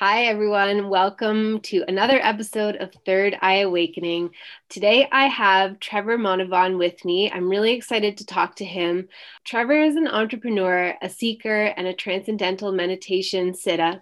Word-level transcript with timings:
Hi, 0.00 0.28
everyone. 0.28 0.88
Welcome 0.88 1.60
to 1.64 1.84
another 1.86 2.18
episode 2.22 2.76
of 2.76 2.90
Third 3.04 3.36
Eye 3.42 3.58
Awakening. 3.58 4.30
Today, 4.70 5.06
I 5.12 5.26
have 5.26 5.78
Trevor 5.78 6.16
Monavon 6.16 6.78
with 6.78 7.04
me. 7.04 7.30
I'm 7.30 7.50
really 7.50 7.74
excited 7.74 8.16
to 8.16 8.24
talk 8.24 8.56
to 8.56 8.64
him. 8.64 9.08
Trevor 9.44 9.78
is 9.78 9.96
an 9.96 10.08
entrepreneur, 10.08 10.94
a 11.02 11.10
seeker, 11.10 11.74
and 11.76 11.86
a 11.86 11.92
transcendental 11.92 12.72
meditation 12.72 13.52
siddha. 13.52 14.00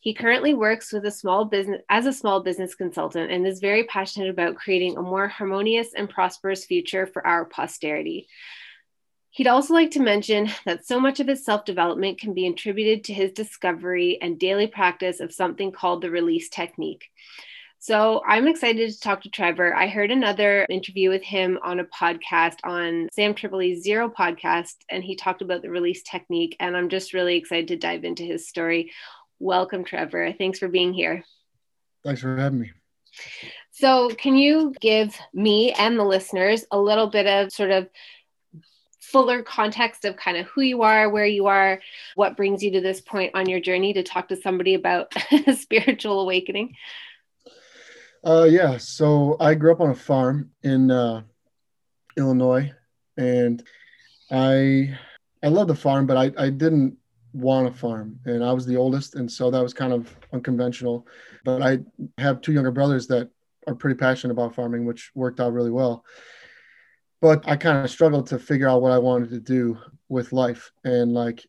He 0.00 0.14
currently 0.14 0.54
works 0.54 0.94
with 0.94 1.04
a 1.04 1.10
small 1.10 1.44
business 1.44 1.82
as 1.90 2.06
a 2.06 2.12
small 2.14 2.42
business 2.42 2.74
consultant 2.74 3.30
and 3.30 3.46
is 3.46 3.60
very 3.60 3.84
passionate 3.84 4.30
about 4.30 4.56
creating 4.56 4.96
a 4.96 5.02
more 5.02 5.28
harmonious 5.28 5.92
and 5.94 6.08
prosperous 6.08 6.64
future 6.64 7.06
for 7.06 7.26
our 7.26 7.44
posterity. 7.44 8.28
He'd 9.34 9.48
also 9.48 9.74
like 9.74 9.90
to 9.90 10.00
mention 10.00 10.48
that 10.64 10.86
so 10.86 11.00
much 11.00 11.18
of 11.18 11.26
his 11.26 11.44
self 11.44 11.64
development 11.64 12.20
can 12.20 12.34
be 12.34 12.46
attributed 12.46 13.02
to 13.04 13.12
his 13.12 13.32
discovery 13.32 14.16
and 14.22 14.38
daily 14.38 14.68
practice 14.68 15.18
of 15.18 15.34
something 15.34 15.72
called 15.72 16.02
the 16.02 16.10
release 16.10 16.48
technique. 16.48 17.06
So 17.80 18.22
I'm 18.24 18.46
excited 18.46 18.88
to 18.88 19.00
talk 19.00 19.22
to 19.22 19.28
Trevor. 19.28 19.74
I 19.74 19.88
heard 19.88 20.12
another 20.12 20.64
interview 20.70 21.10
with 21.10 21.24
him 21.24 21.58
on 21.64 21.80
a 21.80 21.84
podcast 21.84 22.58
on 22.62 23.08
Sam 23.12 23.34
Tripoli's 23.34 23.82
Zero 23.82 24.08
podcast, 24.08 24.76
and 24.88 25.02
he 25.02 25.16
talked 25.16 25.42
about 25.42 25.62
the 25.62 25.70
release 25.70 26.04
technique. 26.04 26.56
And 26.60 26.76
I'm 26.76 26.88
just 26.88 27.12
really 27.12 27.34
excited 27.34 27.66
to 27.68 27.76
dive 27.76 28.04
into 28.04 28.22
his 28.22 28.46
story. 28.46 28.92
Welcome, 29.40 29.82
Trevor. 29.82 30.32
Thanks 30.32 30.60
for 30.60 30.68
being 30.68 30.94
here. 30.94 31.24
Thanks 32.04 32.20
for 32.20 32.36
having 32.36 32.60
me. 32.60 32.70
So, 33.72 34.10
can 34.10 34.36
you 34.36 34.72
give 34.80 35.18
me 35.32 35.72
and 35.72 35.98
the 35.98 36.04
listeners 36.04 36.64
a 36.70 36.78
little 36.78 37.08
bit 37.08 37.26
of 37.26 37.52
sort 37.52 37.72
of 37.72 37.88
fuller 39.04 39.42
context 39.42 40.04
of 40.04 40.16
kind 40.16 40.36
of 40.36 40.46
who 40.46 40.62
you 40.62 40.82
are, 40.82 41.08
where 41.08 41.26
you 41.26 41.46
are, 41.46 41.80
what 42.14 42.36
brings 42.36 42.62
you 42.62 42.70
to 42.72 42.80
this 42.80 43.00
point 43.00 43.32
on 43.34 43.48
your 43.48 43.60
journey 43.60 43.92
to 43.92 44.02
talk 44.02 44.28
to 44.28 44.36
somebody 44.36 44.74
about 44.74 45.12
spiritual 45.58 46.20
awakening? 46.20 46.74
Uh, 48.24 48.46
yeah, 48.48 48.78
so 48.78 49.36
I 49.38 49.54
grew 49.54 49.72
up 49.72 49.80
on 49.80 49.90
a 49.90 49.94
farm 49.94 50.50
in 50.62 50.90
uh, 50.90 51.22
Illinois, 52.16 52.72
and 53.16 53.62
I 54.30 54.98
I 55.42 55.48
love 55.48 55.68
the 55.68 55.74
farm, 55.74 56.06
but 56.06 56.16
I, 56.16 56.32
I 56.42 56.48
didn't 56.48 56.96
want 57.34 57.68
a 57.68 57.70
farm, 57.70 58.18
and 58.24 58.42
I 58.42 58.52
was 58.52 58.64
the 58.64 58.76
oldest, 58.76 59.14
and 59.14 59.30
so 59.30 59.50
that 59.50 59.62
was 59.62 59.74
kind 59.74 59.92
of 59.92 60.16
unconventional. 60.32 61.06
But 61.44 61.60
I 61.60 61.80
have 62.16 62.40
two 62.40 62.52
younger 62.52 62.70
brothers 62.70 63.06
that 63.08 63.28
are 63.66 63.74
pretty 63.74 63.98
passionate 63.98 64.32
about 64.32 64.54
farming, 64.54 64.86
which 64.86 65.10
worked 65.14 65.40
out 65.40 65.52
really 65.52 65.70
well 65.70 66.04
but 67.24 67.42
I 67.48 67.56
kind 67.56 67.82
of 67.82 67.90
struggled 67.90 68.26
to 68.26 68.38
figure 68.38 68.68
out 68.68 68.82
what 68.82 68.92
I 68.92 68.98
wanted 68.98 69.30
to 69.30 69.40
do 69.40 69.78
with 70.10 70.34
life 70.34 70.70
and 70.84 71.14
like 71.14 71.42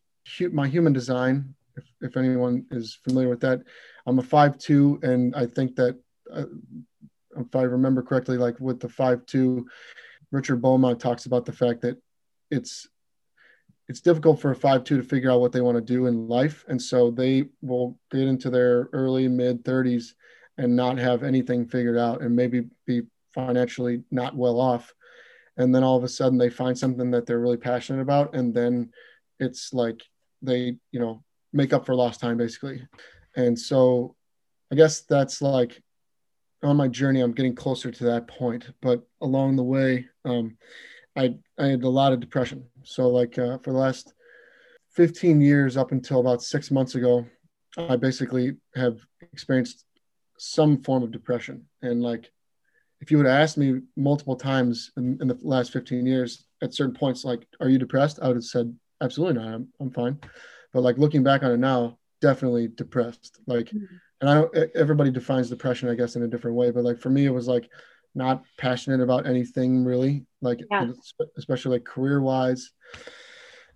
my 0.50 0.66
human 0.66 0.94
design. 0.94 1.54
If, 1.76 1.84
if 2.00 2.16
anyone 2.16 2.64
is 2.70 2.98
familiar 3.04 3.28
with 3.28 3.40
that, 3.40 3.60
I'm 4.06 4.18
a 4.18 4.22
five 4.22 4.56
two, 4.56 4.98
and 5.02 5.36
I 5.36 5.44
think 5.44 5.76
that 5.76 6.00
uh, 6.32 6.46
if 7.36 7.54
I 7.54 7.64
remember 7.64 8.02
correctly, 8.02 8.38
like 8.38 8.58
with 8.58 8.80
the 8.80 8.88
five 8.88 9.26
two, 9.26 9.68
Richard 10.32 10.62
Beaumont 10.62 10.98
talks 10.98 11.26
about 11.26 11.44
the 11.44 11.52
fact 11.52 11.82
that 11.82 12.00
it's 12.50 12.88
it's 13.86 14.00
difficult 14.00 14.40
for 14.40 14.52
a 14.52 14.56
five 14.56 14.82
two 14.82 14.96
to 14.96 15.02
figure 15.02 15.30
out 15.30 15.42
what 15.42 15.52
they 15.52 15.60
want 15.60 15.76
to 15.76 15.82
do 15.82 16.06
in 16.06 16.26
life, 16.26 16.64
and 16.68 16.80
so 16.80 17.10
they 17.10 17.50
will 17.60 17.98
get 18.10 18.22
into 18.22 18.48
their 18.48 18.88
early 18.94 19.28
mid 19.28 19.62
30s 19.62 20.14
and 20.56 20.74
not 20.74 20.96
have 20.96 21.22
anything 21.22 21.66
figured 21.68 21.98
out, 21.98 22.22
and 22.22 22.34
maybe 22.34 22.64
be 22.86 23.02
financially 23.34 24.02
not 24.10 24.34
well 24.34 24.58
off 24.58 24.94
and 25.56 25.74
then 25.74 25.82
all 25.82 25.96
of 25.96 26.04
a 26.04 26.08
sudden 26.08 26.38
they 26.38 26.50
find 26.50 26.76
something 26.76 27.10
that 27.10 27.26
they're 27.26 27.40
really 27.40 27.56
passionate 27.56 28.02
about 28.02 28.34
and 28.34 28.54
then 28.54 28.90
it's 29.38 29.72
like 29.72 30.02
they 30.42 30.76
you 30.92 31.00
know 31.00 31.22
make 31.52 31.72
up 31.72 31.86
for 31.86 31.94
lost 31.94 32.20
time 32.20 32.36
basically. 32.36 32.86
And 33.36 33.58
so 33.58 34.14
i 34.72 34.74
guess 34.74 35.02
that's 35.02 35.40
like 35.40 35.80
on 36.62 36.76
my 36.76 36.88
journey 36.88 37.20
i'm 37.20 37.32
getting 37.32 37.54
closer 37.54 37.90
to 37.90 38.04
that 38.04 38.26
point 38.26 38.68
but 38.82 39.06
along 39.20 39.54
the 39.54 39.62
way 39.62 40.06
um, 40.24 40.56
i 41.14 41.34
i 41.58 41.66
had 41.66 41.82
a 41.82 41.88
lot 41.88 42.12
of 42.12 42.20
depression. 42.20 42.66
So 42.84 43.08
like 43.08 43.38
uh, 43.38 43.58
for 43.58 43.72
the 43.72 43.78
last 43.78 44.12
15 44.92 45.40
years 45.40 45.76
up 45.76 45.92
until 45.92 46.20
about 46.20 46.42
six 46.42 46.70
months 46.70 46.94
ago 46.94 47.26
i 47.76 47.96
basically 47.96 48.56
have 48.74 48.98
experienced 49.32 49.86
some 50.38 50.82
form 50.82 51.02
of 51.02 51.10
depression. 51.10 51.66
And 51.82 52.02
like 52.02 52.30
if 53.00 53.10
you 53.10 53.16
would 53.18 53.26
have 53.26 53.40
asked 53.40 53.58
me 53.58 53.80
multiple 53.96 54.36
times 54.36 54.92
in, 54.96 55.18
in, 55.20 55.28
the 55.28 55.38
last 55.42 55.72
15 55.72 56.06
years 56.06 56.44
at 56.62 56.74
certain 56.74 56.94
points, 56.94 57.24
like, 57.24 57.46
are 57.60 57.68
you 57.68 57.78
depressed? 57.78 58.18
I 58.22 58.28
would 58.28 58.36
have 58.36 58.44
said, 58.44 58.74
absolutely 59.02 59.42
not. 59.42 59.54
I'm, 59.54 59.68
I'm 59.80 59.90
fine. 59.90 60.18
But 60.72 60.82
like 60.82 60.98
looking 60.98 61.22
back 61.22 61.42
on 61.42 61.50
it 61.50 61.58
now, 61.58 61.98
definitely 62.20 62.68
depressed. 62.68 63.40
Like, 63.46 63.66
mm-hmm. 63.66 63.84
and 64.20 64.30
I 64.30 64.34
don't, 64.34 64.56
everybody 64.74 65.10
defines 65.10 65.50
depression, 65.50 65.88
I 65.88 65.94
guess, 65.94 66.16
in 66.16 66.22
a 66.22 66.28
different 66.28 66.56
way. 66.56 66.70
But 66.70 66.84
like 66.84 66.98
for 66.98 67.10
me, 67.10 67.26
it 67.26 67.30
was 67.30 67.48
like 67.48 67.68
not 68.14 68.44
passionate 68.56 69.00
about 69.00 69.26
anything 69.26 69.84
really, 69.84 70.24
like, 70.40 70.60
yeah. 70.70 70.88
especially 71.36 71.72
like 71.72 71.84
career 71.84 72.20
wise. 72.22 72.70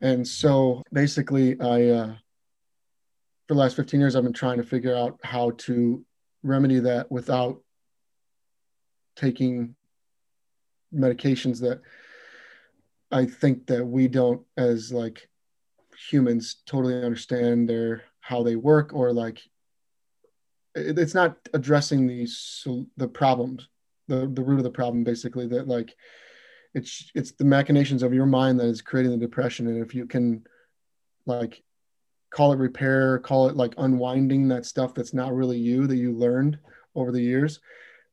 And 0.01 0.27
so 0.27 0.83
basically, 0.93 1.61
I, 1.61 1.89
uh, 1.91 2.15
for 3.47 3.55
the 3.55 3.61
last 3.61 3.77
15 3.77 4.01
years, 4.01 4.17
I've 4.17 4.23
been 4.23 4.33
trying 4.33 4.57
to 4.57 4.63
figure 4.63 4.97
out 4.97 5.19
how 5.23 5.51
to 5.59 6.05
remedy 6.43 6.79
that 6.81 7.11
without 7.13 7.61
taking 9.21 9.75
medications 10.95 11.61
that 11.61 11.83
I 13.13 13.27
think 13.27 13.67
that 13.67 13.85
we 13.85 14.09
don't 14.09 14.43
as 14.57 14.93
like 14.93 15.29
humans 16.11 16.57
totally 16.65 16.95
understand 16.95 17.69
their 17.69 18.03
how 18.21 18.43
they 18.43 18.57
work 18.57 18.95
or 18.95 19.13
like 19.13 19.41
it, 20.75 20.99
it's 20.99 21.15
not 21.15 21.37
addressing 21.53 22.07
these 22.07 22.67
the 22.97 23.09
problems 23.09 23.69
the 24.09 24.31
the 24.33 24.43
root 24.43 24.59
of 24.59 24.65
the 24.65 24.71
problem 24.71 25.05
basically 25.05 25.47
that 25.49 25.69
like 25.69 25.95
it's 26.73 27.11
it's 27.15 27.33
the 27.33 27.45
machinations 27.45 28.03
of 28.03 28.15
your 28.15 28.27
mind 28.27 28.59
that 28.59 28.67
is 28.67 28.81
creating 28.81 29.11
the 29.11 29.27
depression. 29.27 29.67
And 29.67 29.85
if 29.85 29.95
you 29.95 30.07
can 30.07 30.45
like 31.27 31.63
call 32.31 32.53
it 32.53 32.59
repair 32.59 33.19
call 33.19 33.49
it 33.49 33.57
like 33.57 33.75
unwinding 33.77 34.49
that 34.49 34.65
stuff 34.65 34.95
that's 34.95 35.13
not 35.13 35.35
really 35.35 35.59
you 35.59 35.87
that 35.89 35.97
you 35.97 36.13
learned 36.13 36.59
over 36.95 37.13
the 37.13 37.21
years 37.21 37.61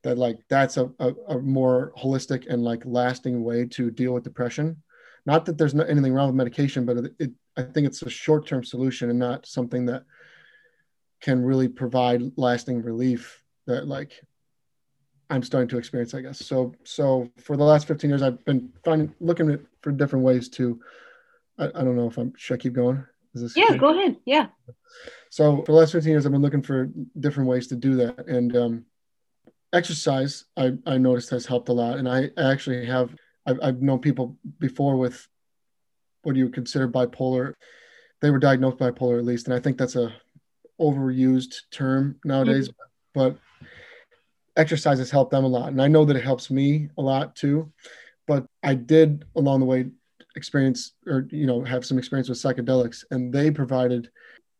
that 0.02 0.18
like 0.18 0.38
that's 0.48 0.76
a, 0.76 0.90
a, 0.98 1.12
a, 1.28 1.38
more 1.40 1.92
holistic 1.98 2.46
and 2.48 2.62
like 2.62 2.82
lasting 2.84 3.42
way 3.42 3.66
to 3.66 3.90
deal 3.90 4.12
with 4.12 4.24
depression. 4.24 4.82
Not 5.26 5.44
that 5.46 5.58
there's 5.58 5.74
not 5.74 5.90
anything 5.90 6.14
wrong 6.14 6.28
with 6.28 6.36
medication 6.36 6.86
but 6.86 6.96
it, 6.96 7.14
it 7.18 7.30
i 7.58 7.62
think 7.62 7.86
it's 7.86 8.02
a 8.02 8.08
short-term 8.08 8.64
solution 8.64 9.10
and 9.10 9.18
not 9.18 9.44
something 9.44 9.84
that 9.86 10.04
can 11.20 11.44
really 11.44 11.68
provide 11.68 12.22
lasting 12.36 12.82
relief 12.82 13.42
that 13.66 13.86
like 13.86 14.12
i'm 15.28 15.42
starting 15.42 15.68
to 15.68 15.76
experience 15.76 16.14
i 16.14 16.20
guess. 16.20 16.38
So 16.38 16.74
so 16.84 17.28
for 17.38 17.56
the 17.56 17.64
last 17.64 17.86
15 17.86 18.08
years 18.08 18.22
i've 18.22 18.42
been 18.44 18.72
finding 18.84 19.12
looking 19.20 19.50
at, 19.50 19.60
for 19.82 19.92
different 19.92 20.24
ways 20.24 20.48
to 20.50 20.80
I, 21.58 21.66
I 21.66 21.84
don't 21.84 21.96
know 21.96 22.06
if 22.06 22.16
i'm 22.16 22.32
should 22.36 22.54
i 22.54 22.58
keep 22.58 22.72
going? 22.72 23.04
Is 23.34 23.42
this 23.42 23.56
yeah 23.56 23.76
go 23.76 23.90
ahead. 23.90 24.16
Yeah. 24.24 24.46
So 25.30 25.58
for 25.58 25.72
the 25.72 25.78
last 25.78 25.92
15 25.92 26.10
years 26.10 26.24
i've 26.24 26.32
been 26.32 26.42
looking 26.42 26.62
for 26.62 26.90
different 27.18 27.48
ways 27.48 27.66
to 27.68 27.76
do 27.76 27.96
that. 27.96 28.26
And 28.28 28.56
um 28.56 28.84
exercise 29.72 30.44
I, 30.56 30.72
I 30.86 30.98
noticed 30.98 31.30
has 31.30 31.46
helped 31.46 31.68
a 31.68 31.72
lot. 31.72 31.98
And 31.98 32.08
i 32.08 32.30
actually 32.36 32.86
have 32.86 33.14
I've, 33.46 33.58
I've 33.62 33.82
known 33.82 33.98
people 33.98 34.36
before 34.58 34.96
with 34.96 35.26
what 36.22 36.34
do 36.34 36.38
you 36.38 36.48
consider 36.48 36.88
bipolar. 36.88 37.54
They 38.20 38.30
were 38.30 38.38
diagnosed 38.38 38.78
bipolar 38.78 39.18
at 39.18 39.24
least. 39.24 39.46
And 39.46 39.54
i 39.54 39.60
think 39.60 39.78
that's 39.78 39.96
a 39.96 40.12
overused 40.80 41.54
term 41.72 42.20
nowadays 42.24 42.68
mm-hmm. 42.68 42.80
but 43.14 43.38
exercise 44.56 44.98
has 44.98 45.10
helped 45.10 45.32
them 45.32 45.44
a 45.44 45.48
lot. 45.48 45.68
And 45.68 45.82
i 45.82 45.88
know 45.88 46.04
that 46.04 46.16
it 46.16 46.24
helps 46.24 46.50
me 46.50 46.88
a 46.98 47.02
lot 47.02 47.36
too. 47.36 47.72
But 48.26 48.46
i 48.62 48.74
did 48.74 49.24
along 49.36 49.60
the 49.60 49.66
way 49.66 49.86
experience 50.36 50.92
or 51.06 51.26
you 51.30 51.46
know 51.46 51.62
have 51.64 51.84
some 51.84 51.98
experience 51.98 52.28
with 52.28 52.38
psychedelics 52.38 53.04
and 53.10 53.32
they 53.32 53.50
provided 53.50 54.10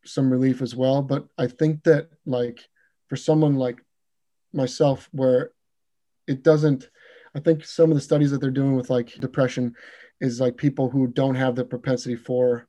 some 0.04 0.30
relief 0.30 0.60
as 0.60 0.74
well. 0.74 1.02
But 1.02 1.26
i 1.38 1.46
think 1.46 1.82
that 1.84 2.10
like 2.26 2.68
for 3.08 3.16
someone 3.16 3.54
like 3.54 3.82
myself 4.58 5.08
where 5.12 5.52
it 6.26 6.42
doesn't 6.42 6.90
i 7.34 7.40
think 7.40 7.64
some 7.64 7.90
of 7.90 7.96
the 7.96 8.00
studies 8.00 8.30
that 8.30 8.40
they're 8.40 8.50
doing 8.50 8.76
with 8.76 8.90
like 8.90 9.14
depression 9.14 9.74
is 10.20 10.40
like 10.40 10.56
people 10.56 10.90
who 10.90 11.06
don't 11.06 11.36
have 11.36 11.54
the 11.54 11.64
propensity 11.64 12.16
for 12.16 12.66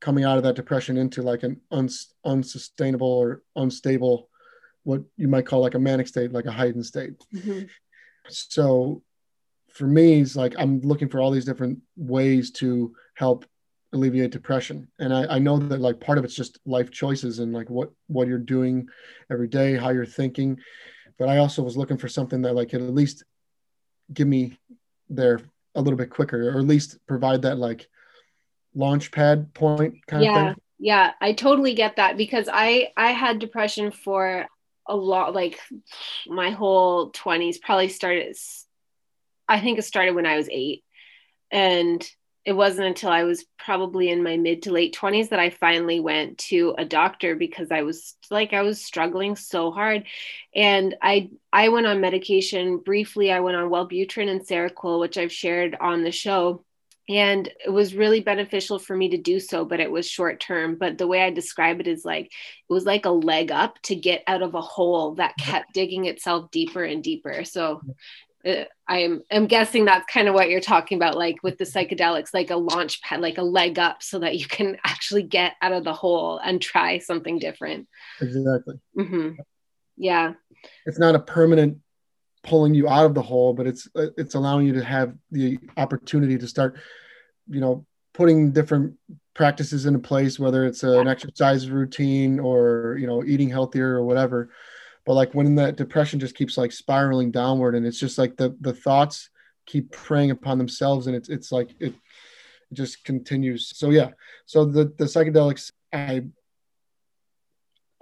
coming 0.00 0.24
out 0.24 0.36
of 0.36 0.44
that 0.44 0.54
depression 0.54 0.96
into 0.96 1.22
like 1.22 1.42
an 1.42 1.60
uns, 1.70 2.14
unsustainable 2.24 3.10
or 3.10 3.42
unstable 3.56 4.28
what 4.84 5.02
you 5.16 5.28
might 5.28 5.46
call 5.46 5.60
like 5.60 5.74
a 5.74 5.78
manic 5.78 6.08
state 6.08 6.32
like 6.32 6.46
a 6.46 6.52
heightened 6.52 6.86
state. 6.86 7.14
Mm-hmm. 7.34 7.66
so 8.28 9.02
for 9.72 9.86
me 9.86 10.20
it's 10.20 10.36
like 10.36 10.54
i'm 10.58 10.80
looking 10.80 11.08
for 11.08 11.20
all 11.20 11.30
these 11.30 11.44
different 11.44 11.78
ways 11.96 12.50
to 12.50 12.94
help 13.14 13.46
alleviate 13.92 14.30
depression. 14.30 14.88
And 14.98 15.14
I, 15.14 15.36
I 15.36 15.38
know 15.38 15.58
that 15.58 15.80
like 15.80 16.00
part 16.00 16.18
of 16.18 16.24
it's 16.24 16.34
just 16.34 16.58
life 16.66 16.90
choices 16.90 17.38
and 17.38 17.52
like 17.52 17.70
what 17.70 17.90
what 18.06 18.28
you're 18.28 18.38
doing 18.38 18.88
every 19.30 19.48
day 19.48 19.76
how 19.76 19.90
you're 19.90 20.06
thinking 20.06 20.58
but 21.18 21.28
i 21.28 21.38
also 21.38 21.62
was 21.62 21.76
looking 21.76 21.98
for 21.98 22.08
something 22.08 22.42
that 22.42 22.54
like 22.54 22.70
could 22.70 22.82
at 22.82 22.94
least 22.94 23.24
give 24.12 24.28
me 24.28 24.56
there 25.08 25.40
a 25.74 25.80
little 25.80 25.96
bit 25.96 26.10
quicker 26.10 26.50
or 26.50 26.58
at 26.58 26.66
least 26.66 26.98
provide 27.06 27.42
that 27.42 27.58
like 27.58 27.88
launch 28.74 29.10
pad 29.10 29.52
point 29.54 29.94
kind 30.06 30.24
yeah, 30.24 30.50
of 30.50 30.54
thing. 30.54 30.62
Yeah 30.78 31.12
i 31.20 31.32
totally 31.32 31.74
get 31.74 31.96
that 31.96 32.16
because 32.16 32.48
i 32.52 32.88
i 32.96 33.12
had 33.12 33.38
depression 33.38 33.90
for 33.90 34.46
a 34.86 34.96
lot 34.96 35.34
like 35.34 35.58
my 36.26 36.50
whole 36.50 37.10
20s 37.12 37.60
probably 37.60 37.88
started 37.88 38.36
i 39.48 39.60
think 39.60 39.78
it 39.78 39.82
started 39.82 40.14
when 40.14 40.26
i 40.26 40.36
was 40.36 40.48
eight 40.50 40.84
and 41.50 42.08
it 42.48 42.56
wasn't 42.56 42.86
until 42.86 43.10
I 43.10 43.24
was 43.24 43.44
probably 43.58 44.08
in 44.08 44.22
my 44.22 44.38
mid 44.38 44.62
to 44.62 44.72
late 44.72 44.96
20s 44.98 45.28
that 45.28 45.38
I 45.38 45.50
finally 45.50 46.00
went 46.00 46.38
to 46.48 46.74
a 46.78 46.84
doctor 46.86 47.36
because 47.36 47.70
I 47.70 47.82
was 47.82 48.16
like 48.30 48.54
I 48.54 48.62
was 48.62 48.82
struggling 48.82 49.36
so 49.36 49.70
hard. 49.70 50.04
And 50.54 50.96
I 51.02 51.28
I 51.52 51.68
went 51.68 51.86
on 51.86 52.00
medication 52.00 52.78
briefly. 52.78 53.30
I 53.30 53.40
went 53.40 53.58
on 53.58 53.68
Wellbutrin 53.68 54.30
and 54.30 54.40
Seroquel 54.40 54.98
which 54.98 55.18
I've 55.18 55.30
shared 55.30 55.76
on 55.78 56.04
the 56.04 56.10
show. 56.10 56.64
And 57.06 57.52
it 57.66 57.70
was 57.70 57.94
really 57.94 58.20
beneficial 58.20 58.78
for 58.78 58.96
me 58.96 59.10
to 59.10 59.18
do 59.18 59.40
so 59.40 59.66
but 59.66 59.80
it 59.80 59.90
was 59.90 60.08
short 60.08 60.40
term. 60.40 60.76
But 60.76 60.96
the 60.96 61.06
way 61.06 61.20
i 61.20 61.28
describe 61.28 61.80
it 61.80 61.86
is 61.86 62.02
like 62.02 62.28
it 62.28 62.72
was 62.72 62.86
like 62.86 63.04
a 63.04 63.10
leg 63.10 63.52
up 63.52 63.78
to 63.82 63.94
get 63.94 64.22
out 64.26 64.40
of 64.40 64.54
a 64.54 64.62
hole 64.62 65.16
that 65.16 65.36
kept 65.38 65.74
digging 65.74 66.06
itself 66.06 66.50
deeper 66.50 66.82
and 66.82 67.04
deeper. 67.04 67.44
So 67.44 67.82
I'm 68.86 69.22
I'm 69.30 69.46
guessing 69.46 69.84
that's 69.84 70.10
kind 70.12 70.28
of 70.28 70.34
what 70.34 70.48
you're 70.48 70.60
talking 70.60 70.96
about, 70.96 71.16
like 71.16 71.42
with 71.42 71.58
the 71.58 71.64
psychedelics, 71.64 72.32
like 72.32 72.50
a 72.50 72.56
launch 72.56 73.02
pad, 73.02 73.20
like 73.20 73.38
a 73.38 73.42
leg 73.42 73.78
up, 73.78 74.02
so 74.02 74.20
that 74.20 74.38
you 74.38 74.46
can 74.46 74.76
actually 74.84 75.24
get 75.24 75.54
out 75.60 75.72
of 75.72 75.84
the 75.84 75.92
hole 75.92 76.38
and 76.38 76.60
try 76.60 76.98
something 76.98 77.38
different. 77.38 77.88
Exactly. 78.20 78.80
Mm-hmm. 78.96 79.30
Yeah. 79.96 80.34
It's 80.86 80.98
not 80.98 81.14
a 81.14 81.18
permanent 81.18 81.78
pulling 82.44 82.74
you 82.74 82.88
out 82.88 83.06
of 83.06 83.14
the 83.14 83.22
hole, 83.22 83.54
but 83.54 83.66
it's 83.66 83.88
it's 83.94 84.34
allowing 84.34 84.66
you 84.66 84.74
to 84.74 84.84
have 84.84 85.14
the 85.30 85.58
opportunity 85.76 86.38
to 86.38 86.46
start, 86.46 86.78
you 87.48 87.60
know, 87.60 87.86
putting 88.14 88.52
different 88.52 88.94
practices 89.34 89.86
into 89.86 89.98
place, 89.98 90.38
whether 90.38 90.64
it's 90.64 90.84
an 90.84 91.08
exercise 91.08 91.68
routine 91.68 92.38
or 92.38 92.96
you 93.00 93.06
know 93.06 93.24
eating 93.24 93.50
healthier 93.50 93.96
or 93.96 94.04
whatever 94.04 94.50
but 95.08 95.14
like 95.14 95.34
when 95.34 95.54
that 95.54 95.76
depression 95.76 96.20
just 96.20 96.34
keeps 96.34 96.58
like 96.58 96.70
spiraling 96.70 97.30
downward 97.30 97.74
and 97.74 97.86
it's 97.86 97.98
just 97.98 98.18
like 98.18 98.36
the 98.36 98.54
the 98.60 98.74
thoughts 98.74 99.30
keep 99.64 99.90
preying 99.90 100.30
upon 100.30 100.58
themselves 100.58 101.06
and 101.06 101.16
it's 101.16 101.30
it's 101.30 101.50
like 101.50 101.70
it, 101.80 101.94
it 101.94 102.74
just 102.74 103.02
continues. 103.04 103.72
So 103.74 103.88
yeah. 103.88 104.10
So 104.44 104.66
the 104.66 104.92
the 104.98 105.06
psychedelics 105.06 105.72
i 105.94 106.22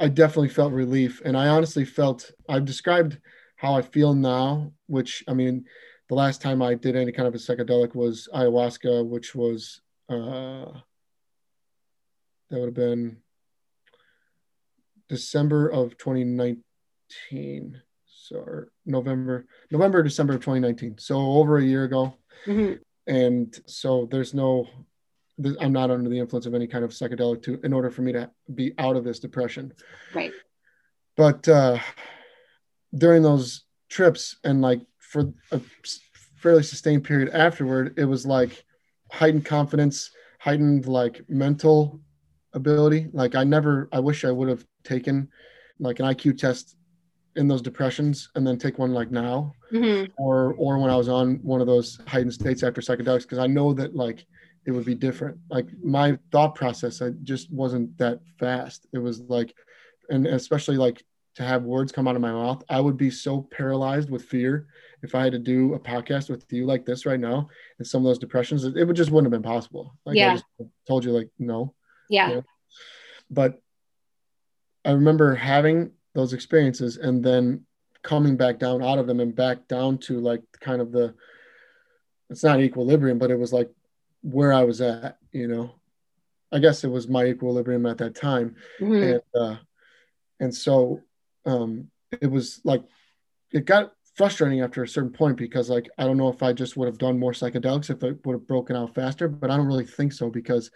i 0.00 0.08
definitely 0.08 0.48
felt 0.48 0.72
relief 0.72 1.22
and 1.24 1.36
i 1.36 1.46
honestly 1.46 1.84
felt 1.84 2.32
i've 2.48 2.64
described 2.64 3.20
how 3.54 3.74
i 3.74 3.80
feel 3.80 4.12
now 4.12 4.72
which 4.88 5.22
i 5.28 5.32
mean 5.32 5.64
the 6.08 6.14
last 6.16 6.42
time 6.42 6.60
i 6.60 6.74
did 6.74 6.96
any 6.96 7.12
kind 7.12 7.28
of 7.28 7.34
a 7.36 7.38
psychedelic 7.38 7.94
was 7.94 8.28
ayahuasca 8.34 9.06
which 9.06 9.36
was 9.36 9.80
uh 10.08 10.66
that 12.50 12.58
would 12.58 12.64
have 12.66 12.74
been 12.74 13.18
december 15.08 15.68
of 15.68 15.96
2019 15.96 16.64
2019 17.30 17.80
so 18.06 18.64
november 18.84 19.46
november 19.70 20.02
december 20.02 20.34
of 20.34 20.40
2019 20.40 20.98
so 20.98 21.16
over 21.16 21.58
a 21.58 21.64
year 21.64 21.84
ago. 21.84 22.14
Mm-hmm. 22.46 22.74
and 23.06 23.60
so 23.66 24.08
there's 24.10 24.34
no 24.34 24.66
i'm 25.60 25.72
not 25.72 25.90
under 25.90 26.08
the 26.08 26.18
influence 26.18 26.46
of 26.46 26.54
any 26.54 26.66
kind 26.66 26.84
of 26.84 26.90
psychedelic 26.90 27.42
to 27.42 27.60
in 27.62 27.72
order 27.72 27.90
for 27.90 28.02
me 28.02 28.12
to 28.12 28.30
be 28.54 28.72
out 28.78 28.96
of 28.96 29.04
this 29.04 29.18
depression. 29.18 29.72
Right. 30.14 30.32
But 31.16 31.46
uh 31.48 31.78
during 32.96 33.22
those 33.22 33.64
trips 33.88 34.36
and 34.44 34.62
like 34.62 34.80
for 34.98 35.32
a 35.52 35.60
fairly 36.36 36.62
sustained 36.62 37.04
period 37.04 37.28
afterward 37.30 37.94
it 37.98 38.04
was 38.04 38.24
like 38.26 38.64
heightened 39.12 39.44
confidence 39.44 40.10
heightened 40.38 40.86
like 40.86 41.22
mental 41.28 42.00
ability. 42.54 43.08
Like 43.12 43.34
i 43.34 43.44
never 43.44 43.88
i 43.92 44.00
wish 44.00 44.24
i 44.24 44.30
would 44.30 44.48
have 44.48 44.64
taken 44.84 45.28
like 45.78 46.00
an 46.00 46.06
iq 46.06 46.38
test 46.38 46.76
in 47.36 47.46
those 47.46 47.62
depressions 47.62 48.30
and 48.34 48.46
then 48.46 48.58
take 48.58 48.78
one 48.78 48.92
like 48.92 49.10
now 49.10 49.52
mm-hmm. 49.72 50.10
or 50.16 50.54
or 50.54 50.78
when 50.78 50.90
i 50.90 50.96
was 50.96 51.08
on 51.08 51.36
one 51.42 51.60
of 51.60 51.66
those 51.66 52.00
heightened 52.06 52.32
states 52.32 52.62
after 52.62 52.80
psychedelics 52.80 53.22
because 53.22 53.38
i 53.38 53.46
know 53.46 53.72
that 53.72 53.94
like 53.94 54.26
it 54.64 54.72
would 54.72 54.84
be 54.84 54.94
different 54.94 55.38
like 55.50 55.66
my 55.82 56.18
thought 56.32 56.54
process 56.54 57.02
i 57.02 57.10
just 57.22 57.52
wasn't 57.52 57.96
that 57.98 58.20
fast 58.38 58.86
it 58.92 58.98
was 58.98 59.20
like 59.20 59.54
and 60.08 60.26
especially 60.26 60.76
like 60.76 61.04
to 61.34 61.42
have 61.42 61.62
words 61.64 61.92
come 61.92 62.08
out 62.08 62.16
of 62.16 62.22
my 62.22 62.32
mouth 62.32 62.64
i 62.70 62.80
would 62.80 62.96
be 62.96 63.10
so 63.10 63.46
paralyzed 63.50 64.10
with 64.10 64.24
fear 64.24 64.66
if 65.02 65.14
i 65.14 65.22
had 65.22 65.32
to 65.32 65.38
do 65.38 65.74
a 65.74 65.78
podcast 65.78 66.30
with 66.30 66.50
you 66.50 66.64
like 66.64 66.86
this 66.86 67.04
right 67.04 67.20
now 67.20 67.48
and 67.78 67.86
some 67.86 68.00
of 68.00 68.04
those 68.04 68.18
depressions 68.18 68.64
it, 68.64 68.84
would 68.84 68.96
just 68.96 69.10
wouldn't 69.10 69.32
have 69.32 69.42
been 69.42 69.48
possible 69.48 69.94
like 70.06 70.16
yeah. 70.16 70.30
i 70.30 70.34
just 70.34 70.44
told 70.88 71.04
you 71.04 71.12
like 71.12 71.28
no 71.38 71.74
yeah 72.08 72.28
you 72.28 72.34
know? 72.36 72.44
but 73.30 73.60
i 74.86 74.90
remember 74.92 75.34
having 75.34 75.92
those 76.16 76.32
experiences 76.32 76.96
and 76.96 77.22
then 77.22 77.62
coming 78.02 78.36
back 78.36 78.58
down 78.58 78.82
out 78.82 78.98
of 78.98 79.06
them 79.06 79.20
and 79.20 79.36
back 79.36 79.68
down 79.68 79.98
to 79.98 80.18
like 80.18 80.42
kind 80.60 80.80
of 80.80 80.90
the 80.90 81.14
it's 82.30 82.42
not 82.42 82.60
equilibrium 82.60 83.18
but 83.18 83.30
it 83.30 83.38
was 83.38 83.52
like 83.52 83.70
where 84.22 84.52
i 84.52 84.64
was 84.64 84.80
at 84.80 85.18
you 85.30 85.46
know 85.46 85.74
i 86.50 86.58
guess 86.58 86.84
it 86.84 86.90
was 86.90 87.06
my 87.06 87.24
equilibrium 87.26 87.84
at 87.84 87.98
that 87.98 88.14
time 88.14 88.56
mm-hmm. 88.80 88.94
and 88.94 89.22
uh 89.38 89.56
and 90.40 90.54
so 90.54 91.00
um 91.44 91.88
it 92.22 92.30
was 92.30 92.60
like 92.64 92.82
it 93.52 93.66
got 93.66 93.92
frustrating 94.14 94.62
after 94.62 94.82
a 94.82 94.88
certain 94.88 95.12
point 95.12 95.36
because 95.36 95.68
like 95.68 95.90
i 95.98 96.04
don't 96.04 96.16
know 96.16 96.28
if 96.28 96.42
i 96.42 96.52
just 96.52 96.78
would 96.78 96.86
have 96.86 96.98
done 96.98 97.18
more 97.18 97.32
psychedelics 97.32 97.90
if 97.90 98.02
it 98.02 98.24
would 98.24 98.32
have 98.32 98.48
broken 98.48 98.74
out 98.74 98.94
faster 98.94 99.28
but 99.28 99.50
i 99.50 99.56
don't 99.56 99.66
really 99.66 99.84
think 99.84 100.12
so 100.12 100.30
because 100.30 100.70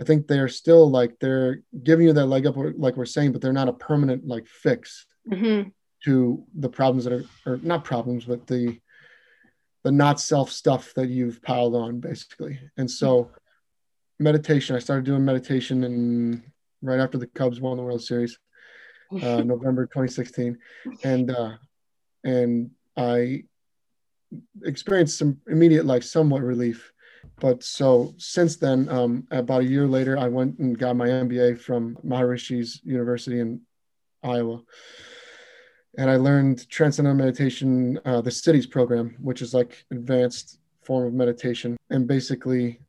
I 0.00 0.04
think 0.04 0.26
they're 0.26 0.48
still 0.48 0.90
like 0.90 1.18
they're 1.20 1.62
giving 1.82 2.06
you 2.06 2.12
that 2.12 2.26
leg 2.26 2.46
up, 2.46 2.56
like 2.56 2.96
we're 2.96 3.04
saying, 3.04 3.32
but 3.32 3.40
they're 3.40 3.52
not 3.52 3.68
a 3.68 3.72
permanent 3.72 4.26
like 4.26 4.46
fix 4.46 5.06
mm-hmm. 5.30 5.68
to 6.04 6.44
the 6.54 6.68
problems 6.68 7.04
that 7.04 7.12
are, 7.12 7.24
or 7.46 7.58
not 7.62 7.84
problems, 7.84 8.24
but 8.24 8.46
the 8.46 8.78
the 9.84 9.92
not 9.92 10.20
self 10.20 10.50
stuff 10.50 10.94
that 10.94 11.08
you've 11.08 11.42
piled 11.42 11.74
on, 11.74 12.00
basically. 12.00 12.58
And 12.76 12.90
so, 12.90 13.30
meditation. 14.18 14.74
I 14.74 14.80
started 14.80 15.04
doing 15.04 15.24
meditation, 15.24 15.84
and 15.84 16.42
right 16.82 17.00
after 17.00 17.18
the 17.18 17.26
Cubs 17.28 17.60
won 17.60 17.76
the 17.76 17.82
World 17.82 18.02
Series, 18.02 18.38
uh, 19.12 19.42
November 19.44 19.86
2016, 19.86 20.58
and 21.04 21.30
uh, 21.30 21.52
and 22.24 22.70
I 22.96 23.44
experienced 24.64 25.18
some 25.18 25.40
immediate, 25.46 25.86
like, 25.86 26.02
somewhat 26.02 26.42
relief 26.42 26.92
but 27.40 27.62
so 27.62 28.14
since 28.18 28.56
then, 28.56 28.88
um, 28.88 29.26
about 29.30 29.62
a 29.62 29.66
year 29.66 29.86
later, 29.86 30.18
I 30.18 30.28
went 30.28 30.58
and 30.58 30.78
got 30.78 30.96
my 30.96 31.08
MBA 31.08 31.60
from 31.60 31.96
Maharishi's 32.04 32.80
University 32.84 33.40
in 33.40 33.60
Iowa. 34.22 34.62
And 35.96 36.10
I 36.10 36.16
learned 36.16 36.68
Transcendental 36.68 37.16
Meditation, 37.16 38.00
uh, 38.04 38.20
the 38.20 38.30
Sidhis 38.30 38.68
program, 38.68 39.16
which 39.20 39.42
is 39.42 39.54
like 39.54 39.84
advanced 39.90 40.58
form 40.82 41.06
of 41.06 41.14
meditation. 41.14 41.76
And 41.90 42.06
basically 42.06 42.80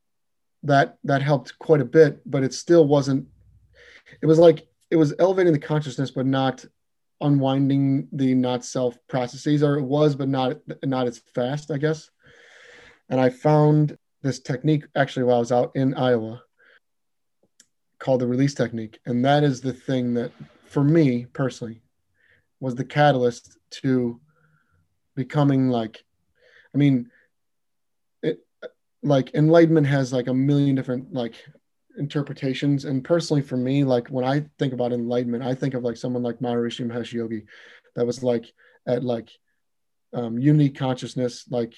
that 0.63 0.97
that 1.03 1.21
helped 1.21 1.57
quite 1.59 1.81
a 1.81 1.85
bit, 1.85 2.19
but 2.25 2.43
it 2.43 2.53
still 2.53 2.87
wasn't, 2.87 3.27
it 4.21 4.25
was 4.25 4.39
like 4.39 4.67
it 4.89 4.95
was 4.95 5.13
elevating 5.19 5.53
the 5.53 5.59
consciousness, 5.59 6.11
but 6.11 6.25
not 6.25 6.65
unwinding 7.21 8.07
the 8.11 8.33
not 8.33 8.65
self 8.65 8.97
processes, 9.07 9.63
or 9.63 9.77
it 9.77 9.83
was, 9.83 10.15
but 10.15 10.29
not 10.29 10.57
not 10.83 11.07
as 11.07 11.19
fast, 11.33 11.71
I 11.71 11.77
guess. 11.77 12.09
And 13.09 13.19
I 13.19 13.29
found 13.29 13.97
this 14.25 14.39
technique 14.39 14.85
actually 14.95 15.23
while 15.23 15.37
I 15.37 15.39
was 15.39 15.51
out 15.51 15.71
in 15.75 15.93
Iowa 15.93 16.41
called 17.99 18.21
the 18.21 18.27
release 18.27 18.55
technique. 18.55 18.99
And 19.05 19.23
that 19.23 19.43
is 19.43 19.61
the 19.61 19.71
thing 19.71 20.15
that, 20.15 20.31
for 20.65 20.83
me 20.83 21.25
personally, 21.31 21.81
was 22.59 22.75
the 22.75 22.83
catalyst 22.83 23.57
to 23.81 24.19
becoming 25.15 25.69
like, 25.69 26.03
I 26.73 26.77
mean, 26.77 27.11
it 28.23 28.39
like 29.03 29.33
enlightenment 29.35 29.87
has 29.87 30.11
like 30.11 30.27
a 30.27 30.33
million 30.33 30.75
different 30.75 31.13
like 31.13 31.35
interpretations. 31.97 32.85
And 32.85 33.03
personally, 33.03 33.43
for 33.43 33.57
me, 33.57 33.83
like 33.83 34.07
when 34.07 34.25
I 34.25 34.45
think 34.57 34.73
about 34.73 34.91
enlightenment, 34.91 35.43
I 35.43 35.53
think 35.53 35.75
of 35.75 35.83
like 35.83 35.97
someone 35.97 36.23
like 36.23 36.39
Maharishi 36.39 36.85
Mahesh 36.85 37.13
Yogi 37.13 37.45
that 37.95 38.07
was 38.07 38.23
like 38.23 38.51
at 38.87 39.03
like 39.03 39.29
um, 40.13 40.39
unity 40.39 40.71
consciousness, 40.71 41.45
like, 41.49 41.75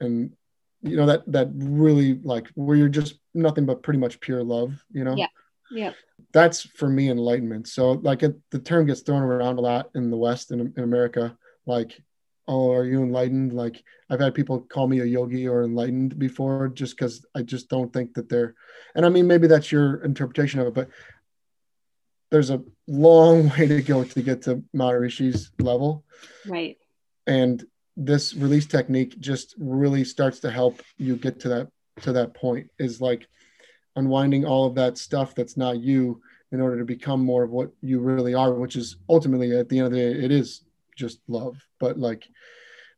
and 0.00 0.32
you 0.82 0.96
know 0.96 1.06
that 1.06 1.22
that 1.30 1.48
really 1.54 2.20
like 2.22 2.48
where 2.54 2.76
you're 2.76 2.88
just 2.88 3.18
nothing 3.34 3.66
but 3.66 3.82
pretty 3.82 3.98
much 3.98 4.20
pure 4.20 4.42
love 4.42 4.84
you 4.90 5.04
know? 5.04 5.14
Yeah. 5.16 5.28
Yeah. 5.70 5.92
That's 6.32 6.62
for 6.62 6.88
me 6.88 7.10
enlightenment. 7.10 7.68
So 7.68 7.92
like 7.92 8.22
it, 8.22 8.36
the 8.50 8.58
term 8.58 8.86
gets 8.86 9.02
thrown 9.02 9.22
around 9.22 9.58
a 9.58 9.60
lot 9.60 9.90
in 9.94 10.10
the 10.10 10.16
west 10.16 10.50
in, 10.50 10.60
in 10.60 10.82
america 10.82 11.36
like 11.66 12.00
oh 12.46 12.72
are 12.72 12.84
you 12.84 13.02
enlightened? 13.02 13.52
Like 13.52 13.82
i've 14.08 14.20
had 14.20 14.34
people 14.34 14.60
call 14.60 14.86
me 14.86 15.00
a 15.00 15.04
yogi 15.04 15.46
or 15.46 15.64
enlightened 15.64 16.18
before 16.18 16.68
just 16.68 16.96
because 16.96 17.24
i 17.34 17.42
just 17.42 17.68
don't 17.68 17.92
think 17.92 18.14
that 18.14 18.28
they're 18.28 18.54
and 18.94 19.04
i 19.04 19.08
mean 19.08 19.26
maybe 19.26 19.46
that's 19.46 19.70
your 19.70 20.02
interpretation 20.02 20.60
of 20.60 20.66
it 20.68 20.74
but 20.74 20.88
there's 22.30 22.50
a 22.50 22.62
long 22.86 23.48
way 23.58 23.66
to 23.66 23.82
go 23.82 24.04
to 24.04 24.22
get 24.22 24.42
to 24.42 24.62
Maharishi's 24.74 25.50
level. 25.58 26.04
Right. 26.46 26.78
And 27.26 27.64
this 28.00 28.32
release 28.34 28.64
technique 28.64 29.18
just 29.18 29.56
really 29.58 30.04
starts 30.04 30.38
to 30.38 30.50
help 30.50 30.80
you 30.98 31.16
get 31.16 31.40
to 31.40 31.48
that 31.48 31.68
to 32.00 32.12
that 32.12 32.32
point 32.32 32.70
is 32.78 33.00
like 33.00 33.26
unwinding 33.96 34.44
all 34.44 34.66
of 34.66 34.76
that 34.76 34.96
stuff 34.96 35.34
that's 35.34 35.56
not 35.56 35.80
you 35.80 36.20
in 36.52 36.60
order 36.60 36.78
to 36.78 36.84
become 36.84 37.22
more 37.24 37.42
of 37.42 37.50
what 37.50 37.70
you 37.82 37.98
really 37.98 38.34
are 38.34 38.54
which 38.54 38.76
is 38.76 38.96
ultimately 39.08 39.56
at 39.56 39.68
the 39.68 39.78
end 39.78 39.86
of 39.86 39.92
the 39.92 39.98
day 39.98 40.24
it 40.24 40.30
is 40.30 40.62
just 40.96 41.20
love. 41.28 41.56
But 41.78 41.98
like 41.98 42.28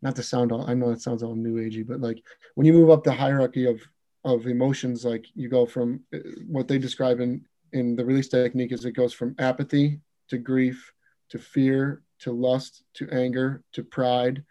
not 0.03 0.17
to 0.17 0.23
sound 0.23 0.53
all 0.53 0.69
i 0.69 0.75
know 0.75 0.91
it 0.91 1.01
sounds 1.01 1.23
all 1.23 1.35
new 1.35 1.57
agey 1.57 1.87
but 1.87 2.01
like 2.01 2.23
when 2.55 2.67
you 2.67 2.73
move 2.73 2.91
up 2.91 3.05
the 3.05 3.13
hierarchy 3.13 3.67
of 3.67 3.81
of 4.25 4.47
emotions 4.47 5.05
like 5.05 5.27
you 5.35 5.49
go 5.49 5.65
from 5.67 6.01
uh, 6.15 6.19
what 6.47 6.69
they 6.69 6.79
describe 6.79 7.21
in 7.21 7.43
in 7.73 7.97
the 7.97 8.05
release 8.05 8.29
technique 8.29 8.73
is 8.73 8.85
it 8.85 8.93
goes 8.93 9.13
from 9.13 9.35
apathy 9.39 10.01
to 10.29 10.39
grief 10.39 10.93
to 11.29 11.39
fear 11.39 12.03
to 12.19 12.33
lust 12.33 12.83
to 12.95 13.09
anger 13.11 13.63
to 13.73 13.83
pride 13.83 14.43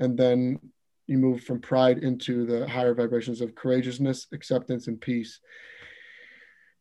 and 0.00 0.18
then 0.18 0.58
you 1.06 1.18
move 1.18 1.42
from 1.42 1.60
pride 1.60 1.98
into 1.98 2.46
the 2.46 2.68
higher 2.68 2.94
vibrations 2.94 3.40
of 3.40 3.54
courageousness 3.54 4.26
acceptance 4.32 4.86
and 4.88 5.00
peace 5.00 5.40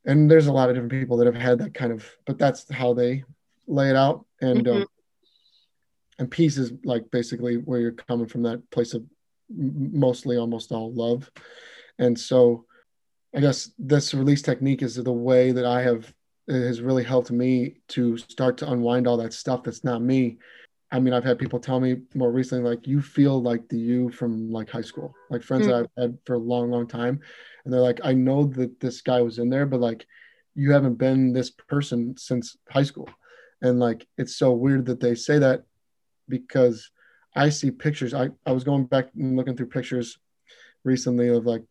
and 0.05 0.29
there's 0.29 0.47
a 0.47 0.51
lot 0.51 0.69
of 0.69 0.75
different 0.75 0.91
people 0.91 1.17
that 1.17 1.25
have 1.25 1.35
had 1.35 1.59
that 1.59 1.73
kind 1.73 1.91
of 1.91 2.09
but 2.25 2.37
that's 2.37 2.71
how 2.71 2.93
they 2.93 3.23
lay 3.67 3.89
it 3.89 3.95
out 3.95 4.25
and 4.41 4.65
mm-hmm. 4.65 4.81
um, 4.81 4.87
and 6.17 6.31
peace 6.31 6.57
is 6.57 6.73
like 6.83 7.09
basically 7.11 7.55
where 7.55 7.79
you're 7.79 7.91
coming 7.91 8.27
from 8.27 8.43
that 8.43 8.67
place 8.71 8.93
of 8.93 9.03
mostly 9.49 10.37
almost 10.37 10.71
all 10.71 10.91
love 10.93 11.29
and 11.97 12.17
so 12.19 12.65
I 13.35 13.41
guess 13.41 13.71
this 13.77 14.13
release 14.13 14.41
technique 14.41 14.81
is 14.81 14.95
the 14.95 15.11
way 15.11 15.51
that 15.51 15.65
I 15.65 15.81
have 15.83 16.11
has 16.47 16.81
really 16.81 17.03
helped 17.03 17.31
me 17.31 17.75
to 17.89 18.17
start 18.17 18.57
to 18.57 18.71
unwind 18.71 19.07
all 19.07 19.17
that 19.17 19.33
stuff 19.33 19.63
that's 19.63 19.83
not 19.83 20.01
me. 20.01 20.39
I 20.91 20.99
mean, 20.99 21.13
I've 21.13 21.23
had 21.23 21.37
people 21.37 21.59
tell 21.59 21.79
me 21.79 21.97
more 22.15 22.31
recently, 22.31 22.67
like, 22.67 22.87
you 22.87 23.01
feel 23.01 23.41
like 23.41 23.67
the 23.69 23.77
you 23.77 24.09
from 24.09 24.51
like 24.51 24.69
high 24.69 24.81
school, 24.81 25.13
like 25.29 25.43
friends 25.43 25.67
mm-hmm. 25.67 25.71
that 25.71 25.89
I've 25.97 26.03
had 26.03 26.17
for 26.25 26.33
a 26.33 26.39
long, 26.39 26.71
long 26.71 26.87
time. 26.87 27.19
And 27.63 27.73
they're 27.73 27.81
like, 27.81 27.99
I 28.03 28.13
know 28.13 28.45
that 28.45 28.79
this 28.79 29.01
guy 29.01 29.21
was 29.21 29.37
in 29.37 29.49
there, 29.49 29.67
but 29.67 29.79
like, 29.79 30.07
you 30.55 30.71
haven't 30.71 30.95
been 30.95 31.31
this 31.31 31.51
person 31.51 32.15
since 32.17 32.57
high 32.69 32.83
school. 32.83 33.09
And 33.61 33.79
like, 33.79 34.07
it's 34.17 34.35
so 34.35 34.51
weird 34.51 34.85
that 34.87 34.99
they 34.99 35.13
say 35.13 35.37
that 35.39 35.63
because 36.27 36.89
I 37.35 37.49
see 37.49 37.71
pictures. 37.71 38.13
I, 38.13 38.29
I 38.45 38.51
was 38.51 38.63
going 38.63 38.85
back 38.85 39.09
and 39.15 39.35
looking 39.35 39.55
through 39.55 39.67
pictures 39.67 40.17
recently 40.83 41.27
of 41.29 41.45
like 41.45 41.63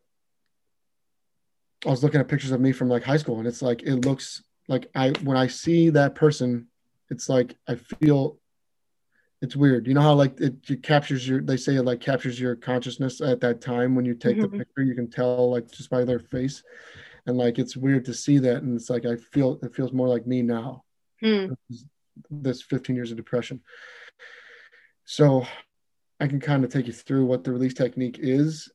I 1.87 1.91
was 1.91 2.03
looking 2.03 2.21
at 2.21 2.29
pictures 2.29 2.51
of 2.51 2.61
me 2.61 2.73
from 2.73 2.89
like 2.89 3.03
high 3.03 3.17
school, 3.17 3.39
and 3.39 3.47
it's 3.47 3.63
like 3.63 3.83
it 3.83 4.05
looks 4.05 4.43
like 4.67 4.91
I 4.95 5.11
when 5.23 5.37
I 5.37 5.47
see 5.47 5.91
that 5.91 6.15
person, 6.15 6.69
it's 7.11 7.29
like 7.29 7.55
I 7.69 7.77
feel 7.77 8.38
it's 9.41 9.57
weird. 9.57 9.87
You 9.87 9.95
know 9.95 10.01
how 10.01 10.15
like 10.15 10.41
it, 10.41 10.57
it 10.69 10.83
captures 10.83 11.29
your 11.29 11.41
they 11.41 11.57
say 11.57 11.77
it 11.77 11.85
like 11.85 12.01
captures 12.01 12.41
your 12.41 12.57
consciousness 12.57 13.21
at 13.21 13.41
that 13.41 13.61
time 13.61 13.95
when 13.95 14.05
you 14.05 14.15
take 14.15 14.37
mm-hmm. 14.37 14.43
the 14.43 14.59
picture, 14.65 14.83
you 14.83 14.95
can 14.95 15.11
tell 15.11 15.51
like 15.51 15.71
just 15.71 15.91
by 15.91 16.05
their 16.05 16.19
face. 16.19 16.63
And 17.27 17.37
like 17.37 17.59
it's 17.59 17.77
weird 17.77 18.05
to 18.07 18.15
see 18.15 18.39
that. 18.39 18.63
And 18.63 18.77
it's 18.77 18.91
like 18.91 19.07
I 19.07 19.17
feel 19.17 19.59
it 19.63 19.75
feels 19.75 19.93
more 19.93 20.09
like 20.09 20.27
me 20.27 20.43
now. 20.43 20.85
Mm. 21.23 21.57
This 22.31 22.63
15 22.63 22.97
years 22.97 23.11
of 23.11 23.17
depression. 23.17 23.61
So 25.05 25.47
I 26.21 26.27
can 26.27 26.41
kind 26.41 26.65
of 26.65 26.73
take 26.73 26.87
you 26.87 26.93
through 26.93 27.27
what 27.27 27.45
the 27.45 27.53
release 27.53 27.75
technique 27.75 28.19
is 28.21 28.71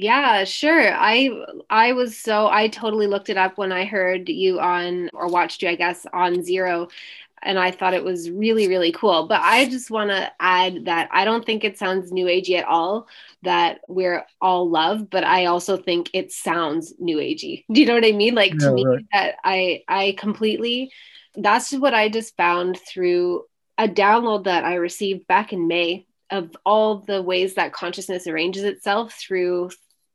yeah, 0.00 0.44
sure. 0.44 0.94
I 0.94 1.28
I 1.68 1.92
was 1.92 2.16
so 2.16 2.46
I 2.46 2.68
totally 2.68 3.06
looked 3.06 3.28
it 3.28 3.36
up 3.36 3.58
when 3.58 3.70
I 3.70 3.84
heard 3.84 4.30
you 4.30 4.58
on 4.58 5.10
or 5.12 5.28
watched 5.28 5.60
you, 5.60 5.68
I 5.68 5.74
guess, 5.74 6.06
on 6.14 6.42
Zero 6.42 6.88
and 7.42 7.58
I 7.58 7.70
thought 7.70 7.94
it 7.94 8.04
was 8.04 8.30
really, 8.30 8.68
really 8.68 8.92
cool. 8.92 9.26
But 9.26 9.40
I 9.42 9.66
just 9.66 9.90
want 9.90 10.10
to 10.10 10.30
add 10.40 10.84
that 10.84 11.08
I 11.10 11.24
don't 11.24 11.44
think 11.44 11.64
it 11.64 11.78
sounds 11.78 12.12
new 12.12 12.26
agey 12.26 12.58
at 12.58 12.66
all 12.66 13.08
that 13.42 13.80
we're 13.88 14.26
all 14.40 14.68
love, 14.68 15.08
but 15.08 15.24
I 15.24 15.46
also 15.46 15.76
think 15.76 16.10
it 16.12 16.32
sounds 16.32 16.92
new 16.98 17.16
agey. 17.16 17.64
Do 17.72 17.80
you 17.80 17.86
know 17.86 17.94
what 17.94 18.04
I 18.04 18.12
mean? 18.12 18.34
Like 18.34 18.52
yeah, 18.54 18.68
to 18.68 18.72
me, 18.72 18.84
right. 18.84 19.04
that 19.12 19.36
I 19.44 19.82
I 19.88 20.14
completely 20.18 20.92
that's 21.36 21.72
what 21.72 21.94
I 21.94 22.08
just 22.08 22.36
found 22.36 22.78
through 22.78 23.44
a 23.78 23.88
download 23.88 24.44
that 24.44 24.64
I 24.64 24.74
received 24.74 25.26
back 25.26 25.52
in 25.52 25.68
May 25.68 26.06
of 26.30 26.56
all 26.64 26.98
the 26.98 27.22
ways 27.22 27.54
that 27.54 27.72
consciousness 27.72 28.26
arranges 28.26 28.64
itself 28.64 29.14
through 29.14 29.70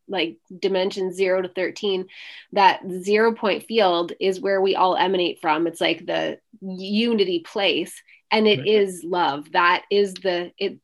like 0.08 0.38
dimension 0.60 1.12
0 1.12 1.44
to 1.44 1.50
13 1.50 2.08
that 2.54 2.82
zero 2.90 3.34
point 3.34 3.64
field 3.64 4.14
is 4.20 4.40
where 4.40 4.62
we 4.62 4.76
all 4.76 4.96
emanate 4.96 5.40
from. 5.42 5.68
It's 5.68 5.82
like 5.82 6.06
the 6.06 6.40
unity 6.62 7.40
place 7.40 8.02
and 8.32 8.48
it 8.48 8.60
right. 8.60 8.68
is 8.68 9.04
love. 9.04 9.52
That 9.52 9.84
is 9.92 10.14
the 10.16 10.52
it 10.58 10.80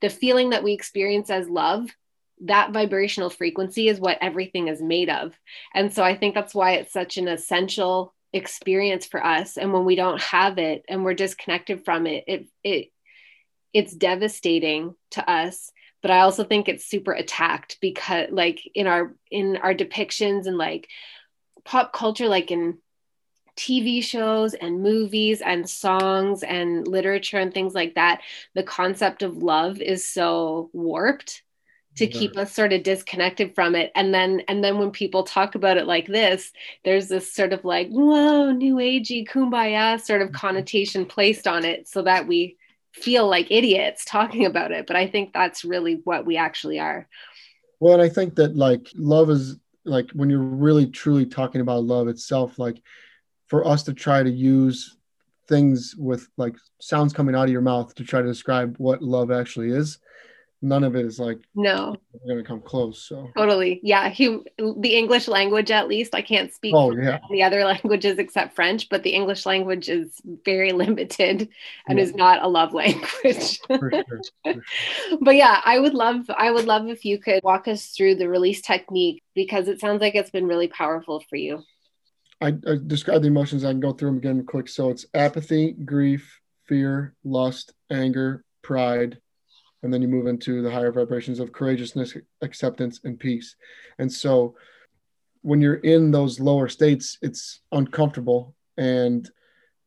the 0.00 0.10
feeling 0.10 0.50
that 0.50 0.64
we 0.64 0.72
experience 0.72 1.30
as 1.30 1.48
love 1.48 1.88
that 2.40 2.72
vibrational 2.72 3.30
frequency 3.30 3.88
is 3.88 4.00
what 4.00 4.18
everything 4.20 4.68
is 4.68 4.82
made 4.82 5.08
of. 5.08 5.32
And 5.74 5.92
so 5.92 6.02
i 6.02 6.14
think 6.16 6.34
that's 6.34 6.54
why 6.54 6.72
it's 6.72 6.92
such 6.92 7.16
an 7.16 7.28
essential 7.28 8.14
experience 8.32 9.06
for 9.06 9.24
us. 9.24 9.56
And 9.56 9.72
when 9.72 9.84
we 9.84 9.94
don't 9.94 10.20
have 10.20 10.58
it 10.58 10.84
and 10.88 11.04
we're 11.04 11.14
disconnected 11.14 11.84
from 11.84 12.06
it 12.06 12.24
it 12.26 12.48
it 12.62 12.88
it's 13.72 13.94
devastating 13.94 14.94
to 15.12 15.28
us 15.28 15.72
but 16.04 16.10
i 16.10 16.20
also 16.20 16.44
think 16.44 16.68
it's 16.68 16.84
super 16.84 17.12
attacked 17.12 17.78
because 17.80 18.28
like 18.30 18.60
in 18.74 18.86
our 18.86 19.14
in 19.30 19.56
our 19.56 19.72
depictions 19.72 20.44
and 20.44 20.58
like 20.58 20.86
pop 21.64 21.94
culture 21.94 22.28
like 22.28 22.50
in 22.50 22.76
TV 23.56 24.02
shows 24.02 24.54
and 24.54 24.82
movies 24.82 25.40
and 25.40 25.70
songs 25.70 26.42
and 26.42 26.86
literature 26.88 27.38
and 27.38 27.54
things 27.54 27.72
like 27.72 27.94
that, 27.94 28.20
the 28.54 28.64
concept 28.64 29.22
of 29.22 29.36
love 29.36 29.80
is 29.80 30.04
so 30.04 30.70
warped 30.72 31.44
to 31.94 32.06
yeah. 32.06 32.18
keep 32.18 32.36
us 32.36 32.52
sort 32.52 32.72
of 32.72 32.82
disconnected 32.82 33.54
from 33.54 33.76
it. 33.76 33.92
And 33.94 34.12
then 34.12 34.42
and 34.48 34.64
then 34.64 34.78
when 34.78 34.90
people 34.90 35.22
talk 35.22 35.54
about 35.54 35.76
it 35.76 35.86
like 35.86 36.08
this, 36.08 36.50
there's 36.84 37.06
this 37.06 37.32
sort 37.32 37.52
of 37.52 37.64
like, 37.64 37.88
whoa, 37.90 38.50
new 38.50 38.74
agey 38.76 39.24
kumbaya 39.26 40.00
sort 40.00 40.20
of 40.20 40.28
mm-hmm. 40.28 40.36
connotation 40.36 41.06
placed 41.06 41.46
on 41.46 41.64
it 41.64 41.86
so 41.86 42.02
that 42.02 42.26
we 42.26 42.56
feel 42.94 43.28
like 43.28 43.50
idiots 43.50 44.04
talking 44.04 44.46
about 44.46 44.72
it 44.72 44.86
but 44.86 44.96
i 44.96 45.06
think 45.06 45.32
that's 45.32 45.64
really 45.64 46.00
what 46.04 46.24
we 46.24 46.36
actually 46.36 46.78
are. 46.78 47.08
Well 47.80 47.94
and 47.94 48.02
i 48.02 48.08
think 48.08 48.36
that 48.36 48.56
like 48.56 48.88
love 48.94 49.30
is 49.30 49.56
like 49.84 50.10
when 50.12 50.30
you're 50.30 50.38
really 50.38 50.86
truly 50.86 51.26
talking 51.26 51.60
about 51.60 51.84
love 51.84 52.08
itself 52.08 52.58
like 52.58 52.80
for 53.46 53.66
us 53.66 53.82
to 53.84 53.92
try 53.92 54.22
to 54.22 54.30
use 54.30 54.96
things 55.48 55.94
with 55.98 56.28
like 56.36 56.54
sounds 56.80 57.12
coming 57.12 57.34
out 57.34 57.44
of 57.44 57.50
your 57.50 57.60
mouth 57.60 57.94
to 57.94 58.04
try 58.04 58.22
to 58.22 58.26
describe 58.26 58.76
what 58.78 59.02
love 59.02 59.30
actually 59.30 59.70
is 59.70 59.98
none 60.64 60.82
of 60.82 60.96
it 60.96 61.04
is 61.04 61.20
like 61.20 61.38
no 61.54 61.94
going 62.26 62.38
to 62.38 62.42
come 62.42 62.60
close 62.60 63.02
so 63.02 63.30
totally 63.36 63.80
yeah 63.82 64.08
he 64.08 64.38
the 64.58 64.96
english 64.96 65.28
language 65.28 65.70
at 65.70 65.86
least 65.86 66.14
i 66.14 66.22
can't 66.22 66.52
speak 66.52 66.74
oh, 66.74 66.90
yeah. 66.96 67.18
the 67.30 67.42
other 67.42 67.64
languages 67.72 68.18
except 68.18 68.56
french 68.56 68.88
but 68.88 69.02
the 69.02 69.10
english 69.10 69.44
language 69.44 69.88
is 69.90 70.20
very 70.44 70.72
limited 70.84 71.48
and 71.86 71.98
yeah. 71.98 72.04
is 72.04 72.14
not 72.14 72.42
a 72.42 72.48
love 72.48 72.72
language 72.84 73.60
for 73.60 73.90
sure. 73.90 74.04
For 74.08 74.20
sure. 74.44 74.62
but 75.20 75.36
yeah 75.36 75.60
i 75.64 75.78
would 75.78 75.94
love 75.94 76.24
i 76.36 76.50
would 76.50 76.64
love 76.64 76.88
if 76.88 77.04
you 77.04 77.18
could 77.18 77.42
walk 77.44 77.68
us 77.68 77.88
through 77.88 78.14
the 78.14 78.28
release 78.28 78.62
technique 78.62 79.22
because 79.34 79.68
it 79.68 79.80
sounds 79.80 80.00
like 80.00 80.14
it's 80.14 80.30
been 80.30 80.46
really 80.46 80.68
powerful 80.68 81.22
for 81.28 81.36
you 81.36 81.62
I, 82.40 82.48
I 82.66 82.78
describe 82.86 83.20
the 83.20 83.28
emotions 83.28 83.64
i 83.64 83.70
can 83.70 83.80
go 83.80 83.92
through 83.92 84.10
them 84.10 84.18
again 84.18 84.46
quick 84.46 84.68
so 84.68 84.88
it's 84.88 85.04
apathy 85.12 85.72
grief 85.72 86.40
fear 86.66 87.14
lust 87.22 87.74
anger 87.90 88.44
pride 88.62 89.18
and 89.84 89.92
then 89.92 90.02
you 90.02 90.08
move 90.08 90.26
into 90.26 90.62
the 90.62 90.70
higher 90.70 90.90
vibrations 90.90 91.38
of 91.38 91.52
courageousness 91.52 92.16
acceptance 92.40 93.00
and 93.04 93.20
peace. 93.20 93.54
And 93.98 94.10
so 94.10 94.56
when 95.42 95.60
you're 95.60 95.74
in 95.74 96.10
those 96.10 96.40
lower 96.40 96.68
states 96.68 97.18
it's 97.22 97.60
uncomfortable. 97.70 98.54
And 98.78 99.30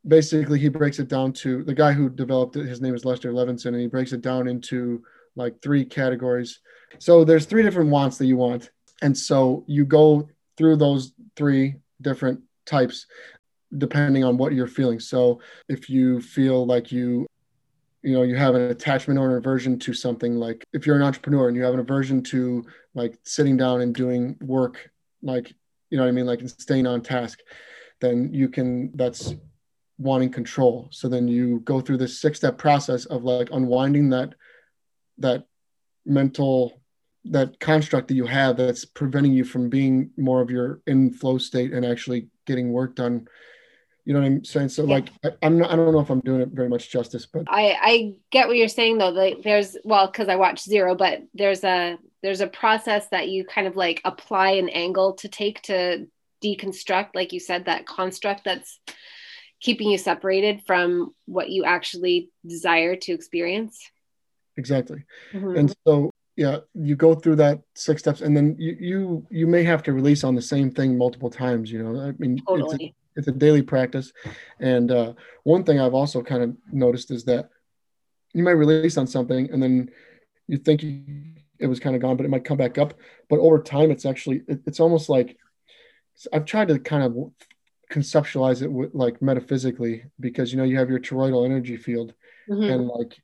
basically 0.08 0.60
he 0.60 0.70
breaks 0.70 1.00
it 1.00 1.10
down 1.10 1.34
to 1.34 1.64
the 1.64 1.74
guy 1.74 1.92
who 1.92 2.10
developed 2.10 2.56
it 2.56 2.68
his 2.68 2.80
name 2.80 2.96
is 2.96 3.06
Lester 3.06 3.34
Levenson 3.34 3.68
and 3.68 3.82
he 3.82 3.88
breaks 3.88 4.14
it 4.14 4.22
down 4.22 4.48
into 4.48 5.04
like 5.36 5.62
three 5.62 5.84
categories. 5.84 6.60
So 7.00 7.26
there's 7.26 7.46
three 7.46 7.64
different 7.64 7.90
wants 7.90 8.18
that 8.20 8.28
you 8.28 8.38
want. 8.38 8.70
And 9.02 9.18
so 9.18 9.66
you 9.68 9.84
go 9.84 10.30
through 10.58 10.78
those 10.78 11.14
three 11.36 11.76
different 12.02 12.42
types 12.66 13.08
depending 13.78 14.24
on 14.24 14.38
what 14.38 14.54
you're 14.54 14.68
feeling. 14.68 15.00
So 15.00 15.42
if 15.68 15.90
you 15.90 16.22
feel 16.22 16.66
like 16.68 16.92
you 16.92 17.28
you 18.04 18.14
know 18.14 18.24
you 18.24 18.36
have 18.36 18.56
an 18.56 18.62
attachment 18.70 19.20
or 19.20 19.32
an 19.32 19.38
aversion 19.38 19.80
to 19.80 19.94
something 19.94 20.36
like 20.36 20.64
if 20.74 20.86
you're 20.86 20.96
an 20.96 21.02
entrepreneur 21.02 21.48
and 21.48 21.58
you 21.58 21.64
have 21.64 21.74
an 21.74 21.80
aversion 21.80 22.22
to 22.24 22.64
like 22.94 23.18
sitting 23.24 23.58
down 23.58 23.82
and 23.82 23.96
doing 23.96 24.38
work 24.42 24.90
like 25.22 25.54
you 25.90 25.98
know 25.98 26.04
what 26.04 26.10
i 26.10 26.12
mean 26.12 26.26
like 26.26 26.42
staying 26.48 26.86
on 26.88 27.02
task 27.02 27.40
then 28.00 28.34
you 28.34 28.50
can 28.50 28.92
that's 28.96 29.36
wanting 29.98 30.32
control. 30.32 30.88
So 30.92 31.10
then 31.10 31.28
you 31.28 31.60
go 31.62 31.82
through 31.82 31.98
this 31.98 32.20
six 32.20 32.40
step 32.40 32.58
process 32.58 33.06
of 33.06 33.24
like 33.24 33.50
unwinding 33.52 34.10
that 34.12 34.34
that 35.18 35.46
mental 36.06 36.82
that 37.26 37.60
construct 37.60 38.08
that 38.08 38.14
you 38.14 38.26
have 38.26 38.56
that's 38.56 38.86
preventing 38.86 39.34
you 39.34 39.44
from 39.44 39.70
being 39.70 40.12
more 40.18 40.42
of 40.42 40.50
your 40.50 40.82
in 40.88 41.12
flow 41.12 41.38
state 41.38 41.74
and 41.74 41.86
actually 41.86 42.30
getting 42.46 42.72
work 42.72 42.96
done 42.96 43.28
you 44.08 44.14
know 44.14 44.22
what 44.22 44.26
i'm 44.26 44.44
saying 44.46 44.70
so 44.70 44.84
yeah. 44.84 44.96
like 44.96 45.10
I, 45.26 45.32
i'm 45.44 45.60
not 45.60 45.70
i 45.70 45.76
don't 45.76 45.92
know 45.92 46.00
if 46.00 46.10
i'm 46.10 46.22
doing 46.22 46.40
it 46.40 46.50
very 46.50 46.70
much 46.70 46.90
justice 46.90 47.26
but 47.26 47.44
i 47.50 47.76
i 47.82 48.14
get 48.32 48.48
what 48.48 48.56
you're 48.56 48.70
saying 48.70 48.98
though 48.98 49.10
like 49.10 49.44
there's 49.44 49.76
well 49.84 50.08
because 50.08 50.30
i 50.30 50.38
watched 50.38 50.64
zero 50.64 50.96
but 50.96 51.24
there's 51.34 51.66
a 51.66 51.98
there's 52.24 52.40
a 52.40 52.48
process 52.48 53.10
that 53.10 53.28
you 53.28 53.44
kind 53.44 53.68
of 53.68 53.76
like 53.76 54.02
apply 54.06 54.52
an 54.52 54.70
angle 54.70 55.14
to 55.16 55.28
take 55.28 55.62
to 55.64 56.08
deconstruct 56.42 57.10
like 57.16 57.34
you 57.34 57.40
said 57.40 57.66
that 57.66 57.86
construct 57.86 58.46
that's 58.46 58.80
keeping 59.60 59.90
you 59.90 59.98
separated 59.98 60.62
from 60.66 61.14
what 61.26 61.50
you 61.50 61.66
actually 61.66 62.30
desire 62.46 62.96
to 62.96 63.12
experience 63.12 63.92
exactly 64.56 65.04
mm-hmm. 65.34 65.58
and 65.58 65.76
so 65.86 66.10
yeah 66.38 66.60
you 66.76 66.96
go 66.96 67.14
through 67.14 67.36
that 67.36 67.60
six 67.76 68.02
steps 68.02 68.22
and 68.22 68.38
then 68.38 68.56
you 68.58 68.78
you 68.80 69.28
you 69.30 69.48
may 69.48 69.64
have 69.64 69.84
to 69.84 69.92
release 69.92 70.24
on 70.24 70.34
the 70.34 70.42
same 70.42 70.72
thing 70.72 70.98
multiple 70.98 71.30
times 71.30 71.70
you 71.70 71.84
know 71.84 72.00
i 72.00 72.14
mean 72.20 72.42
totally. 72.48 72.96
It's, 73.18 73.28
a, 73.28 73.32
daily 73.32 73.62
practice 73.62 74.14
and 74.60 74.92
uh, 74.92 75.14
one 75.44 75.64
thing 75.64 75.80
i've 75.80 75.94
also 75.94 76.22
kind 76.22 76.44
of 76.44 76.56
noticed 76.72 77.12
is 77.12 77.24
that 77.26 77.50
you 78.34 78.44
might 78.44 78.52
release 78.52 78.98
on 78.98 79.08
something 79.08 79.50
and 79.52 79.62
then 79.62 79.90
you 80.48 80.58
think 80.58 80.84
you, 80.84 81.04
it 81.60 81.68
was 81.68 81.80
kind 81.80 81.96
of 81.96 82.02
gone 82.02 82.16
but 82.16 82.26
it 82.26 82.30
might 82.30 82.46
come 82.46 82.58
back 82.58 82.78
up 82.78 82.94
but 83.30 83.40
over 83.40 83.62
time 83.62 83.92
it's 83.92 84.06
actually 84.06 84.44
it, 84.48 84.62
it's 84.66 84.80
almost 84.80 85.10
like 85.10 85.38
i've 86.34 86.46
tried 86.46 86.68
to 86.68 86.80
kind 86.80 87.04
of 87.04 87.32
conceptualize 87.92 88.62
it 88.62 88.72
with, 88.72 88.94
like 88.94 89.22
metaphysically 89.22 90.04
because 90.20 90.52
you 90.52 90.58
know 90.58 90.64
you 90.64 90.78
have 90.78 90.90
your 90.90 91.00
toroidal 91.00 91.46
energy 91.46 91.78
field 91.78 92.14
mm-hmm. 92.50 92.64
and 92.64 92.88
like 92.88 93.18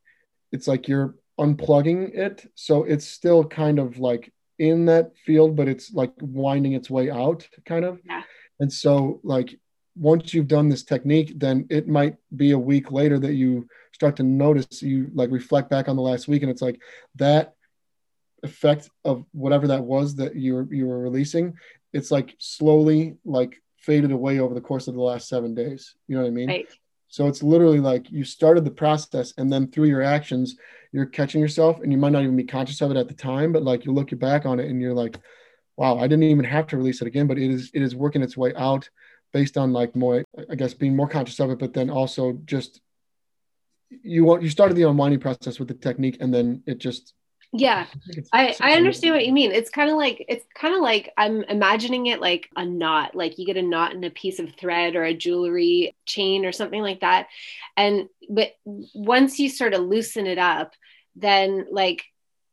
it's 0.51 0.67
like 0.67 0.87
you're 0.87 1.15
unplugging 1.39 2.15
it 2.15 2.49
so 2.55 2.83
it's 2.83 3.05
still 3.05 3.43
kind 3.43 3.79
of 3.79 3.97
like 3.97 4.31
in 4.59 4.85
that 4.85 5.11
field 5.25 5.55
but 5.55 5.67
it's 5.67 5.91
like 5.93 6.13
winding 6.21 6.73
its 6.73 6.89
way 6.89 7.09
out 7.09 7.47
kind 7.65 7.83
of 7.83 7.99
yeah. 8.05 8.21
and 8.59 8.71
so 8.71 9.19
like 9.23 9.59
once 9.95 10.33
you've 10.33 10.47
done 10.47 10.69
this 10.69 10.83
technique 10.83 11.33
then 11.37 11.65
it 11.69 11.87
might 11.87 12.15
be 12.35 12.51
a 12.51 12.59
week 12.59 12.91
later 12.91 13.19
that 13.19 13.33
you 13.33 13.67
start 13.91 14.15
to 14.15 14.23
notice 14.23 14.81
you 14.81 15.09
like 15.13 15.29
reflect 15.31 15.69
back 15.69 15.87
on 15.87 15.95
the 15.95 16.01
last 16.01 16.27
week 16.27 16.41
and 16.41 16.51
it's 16.51 16.61
like 16.61 16.81
that 17.15 17.53
effect 18.41 18.89
of 19.05 19.23
whatever 19.31 19.67
that 19.67 19.83
was 19.83 20.15
that 20.15 20.35
you 20.35 20.55
were 20.55 20.67
you 20.73 20.87
were 20.87 20.99
releasing 20.99 21.53
it's 21.93 22.11
like 22.11 22.35
slowly 22.39 23.15
like 23.23 23.61
faded 23.77 24.11
away 24.11 24.39
over 24.39 24.53
the 24.53 24.61
course 24.61 24.87
of 24.87 24.95
the 24.95 25.01
last 25.01 25.27
seven 25.27 25.53
days 25.53 25.95
you 26.07 26.15
know 26.15 26.23
what 26.23 26.27
i 26.27 26.31
mean 26.31 26.47
right. 26.47 26.67
so 27.07 27.27
it's 27.27 27.43
literally 27.43 27.79
like 27.79 28.09
you 28.09 28.23
started 28.23 28.65
the 28.65 28.71
process 28.71 29.33
and 29.37 29.51
then 29.51 29.69
through 29.69 29.85
your 29.85 30.01
actions 30.01 30.57
you're 30.91 31.05
catching 31.05 31.39
yourself 31.39 31.79
and 31.81 31.91
you 31.91 31.97
might 31.97 32.11
not 32.11 32.23
even 32.23 32.35
be 32.35 32.43
conscious 32.43 32.81
of 32.81 32.91
it 32.91 32.97
at 32.97 33.07
the 33.07 33.13
time 33.13 33.51
but 33.51 33.63
like 33.63 33.85
you 33.85 33.93
look 33.93 34.17
back 34.19 34.45
on 34.45 34.59
it 34.59 34.69
and 34.69 34.81
you're 34.81 34.93
like 34.93 35.19
wow 35.77 35.97
i 35.97 36.07
didn't 36.07 36.23
even 36.23 36.45
have 36.45 36.67
to 36.67 36.77
release 36.77 37.01
it 37.01 37.07
again 37.07 37.27
but 37.27 37.37
it 37.37 37.49
is 37.49 37.69
it 37.73 37.81
is 37.81 37.95
working 37.95 38.21
its 38.21 38.35
way 38.35 38.53
out 38.55 38.89
based 39.33 39.57
on 39.57 39.73
like 39.73 39.95
more 39.95 40.23
i 40.49 40.55
guess 40.55 40.73
being 40.73 40.95
more 40.95 41.07
conscious 41.07 41.39
of 41.39 41.49
it 41.49 41.59
but 41.59 41.73
then 41.73 41.89
also 41.89 42.33
just 42.45 42.81
you 43.89 44.23
want 44.23 44.41
you 44.41 44.49
started 44.49 44.75
the 44.75 44.83
unwinding 44.83 45.19
process 45.19 45.59
with 45.59 45.67
the 45.67 45.73
technique 45.73 46.17
and 46.19 46.33
then 46.33 46.63
it 46.65 46.77
just 46.77 47.13
yeah. 47.55 47.85
I 48.33 48.55
i 48.61 48.73
understand 48.73 49.13
what 49.13 49.27
you 49.27 49.31
mean. 49.31 49.51
It's 49.51 49.69
kind 49.69 49.91
of 49.91 49.95
like 49.95 50.25
it's 50.27 50.43
kind 50.55 50.73
of 50.73 50.81
like 50.81 51.13
i'm 51.17 51.43
imagining 51.43 52.07
it 52.07 52.19
like 52.19 52.49
a 52.55 52.65
knot 52.65 53.13
like 53.13 53.37
you 53.37 53.45
get 53.45 53.57
a 53.57 53.61
knot 53.61 53.93
in 53.93 54.03
a 54.03 54.09
piece 54.09 54.39
of 54.39 54.55
thread 54.55 54.95
or 54.95 55.03
a 55.03 55.13
jewelry 55.13 55.95
chain 56.05 56.45
or 56.45 56.51
something 56.51 56.81
like 56.81 57.01
that. 57.01 57.27
And 57.77 58.09
but 58.27 58.53
once 58.65 59.39
you 59.39 59.49
sort 59.49 59.75
of 59.75 59.81
loosen 59.81 60.25
it 60.25 60.39
up 60.39 60.73
then 61.15 61.67
like 61.69 62.03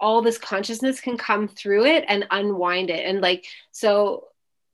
all 0.01 0.23
this 0.23 0.39
consciousness 0.39 1.01
can 1.01 1.17
come 1.17 1.49
through 1.49 1.85
it 1.87 2.05
and 2.09 2.27
unwind 2.31 2.91
it. 2.91 3.05
And 3.05 3.21
like 3.21 3.47
so 3.71 4.29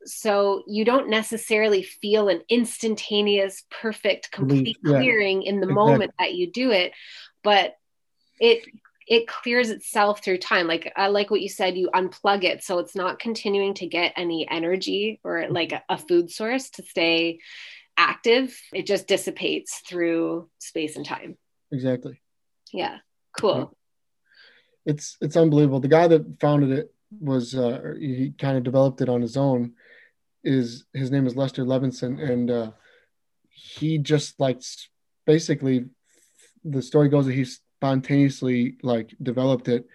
so 0.05 0.63
you 0.67 0.85
don't 0.85 1.09
necessarily 1.09 1.83
feel 1.83 2.29
an 2.29 2.43
instantaneous 2.49 3.65
perfect 3.71 4.31
complete 4.31 4.77
yeah, 4.85 4.99
clearing 4.99 5.43
in 5.43 5.57
the 5.57 5.67
exactly. 5.67 5.75
moment 5.75 6.13
that 6.19 6.35
you 6.35 6.51
do 6.51 6.71
it 6.71 6.93
but 7.43 7.77
it 8.41 8.65
it 9.09 9.29
clears 9.29 9.71
itself 9.71 10.25
through 10.25 10.37
time. 10.37 10.67
Like 10.67 10.93
i 10.97 11.07
like 11.07 11.31
what 11.31 11.41
you 11.41 11.49
said 11.49 11.77
you 11.77 11.91
unplug 11.95 12.43
it 12.43 12.65
so 12.65 12.81
it's 12.81 12.97
not 12.97 13.21
continuing 13.21 13.75
to 13.75 13.87
get 13.87 14.13
any 14.17 14.49
energy 14.51 15.21
or 15.23 15.47
like 15.49 15.73
a, 15.73 15.83
a 15.89 15.97
food 15.97 16.31
source 16.31 16.71
to 16.71 16.83
stay 16.83 17.39
active. 17.97 18.61
It 18.75 18.85
just 18.85 19.07
dissipates 19.07 19.81
through 19.89 20.51
space 20.59 20.97
and 20.97 21.07
time. 21.07 21.39
Exactly. 21.71 22.21
Yeah 22.73 22.99
cool. 23.37 23.77
It's 24.85 25.17
it's 25.21 25.37
unbelievable. 25.37 25.81
The 25.81 25.89
guy 25.89 26.09
that 26.09 26.41
founded 26.41 26.71
it 26.71 26.95
was 27.21 27.55
uh, 27.55 27.95
he 27.99 28.33
kind 28.39 28.57
of 28.57 28.65
developed 28.65 29.01
it 29.01 29.09
on 29.09 29.21
his 29.21 29.37
own 29.37 29.73
is 30.47 30.85
his 30.95 31.11
name 31.11 31.27
is 31.27 31.37
Lester 31.37 31.65
Levenson 31.65 32.23
and 32.23 32.51
uh, 32.51 32.71
he 33.51 33.99
just 33.99 34.39
like 34.39 34.63
basically 35.27 35.87
the 36.65 36.81
story 36.81 37.09
goes 37.09 37.27
that 37.27 37.35
he 37.35 37.45
spontaneously 37.45 38.77
like 38.83 39.15
developed 39.23 39.69
it 39.69 39.87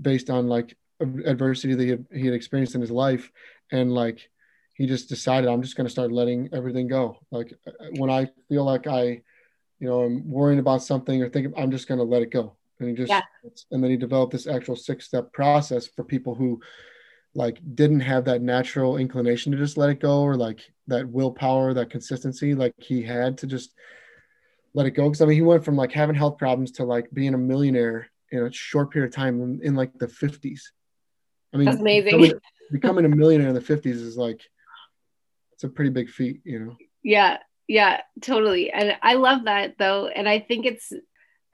based 0.00 0.28
on 0.28 0.48
like 0.48 0.76
adversity 1.00 1.74
that 1.74 1.82
he 1.82 1.90
had, 1.90 2.06
he 2.12 2.24
had 2.26 2.34
experienced 2.34 2.74
in 2.74 2.80
his 2.80 2.90
life 2.90 3.30
and 3.70 3.92
like 3.92 4.28
he 4.74 4.86
just 4.86 5.08
decided 5.08 5.48
i'm 5.48 5.62
just 5.62 5.76
going 5.76 5.86
to 5.86 5.90
start 5.90 6.12
letting 6.12 6.48
everything 6.52 6.86
go 6.86 7.18
like 7.30 7.52
uh, 7.66 7.72
when 7.98 8.10
i 8.10 8.28
feel 8.48 8.64
like 8.64 8.86
i 8.86 9.20
you 9.80 9.88
know 9.88 10.02
i'm 10.02 10.28
worrying 10.28 10.60
about 10.60 10.82
something 10.82 11.22
or 11.22 11.28
thinking 11.28 11.52
i'm 11.56 11.70
just 11.70 11.88
going 11.88 11.98
to 11.98 12.04
let 12.04 12.22
it 12.22 12.30
go 12.30 12.56
and 12.78 12.88
he 12.88 12.94
just 12.94 13.10
yeah. 13.10 13.22
and 13.70 13.82
then 13.82 13.90
he 13.90 13.96
developed 13.96 14.32
this 14.32 14.46
actual 14.46 14.76
six 14.76 15.06
step 15.06 15.32
process 15.32 15.86
for 15.86 16.04
people 16.04 16.34
who 16.34 16.60
like 17.34 17.58
didn't 17.74 18.00
have 18.00 18.24
that 18.26 18.42
natural 18.42 18.98
inclination 18.98 19.52
to 19.52 19.58
just 19.58 19.76
let 19.76 19.90
it 19.90 20.00
go 20.00 20.22
or 20.22 20.36
like 20.36 20.60
that 20.86 21.08
willpower 21.08 21.72
that 21.72 21.88
consistency 21.88 22.54
like 22.54 22.74
he 22.76 23.02
had 23.02 23.38
to 23.38 23.46
just 23.46 23.72
let 24.74 24.86
it 24.86 24.90
go 24.90 25.04
because 25.04 25.22
I 25.22 25.26
mean 25.26 25.36
he 25.36 25.42
went 25.42 25.64
from 25.64 25.76
like 25.76 25.92
having 25.92 26.14
health 26.14 26.38
problems 26.38 26.72
to 26.72 26.84
like 26.84 27.10
being 27.12 27.34
a 27.34 27.38
millionaire 27.38 28.10
in 28.30 28.46
a 28.46 28.52
short 28.52 28.90
period 28.90 29.08
of 29.08 29.14
time 29.14 29.40
in, 29.40 29.60
in 29.62 29.74
like 29.74 29.96
the 29.98 30.06
50s. 30.06 30.60
I 31.54 31.58
mean, 31.58 31.66
that's 31.66 31.80
amazing. 31.80 32.18
Becoming, 32.18 32.40
becoming, 32.72 33.04
a 33.04 33.08
millionaire 33.08 33.48
in 33.48 33.54
the 33.54 33.60
50s 33.60 33.86
is 33.86 34.16
like 34.16 34.40
it's 35.52 35.64
a 35.64 35.68
pretty 35.68 35.90
big 35.90 36.08
feat, 36.08 36.40
you 36.44 36.58
know. 36.58 36.76
Yeah, 37.02 37.38
yeah, 37.68 38.00
totally. 38.22 38.70
And 38.70 38.96
I 39.02 39.14
love 39.14 39.44
that 39.44 39.76
though, 39.78 40.06
and 40.06 40.26
I 40.26 40.40
think 40.40 40.64
it's 40.64 40.92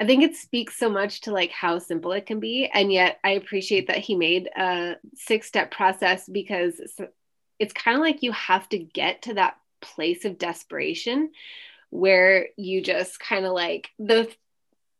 I 0.00 0.06
think 0.06 0.22
it 0.22 0.36
speaks 0.36 0.76
so 0.78 0.88
much 0.88 1.22
to 1.22 1.32
like 1.32 1.50
how 1.50 1.78
simple 1.78 2.12
it 2.12 2.26
can 2.26 2.40
be, 2.40 2.70
and 2.72 2.92
yet 2.92 3.18
I 3.24 3.30
appreciate 3.30 3.88
that 3.88 3.98
he 3.98 4.14
made 4.14 4.48
a 4.56 4.96
six 5.14 5.48
step 5.48 5.70
process 5.70 6.28
because 6.28 6.80
it's, 7.58 7.72
kind 7.72 7.96
of 7.96 8.00
like 8.00 8.22
you 8.22 8.32
have 8.32 8.68
to 8.68 8.78
get 8.78 9.22
to 9.22 9.34
that 9.34 9.56
place 9.80 10.24
of 10.24 10.38
desperation 10.38 11.30
where 11.90 12.48
you 12.56 12.82
just 12.82 13.18
kind 13.18 13.44
of 13.44 13.52
like 13.52 13.88
the 13.98 14.28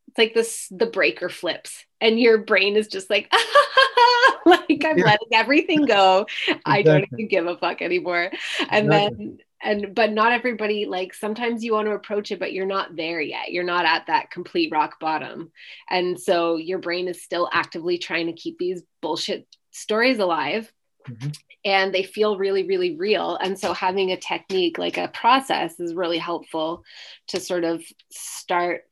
it's 0.08 0.18
like 0.18 0.34
this 0.34 0.68
the 0.70 0.87
breaker 0.87 1.28
flips 1.28 1.84
and 2.00 2.18
your 2.18 2.38
brain 2.38 2.76
is 2.76 2.88
just 2.88 3.11
like 3.11 3.30
like 4.46 4.82
i'm 4.84 4.98
yeah. 4.98 5.04
letting 5.04 5.28
everything 5.32 5.84
go 5.84 6.26
exactly. 6.46 6.62
i 6.64 6.82
don't 6.82 7.06
even 7.12 7.28
give 7.28 7.46
a 7.46 7.56
fuck 7.58 7.82
anymore 7.82 8.30
and 8.70 8.87
exactly. 8.87 9.26
then 9.26 9.38
and 9.62 9.94
but 9.94 10.12
not 10.12 10.32
everybody 10.32 10.86
like 10.86 11.12
sometimes 11.12 11.64
you 11.64 11.72
want 11.72 11.86
to 11.86 11.94
approach 11.94 12.30
it 12.30 12.38
but 12.38 12.52
you're 12.52 12.66
not 12.66 12.96
there 12.96 13.20
yet. 13.20 13.52
You're 13.52 13.64
not 13.64 13.84
at 13.84 14.06
that 14.06 14.30
complete 14.30 14.70
rock 14.72 15.00
bottom. 15.00 15.50
And 15.90 16.18
so 16.18 16.56
your 16.56 16.78
brain 16.78 17.08
is 17.08 17.22
still 17.22 17.48
actively 17.52 17.98
trying 17.98 18.26
to 18.26 18.32
keep 18.32 18.58
these 18.58 18.82
bullshit 19.02 19.46
stories 19.70 20.18
alive 20.18 20.72
mm-hmm. 21.08 21.30
and 21.64 21.92
they 21.92 22.02
feel 22.04 22.38
really 22.38 22.64
really 22.64 22.96
real. 22.96 23.36
And 23.36 23.58
so 23.58 23.72
having 23.72 24.12
a 24.12 24.16
technique 24.16 24.78
like 24.78 24.96
a 24.96 25.08
process 25.08 25.80
is 25.80 25.94
really 25.94 26.18
helpful 26.18 26.84
to 27.28 27.40
sort 27.40 27.64
of 27.64 27.82
start 28.10 28.84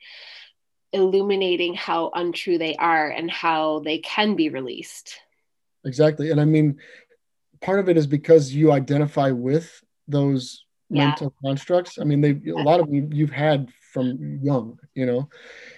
illuminating 0.93 1.75
how 1.75 2.11
untrue 2.15 2.59
they 2.59 2.75
are 2.77 3.11
and 3.11 3.31
how 3.31 3.81
they 3.81 3.99
can 3.99 4.35
be 4.35 4.49
released. 4.49 5.21
Exactly. 5.85 6.31
And 6.31 6.41
i 6.41 6.45
mean 6.45 6.79
part 7.61 7.81
of 7.81 7.89
it 7.89 7.97
is 7.97 8.07
because 8.07 8.55
you 8.55 8.73
identify 8.73 9.31
with 9.31 9.83
those 10.09 10.65
yeah. 10.91 11.07
mental 11.07 11.35
constructs. 11.45 11.99
I 11.99 12.05
mean 12.05 12.21
they 12.21 12.51
a 12.51 12.57
lot 12.57 12.81
of 12.81 12.87
them 12.87 13.13
you've 13.13 13.31
had 13.31 13.71
from 13.93 14.39
young 14.43 14.79
you 14.97 15.07
know? 15.07 15.29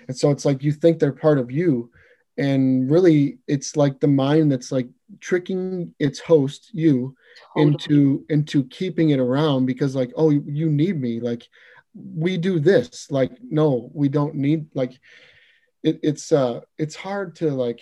And 0.07 0.17
so 0.17 0.31
it's 0.31 0.47
like 0.47 0.63
you 0.63 0.73
think 0.73 0.99
they're 0.99 1.13
part 1.13 1.39
of 1.39 1.51
you. 1.51 1.91
And 2.39 2.91
really 2.91 3.39
it's 3.47 3.77
like 3.77 4.01
the 4.01 4.07
mind 4.07 4.51
that's 4.51 4.73
like 4.73 4.89
tricking 5.21 5.93
its 5.99 6.21
host 6.21 6.71
you 6.73 7.17
totally. 7.55 7.73
into 7.73 8.25
into 8.29 8.65
keeping 8.65 9.11
it 9.11 9.19
around 9.19 9.67
because 9.67 9.95
like 9.97 10.13
oh 10.17 10.31
you, 10.31 10.71
need 10.71 11.01
me. 11.01 11.21
Like 11.21 11.47
we 11.95 12.39
do 12.39 12.61
this. 12.61 13.11
Like 13.11 13.33
no 13.43 13.91
we 13.93 14.09
don't 14.09 14.37
need 14.37 14.67
like 14.75 14.93
it, 15.83 15.99
it's 16.03 16.31
uh 16.31 16.61
it's 16.79 16.95
hard 16.95 17.35
to 17.37 17.51
like 17.51 17.81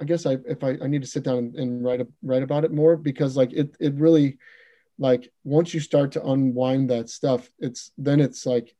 I 0.00 0.04
guess 0.04 0.26
I 0.26 0.36
if 0.46 0.62
I, 0.62 0.76
I 0.82 0.86
need 0.86 1.02
to 1.02 1.08
sit 1.08 1.22
down 1.22 1.38
and, 1.38 1.54
and 1.56 1.84
write 1.84 2.02
a, 2.02 2.06
write 2.22 2.42
about 2.42 2.64
it 2.64 2.72
more 2.72 2.96
because 2.96 3.38
like 3.38 3.52
it 3.54 3.74
it 3.80 3.94
really 3.94 4.38
like 4.98 5.30
once 5.42 5.74
you 5.74 5.80
start 5.80 6.12
to 6.12 6.24
unwind 6.24 6.90
that 6.90 7.08
stuff 7.08 7.50
it's 7.58 7.90
then 7.98 8.20
it's 8.20 8.46
like 8.46 8.74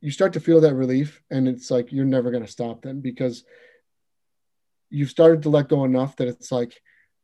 you 0.00 0.10
start 0.10 0.34
to 0.34 0.40
feel 0.40 0.60
that 0.60 0.74
relief 0.74 1.22
and 1.30 1.48
it's 1.48 1.70
like 1.70 1.90
you're 1.90 2.04
never 2.04 2.30
going 2.30 2.44
to 2.44 2.50
stop 2.50 2.82
then 2.82 3.00
because 3.00 3.44
you've 4.90 5.10
started 5.10 5.42
to 5.42 5.48
let 5.48 5.68
go 5.68 5.84
enough 5.84 6.16
that 6.16 6.28
it's 6.28 6.52
like 6.52 6.80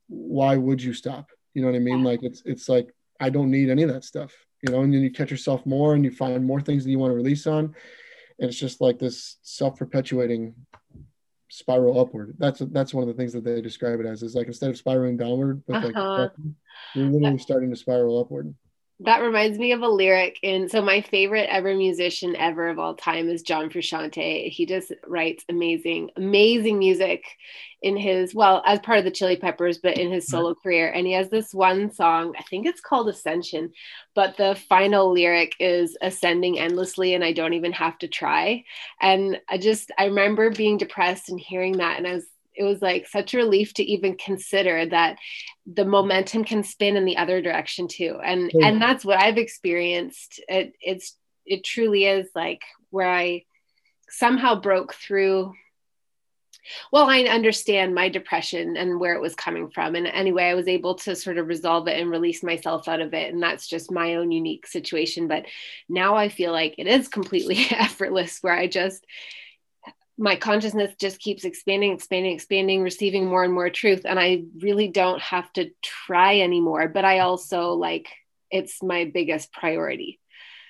why 0.08 0.56
would 0.56 0.82
you 0.82 0.92
stop? 0.92 1.30
You 1.54 1.62
know 1.62 1.68
what 1.68 1.76
i 1.76 1.80
mean? 1.80 2.02
Like 2.02 2.22
it's 2.22 2.42
it's 2.44 2.68
like 2.68 2.92
i 3.20 3.30
don't 3.30 3.50
need 3.50 3.70
any 3.70 3.82
of 3.82 3.92
that 3.92 4.04
stuff 4.04 4.32
you 4.62 4.72
know 4.72 4.80
and 4.80 4.92
then 4.92 5.02
you 5.02 5.10
catch 5.10 5.30
yourself 5.30 5.64
more 5.66 5.94
and 5.94 6.04
you 6.04 6.10
find 6.10 6.44
more 6.44 6.60
things 6.60 6.84
that 6.84 6.90
you 6.90 6.98
want 6.98 7.10
to 7.10 7.16
release 7.16 7.46
on. 7.46 7.74
And 8.38 8.48
it's 8.48 8.58
just 8.58 8.80
like 8.80 8.98
this 8.98 9.36
self-perpetuating 9.42 10.54
spiral 11.52 12.00
upward 12.00 12.34
that's 12.38 12.60
that's 12.70 12.94
one 12.94 13.02
of 13.02 13.08
the 13.08 13.14
things 13.14 13.30
that 13.30 13.44
they 13.44 13.60
describe 13.60 14.00
it 14.00 14.06
as 14.06 14.22
is 14.22 14.34
like 14.34 14.46
instead 14.46 14.70
of 14.70 14.76
spiraling 14.78 15.18
downward 15.18 15.62
uh-huh. 15.70 15.86
like 15.86 16.30
you're 16.94 17.10
literally 17.10 17.36
starting 17.36 17.68
to 17.68 17.76
spiral 17.76 18.18
upward 18.18 18.54
that 19.00 19.20
reminds 19.20 19.58
me 19.58 19.72
of 19.72 19.82
a 19.82 19.88
lyric 19.88 20.38
And 20.42 20.70
so 20.70 20.80
my 20.80 21.00
favorite 21.00 21.48
ever 21.50 21.74
musician 21.74 22.36
ever 22.36 22.68
of 22.68 22.78
all 22.78 22.94
time 22.94 23.28
is 23.28 23.42
John 23.42 23.68
Frusciante. 23.68 24.48
He 24.48 24.64
just 24.66 24.92
writes 25.06 25.44
amazing, 25.48 26.10
amazing 26.16 26.78
music 26.78 27.24
in 27.82 27.96
his 27.96 28.32
well, 28.32 28.62
as 28.64 28.78
part 28.78 28.98
of 28.98 29.04
the 29.04 29.10
Chili 29.10 29.36
Peppers, 29.36 29.78
but 29.78 29.98
in 29.98 30.12
his 30.12 30.28
solo 30.28 30.54
career. 30.54 30.88
And 30.92 31.04
he 31.04 31.14
has 31.14 31.30
this 31.30 31.52
one 31.52 31.90
song, 31.92 32.34
I 32.38 32.42
think 32.44 32.64
it's 32.64 32.80
called 32.80 33.08
Ascension, 33.08 33.72
but 34.14 34.36
the 34.36 34.54
final 34.68 35.12
lyric 35.12 35.56
is 35.58 35.96
ascending 36.00 36.60
endlessly 36.60 37.14
and 37.14 37.24
I 37.24 37.32
don't 37.32 37.54
even 37.54 37.72
have 37.72 37.98
to 37.98 38.08
try. 38.08 38.62
And 39.00 39.40
I 39.48 39.58
just 39.58 39.90
I 39.98 40.04
remember 40.06 40.50
being 40.50 40.78
depressed 40.78 41.28
and 41.28 41.40
hearing 41.40 41.78
that 41.78 41.98
and 41.98 42.06
I 42.06 42.14
was 42.14 42.26
it 42.54 42.64
was 42.64 42.82
like 42.82 43.08
such 43.08 43.34
a 43.34 43.38
relief 43.38 43.74
to 43.74 43.82
even 43.82 44.16
consider 44.16 44.86
that 44.86 45.18
the 45.66 45.84
momentum 45.84 46.44
can 46.44 46.62
spin 46.62 46.96
in 46.96 47.04
the 47.04 47.16
other 47.16 47.40
direction 47.40 47.88
too. 47.88 48.18
And 48.22 48.50
yeah. 48.52 48.66
and 48.66 48.80
that's 48.80 49.04
what 49.04 49.20
i've 49.20 49.38
experienced. 49.38 50.40
It 50.48 50.74
it's 50.80 51.16
it 51.46 51.64
truly 51.64 52.04
is 52.04 52.28
like 52.34 52.62
where 52.90 53.08
i 53.08 53.44
somehow 54.08 54.60
broke 54.60 54.94
through 54.94 55.52
well 56.92 57.08
i 57.08 57.22
understand 57.22 57.94
my 57.94 58.08
depression 58.08 58.76
and 58.76 59.00
where 59.00 59.14
it 59.14 59.20
was 59.20 59.34
coming 59.34 59.70
from. 59.70 59.94
And 59.94 60.06
anyway 60.06 60.44
i 60.44 60.54
was 60.54 60.68
able 60.68 60.96
to 60.96 61.16
sort 61.16 61.38
of 61.38 61.48
resolve 61.48 61.88
it 61.88 62.00
and 62.00 62.10
release 62.10 62.42
myself 62.42 62.88
out 62.88 63.00
of 63.00 63.14
it. 63.14 63.32
And 63.32 63.42
that's 63.42 63.68
just 63.68 63.90
my 63.90 64.16
own 64.16 64.30
unique 64.30 64.66
situation. 64.66 65.28
But 65.28 65.46
now 65.88 66.16
i 66.16 66.28
feel 66.28 66.52
like 66.52 66.74
it 66.78 66.86
is 66.86 67.08
completely 67.08 67.66
effortless 67.70 68.38
where 68.42 68.54
i 68.54 68.66
just 68.66 69.06
my 70.18 70.36
consciousness 70.36 70.94
just 70.98 71.18
keeps 71.20 71.44
expanding, 71.44 71.92
expanding, 71.92 72.34
expanding, 72.34 72.82
receiving 72.82 73.26
more 73.26 73.44
and 73.44 73.52
more 73.52 73.70
truth. 73.70 74.02
And 74.04 74.18
I 74.18 74.44
really 74.60 74.88
don't 74.88 75.20
have 75.20 75.52
to 75.54 75.70
try 75.82 76.40
anymore. 76.40 76.88
But 76.88 77.04
I 77.04 77.20
also 77.20 77.72
like 77.72 78.08
it's 78.50 78.82
my 78.82 79.10
biggest 79.12 79.52
priority. 79.52 80.20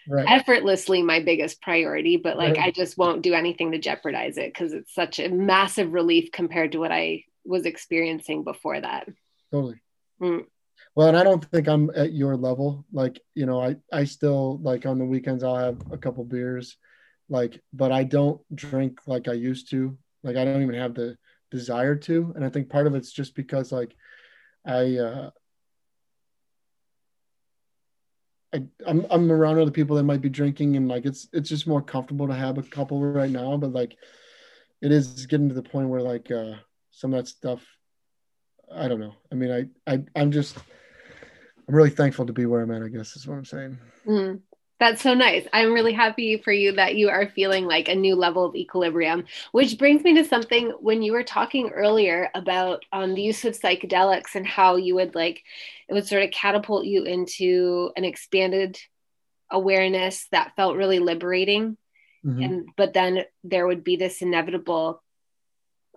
Right. 0.09 0.27
Effortlessly, 0.29 1.03
my 1.03 1.21
biggest 1.21 1.61
priority, 1.63 2.17
but 2.17 2.37
like 2.37 2.57
right. 2.57 2.67
I 2.67 2.71
just 2.71 2.99
won't 2.99 3.23
do 3.23 3.35
anything 3.35 3.73
to 3.73 3.79
jeopardize 3.79 4.37
it 4.37 4.53
because 4.53 4.73
it's 4.73 4.93
such 4.93 5.21
a 5.21 5.29
massive 5.29 5.93
relief 5.93 6.33
compared 6.33 6.73
to 6.73 6.79
what 6.79 6.91
I 6.91 7.25
was 7.45 7.67
experiencing 7.67 8.43
before 8.43 8.81
that. 8.81 9.09
Totally. 9.53 9.81
Mm. 10.21 10.47
Well, 10.97 11.09
and 11.09 11.17
I 11.17 11.23
don't 11.23 11.45
think 11.45 11.69
I'm 11.69 11.91
at 11.95 12.13
your 12.13 12.37
level. 12.37 12.85
Like, 12.93 13.21
you 13.35 13.47
know, 13.47 13.61
I 13.61 13.77
I 13.93 14.05
still 14.05 14.59
like 14.59 14.87
on 14.87 14.99
the 14.99 15.05
weekends 15.05 15.45
I'll 15.45 15.57
have 15.57 15.81
a 15.93 15.99
couple 15.99 16.25
beers 16.25 16.77
like 17.33 17.61
but 17.73 17.91
i 17.91 18.05
don't 18.05 18.41
drink 18.55 19.01
like 19.07 19.27
i 19.27 19.33
used 19.33 19.71
to 19.71 19.97
like 20.23 20.37
i 20.37 20.45
don't 20.45 20.63
even 20.63 20.75
have 20.75 20.95
the 20.95 21.17
desire 21.51 21.97
to 21.97 22.33
and 22.37 22.45
i 22.45 22.49
think 22.49 22.69
part 22.69 22.87
of 22.87 22.95
it's 22.95 23.11
just 23.11 23.35
because 23.35 23.73
like 23.73 23.97
i 24.67 24.97
uh 24.97 25.31
I, 28.55 28.63
I'm 28.87 29.07
I'm 29.11 29.33
around 29.33 29.59
other 29.59 29.71
people 29.71 29.97
that 29.97 30.03
might 30.03 30.21
be 30.21 30.29
drinking 30.29 30.77
and 30.77 30.87
like 30.87 31.07
it's 31.07 31.27
it's 31.33 31.49
just 31.49 31.67
more 31.67 31.81
comfortable 31.81 32.29
to 32.29 32.35
have 32.35 32.59
a 32.59 32.63
couple 32.63 33.01
right 33.01 33.31
now, 33.31 33.57
but 33.57 33.73
like 33.73 33.97
it 34.83 34.93
is 34.93 35.25
getting 35.27 35.49
to 35.49 35.55
the 35.55 35.63
point 35.63 35.89
where 35.89 36.03
like 36.03 36.31
uh 36.31 36.55
some 36.91 37.15
of 37.15 37.25
that 37.25 37.29
stuff 37.29 37.65
I 38.71 38.89
don't 38.89 39.01
know. 39.01 39.15
I 39.31 39.37
mean 39.37 39.51
I 39.51 39.93
I 39.93 40.05
I'm 40.15 40.31
just 40.31 40.59
I'm 41.67 41.75
really 41.75 41.91
thankful 41.91 42.27
to 42.27 42.33
be 42.35 42.45
where 42.45 42.61
I'm 42.61 42.71
at, 42.73 42.83
I 42.83 42.89
guess 42.89 43.17
is 43.17 43.27
what 43.27 43.39
I'm 43.39 43.45
saying. 43.47 43.79
Mm. 44.07 44.41
That's 44.83 45.01
so 45.01 45.15
nice. 45.15 45.47
I'm 45.53 45.73
really 45.73 45.93
happy 45.93 46.39
for 46.39 46.53
you 46.53 46.73
that 46.73 46.97
you 46.97 47.09
are 47.09 47.29
feeling 47.29 47.67
like 47.67 47.87
a 47.89 47.95
new 47.95 48.17
level 48.17 48.45
of 48.45 48.57
equilibrium, 48.57 49.27
which 49.53 49.79
brings 49.79 50.03
me 50.03 50.13
to 50.15 50.25
something 50.25 50.71
when 50.81 51.03
you 51.03 51.13
were 51.13 51.23
talking 51.23 51.69
earlier 51.69 52.31
about 52.35 52.85
um, 52.93 53.15
the 53.15 53.23
use 53.23 53.45
of 53.45 53.57
psychedelics 53.57 54.35
and 54.35 54.45
how 54.45 54.75
you 54.75 54.97
would 54.97 55.15
like, 55.15 55.45
it 55.89 55.95
would 55.95 56.09
sort 56.09 56.25
of 56.25 56.33
catapult 56.33 56.85
you 56.85 57.05
into 57.05 57.93
an 57.97 58.05
expanded 58.05 58.77
awareness 59.53 60.27
that 60.33 60.57
felt 60.57 60.75
really 60.75 60.99
liberating. 60.99 61.77
Mm-hmm. 62.27 62.43
And, 62.43 62.69
but 62.77 62.93
then 62.93 63.21
there 63.45 63.69
would 63.69 63.85
be 63.85 63.95
this 63.95 64.21
inevitable 64.21 65.01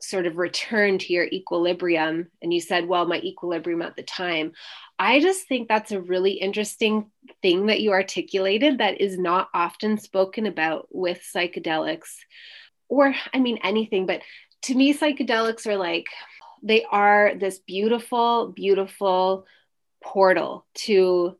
sort 0.01 0.25
of 0.25 0.37
return 0.37 0.97
to 0.99 1.13
your 1.13 1.25
equilibrium. 1.25 2.27
And 2.41 2.53
you 2.53 2.61
said, 2.61 2.87
well, 2.87 3.05
my 3.05 3.17
equilibrium 3.17 3.81
at 3.81 3.95
the 3.95 4.03
time. 4.03 4.51
I 4.99 5.19
just 5.19 5.47
think 5.47 5.67
that's 5.67 5.91
a 5.91 6.01
really 6.01 6.33
interesting 6.33 7.11
thing 7.41 7.67
that 7.67 7.81
you 7.81 7.91
articulated 7.91 8.77
that 8.77 9.01
is 9.01 9.17
not 9.17 9.49
often 9.53 9.97
spoken 9.97 10.45
about 10.45 10.87
with 10.91 11.21
psychedelics, 11.35 12.15
or 12.87 13.13
I 13.33 13.39
mean, 13.39 13.59
anything, 13.63 14.05
but 14.05 14.21
to 14.63 14.75
me, 14.75 14.93
psychedelics 14.93 15.67
are 15.67 15.77
like, 15.77 16.07
they 16.63 16.85
are 16.89 17.33
this 17.35 17.59
beautiful, 17.59 18.47
beautiful 18.47 19.45
portal 20.03 20.65
to 20.75 21.37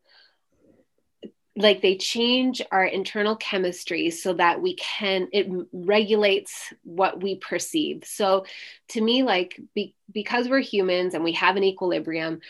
like 1.57 1.81
they 1.81 1.95
change 1.95 2.61
our 2.71 2.83
internal 2.83 3.35
chemistry 3.35 4.09
so 4.09 4.33
that 4.33 4.61
we 4.61 4.75
can 4.75 5.29
it 5.31 5.47
regulates 5.71 6.73
what 6.83 7.21
we 7.21 7.35
perceive. 7.35 8.03
So 8.05 8.45
to 8.89 9.01
me 9.01 9.23
like 9.23 9.59
be, 9.73 9.95
because 10.11 10.49
we're 10.49 10.59
humans 10.59 11.13
and 11.13 11.23
we 11.23 11.33
have 11.33 11.55
an 11.55 11.63
equilibrium 11.63 12.41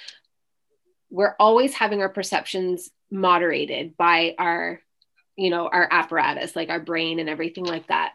we're 1.09 1.35
always 1.39 1.73
having 1.73 2.01
our 2.01 2.09
perceptions 2.09 2.89
moderated 3.11 3.95
by 3.95 4.35
our 4.37 4.81
you 5.37 5.49
know 5.49 5.67
our 5.67 5.87
apparatus 5.91 6.55
like 6.55 6.69
our 6.69 6.79
brain 6.79 7.19
and 7.19 7.29
everything 7.29 7.65
like 7.65 7.87
that. 7.87 8.13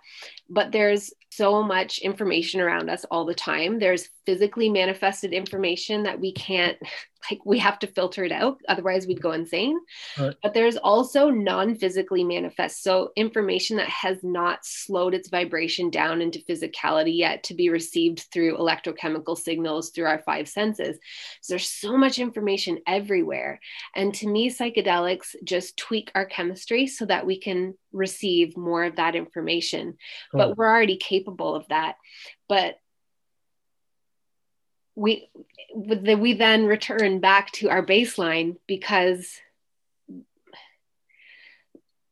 But 0.48 0.72
there's 0.72 1.12
so 1.30 1.62
much 1.62 1.98
information 1.98 2.60
around 2.60 2.90
us 2.90 3.04
all 3.10 3.24
the 3.24 3.34
time. 3.34 3.78
There's 3.78 4.08
physically 4.26 4.68
manifested 4.68 5.32
information 5.32 6.02
that 6.04 6.20
we 6.20 6.32
can't 6.32 6.76
like 7.30 7.44
we 7.44 7.58
have 7.58 7.78
to 7.78 7.86
filter 7.86 8.24
it 8.24 8.32
out 8.32 8.60
otherwise 8.68 9.06
we'd 9.06 9.22
go 9.22 9.32
insane. 9.32 9.78
Right. 10.18 10.34
but 10.42 10.54
there's 10.54 10.76
also 10.76 11.30
non-physically 11.30 12.24
manifest 12.24 12.82
so 12.82 13.10
information 13.16 13.76
that 13.78 13.88
has 13.88 14.18
not 14.22 14.64
slowed 14.64 15.14
its 15.14 15.28
vibration 15.28 15.90
down 15.90 16.20
into 16.22 16.44
physicality 16.48 17.16
yet 17.16 17.44
to 17.44 17.54
be 17.54 17.68
received 17.68 18.26
through 18.32 18.56
electrochemical 18.56 19.36
signals 19.36 19.90
through 19.90 20.06
our 20.06 20.22
five 20.22 20.48
senses. 20.48 20.98
So 21.40 21.54
there's 21.54 21.70
so 21.70 21.96
much 21.96 22.18
information 22.18 22.78
everywhere. 22.86 23.60
And 23.94 24.14
to 24.14 24.28
me 24.28 24.50
psychedelics 24.50 25.34
just 25.44 25.76
tweak 25.76 26.10
our 26.14 26.24
chemistry 26.24 26.86
so 26.86 27.06
that 27.06 27.26
we 27.26 27.38
can 27.38 27.74
receive 27.92 28.56
more 28.56 28.84
of 28.84 28.96
that 28.96 29.16
information. 29.16 29.96
But 30.32 30.56
we're 30.56 30.70
already 30.70 30.96
capable 30.96 31.54
of 31.54 31.66
that. 31.68 31.96
But 32.48 32.76
we 34.94 35.28
we 35.74 36.34
then 36.34 36.66
return 36.66 37.20
back 37.20 37.50
to 37.52 37.70
our 37.70 37.84
baseline 37.84 38.56
because 38.66 39.40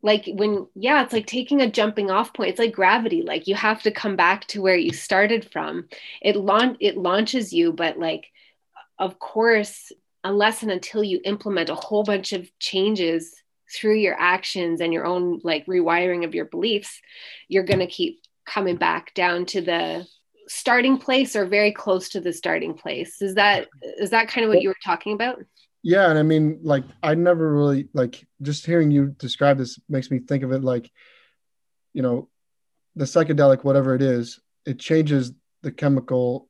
like 0.00 0.28
when 0.32 0.66
yeah 0.74 1.02
it's 1.02 1.12
like 1.12 1.26
taking 1.26 1.60
a 1.60 1.70
jumping 1.70 2.10
off 2.10 2.32
point. 2.32 2.50
It's 2.50 2.58
like 2.58 2.72
gravity. 2.72 3.22
Like 3.22 3.46
you 3.46 3.54
have 3.54 3.82
to 3.82 3.90
come 3.90 4.16
back 4.16 4.46
to 4.48 4.62
where 4.62 4.76
you 4.76 4.92
started 4.92 5.50
from. 5.50 5.88
It 6.22 6.36
launch 6.36 6.76
it 6.80 6.96
launches 6.96 7.52
you 7.52 7.72
but 7.72 7.98
like 7.98 8.26
of 8.98 9.18
course 9.18 9.92
unless 10.24 10.62
and 10.62 10.70
until 10.70 11.02
you 11.02 11.20
implement 11.24 11.68
a 11.68 11.74
whole 11.74 12.04
bunch 12.04 12.32
of 12.32 12.48
changes 12.58 13.34
through 13.74 13.96
your 13.96 14.16
actions 14.18 14.80
and 14.80 14.92
your 14.92 15.04
own 15.04 15.40
like 15.44 15.66
rewiring 15.66 16.24
of 16.24 16.34
your 16.34 16.46
beliefs 16.46 17.00
you're 17.48 17.64
going 17.64 17.78
to 17.80 17.86
keep 17.86 18.20
coming 18.46 18.76
back 18.76 19.12
down 19.14 19.44
to 19.44 19.60
the 19.60 20.06
starting 20.48 20.98
place 20.98 21.36
or 21.36 21.46
very 21.46 21.72
close 21.72 22.08
to 22.10 22.20
the 22.20 22.32
starting 22.32 22.74
place? 22.74 23.22
Is 23.22 23.34
that 23.34 23.68
is 23.82 24.10
that 24.10 24.28
kind 24.28 24.44
of 24.44 24.48
what 24.48 24.62
you 24.62 24.68
were 24.68 24.76
talking 24.84 25.12
about? 25.12 25.38
Yeah 25.82 26.10
and 26.10 26.18
i 26.18 26.22
mean 26.22 26.60
like 26.62 26.84
i 27.02 27.14
never 27.14 27.54
really 27.54 27.88
like 27.94 28.26
just 28.42 28.66
hearing 28.66 28.90
you 28.90 29.14
describe 29.18 29.58
this 29.58 29.78
makes 29.88 30.10
me 30.10 30.18
think 30.18 30.42
of 30.42 30.52
it 30.52 30.64
like 30.64 30.90
you 31.92 32.02
know 32.02 32.28
the 32.96 33.04
psychedelic 33.04 33.64
whatever 33.64 33.94
it 33.94 34.02
is 34.02 34.40
it 34.66 34.78
changes 34.78 35.32
the 35.62 35.72
chemical 35.72 36.48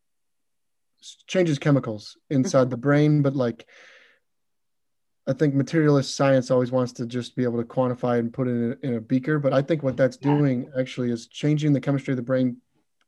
changes 1.27 1.59
chemicals 1.59 2.17
inside 2.31 2.63
mm-hmm. 2.63 2.71
the 2.71 2.77
brain 2.79 3.23
but 3.23 3.37
like 3.37 3.67
i 5.27 5.33
think 5.33 5.55
materialist 5.55 6.17
science 6.17 6.51
always 6.51 6.73
wants 6.73 6.93
to 6.93 7.07
just 7.07 7.37
be 7.37 7.45
able 7.45 7.59
to 7.59 7.69
quantify 7.69 8.19
and 8.19 8.33
put 8.33 8.49
it 8.49 8.53
in 8.53 8.73
a, 8.83 8.87
in 8.87 8.95
a 8.95 9.01
beaker 9.01 9.39
but 9.39 9.53
i 9.53 9.61
think 9.61 9.83
what 9.83 9.97
that's 9.97 10.17
doing 10.17 10.71
actually 10.79 11.11
is 11.11 11.29
changing 11.29 11.73
the 11.73 11.81
chemistry 11.81 12.13
of 12.13 12.17
the 12.17 12.23
brain 12.23 12.57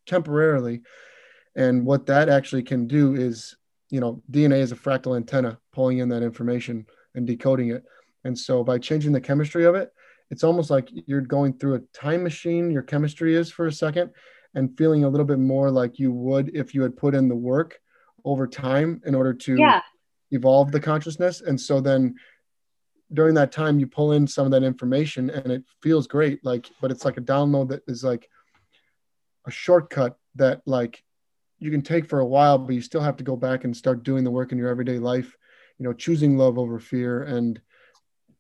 temporarily. 0.07 0.83
And 1.57 1.85
what 1.85 2.07
that 2.07 2.29
actually 2.29 2.63
can 2.63 2.87
do 2.87 3.15
is, 3.15 3.57
you 3.91 4.01
know, 4.01 4.23
DNA 4.31 4.61
is 4.61 4.73
a 4.73 4.77
fractal 4.77 5.17
antenna 5.17 5.59
pulling 5.73 5.99
in 5.99 6.09
that 6.11 6.23
information 6.23 6.87
and 7.15 7.27
decoding 7.27 7.71
it. 7.71 7.85
And 8.25 8.39
so 8.39 8.63
by 8.63 8.79
changing 8.79 9.13
the 9.13 9.21
chemistry 9.21 9.65
of 9.65 9.75
it, 9.75 9.93
it's 10.31 10.45
almost 10.45 10.71
like 10.71 10.89
you're 10.93 11.21
going 11.21 11.55
through 11.55 11.75
a 11.75 11.81
time 11.93 12.23
machine, 12.23 12.71
your 12.71 12.83
chemistry 12.83 13.35
is 13.35 13.51
for 13.51 13.67
a 13.67 13.73
second, 13.73 14.11
and 14.55 14.77
feeling 14.77 15.05
a 15.05 15.09
little 15.09 15.27
bit 15.27 15.39
more 15.39 15.71
like 15.71 15.99
you 15.99 16.13
would 16.13 16.55
if 16.55 16.75
you 16.75 16.83
had 16.83 16.97
put 16.97 17.15
in 17.15 17.29
the 17.29 17.35
work 17.35 17.79
over 18.25 18.47
time 18.47 19.01
in 19.05 19.15
order 19.15 19.33
to 19.33 19.57
yeah. 19.57 19.81
evolve 20.31 20.71
the 20.71 20.81
consciousness. 20.81 21.41
And 21.41 21.61
so 21.61 21.81
then 21.81 22.15
during 23.13 23.35
that 23.35 23.53
time, 23.53 23.81
you 23.81 23.87
pull 23.87 24.13
in 24.13 24.27
some 24.27 24.45
of 24.45 24.53
that 24.53 24.63
information 24.63 25.31
and 25.31 25.51
it 25.51 25.65
feels 25.83 26.07
great. 26.07 26.45
Like, 26.45 26.71
but 26.81 26.91
it's 26.91 27.05
like 27.05 27.17
a 27.17 27.23
download 27.23 27.69
that 27.71 27.83
is 27.89 28.05
like 28.05 28.29
a 29.51 29.53
shortcut 29.53 30.17
that 30.37 30.63
like 30.65 31.03
you 31.59 31.71
can 31.71 31.83
take 31.83 32.09
for 32.09 32.21
a 32.21 32.27
while, 32.27 32.57
but 32.57 32.75
you 32.75 32.81
still 32.81 33.01
have 33.01 33.17
to 33.17 33.25
go 33.25 33.37
back 33.37 33.65
and 33.65 33.77
start 33.77 34.05
doing 34.05 34.25
the 34.25 34.31
work 34.31 34.53
in 34.53 34.59
your 34.59 34.69
everyday 34.69 34.99
life, 34.99 35.37
you 35.79 35.85
know, 35.85 35.93
choosing 35.93 36.39
love 36.39 36.57
over 36.57 36.79
fear 36.79 37.25
and 37.25 37.61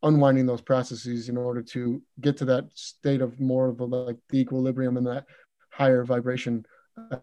unwinding 0.02 0.46
those 0.46 0.62
processes 0.62 1.28
in 1.28 1.36
order 1.36 1.62
to 1.62 2.00
get 2.20 2.36
to 2.38 2.44
that 2.46 2.64
state 2.74 3.20
of 3.20 3.38
more 3.40 3.68
of 3.68 3.80
a, 3.80 3.84
like 3.84 4.16
the 4.30 4.38
equilibrium 4.38 4.96
and 4.96 5.06
that 5.06 5.26
higher 5.70 6.04
vibration 6.04 6.64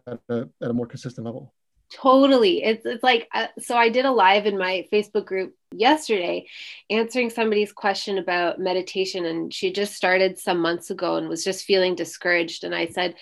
at 0.06 0.20
a, 0.28 0.48
at 0.62 0.70
a 0.70 0.72
more 0.72 0.86
consistent 0.86 1.24
level. 1.24 1.54
Totally. 1.90 2.62
It's 2.62 2.84
it's 2.84 3.02
like 3.02 3.28
uh, 3.32 3.46
so 3.58 3.74
I 3.74 3.88
did 3.88 4.04
a 4.04 4.12
live 4.12 4.44
in 4.44 4.58
my 4.58 4.86
Facebook 4.92 5.24
group 5.24 5.54
yesterday 5.72 6.46
answering 6.90 7.30
somebody's 7.30 7.72
question 7.72 8.18
about 8.18 8.60
meditation 8.60 9.24
and 9.24 9.52
she 9.52 9.72
just 9.72 9.94
started 9.94 10.38
some 10.38 10.60
months 10.60 10.90
ago 10.90 11.16
and 11.16 11.28
was 11.28 11.42
just 11.42 11.64
feeling 11.64 11.94
discouraged 11.94 12.64
and 12.64 12.74
I 12.74 12.88
said 12.88 13.14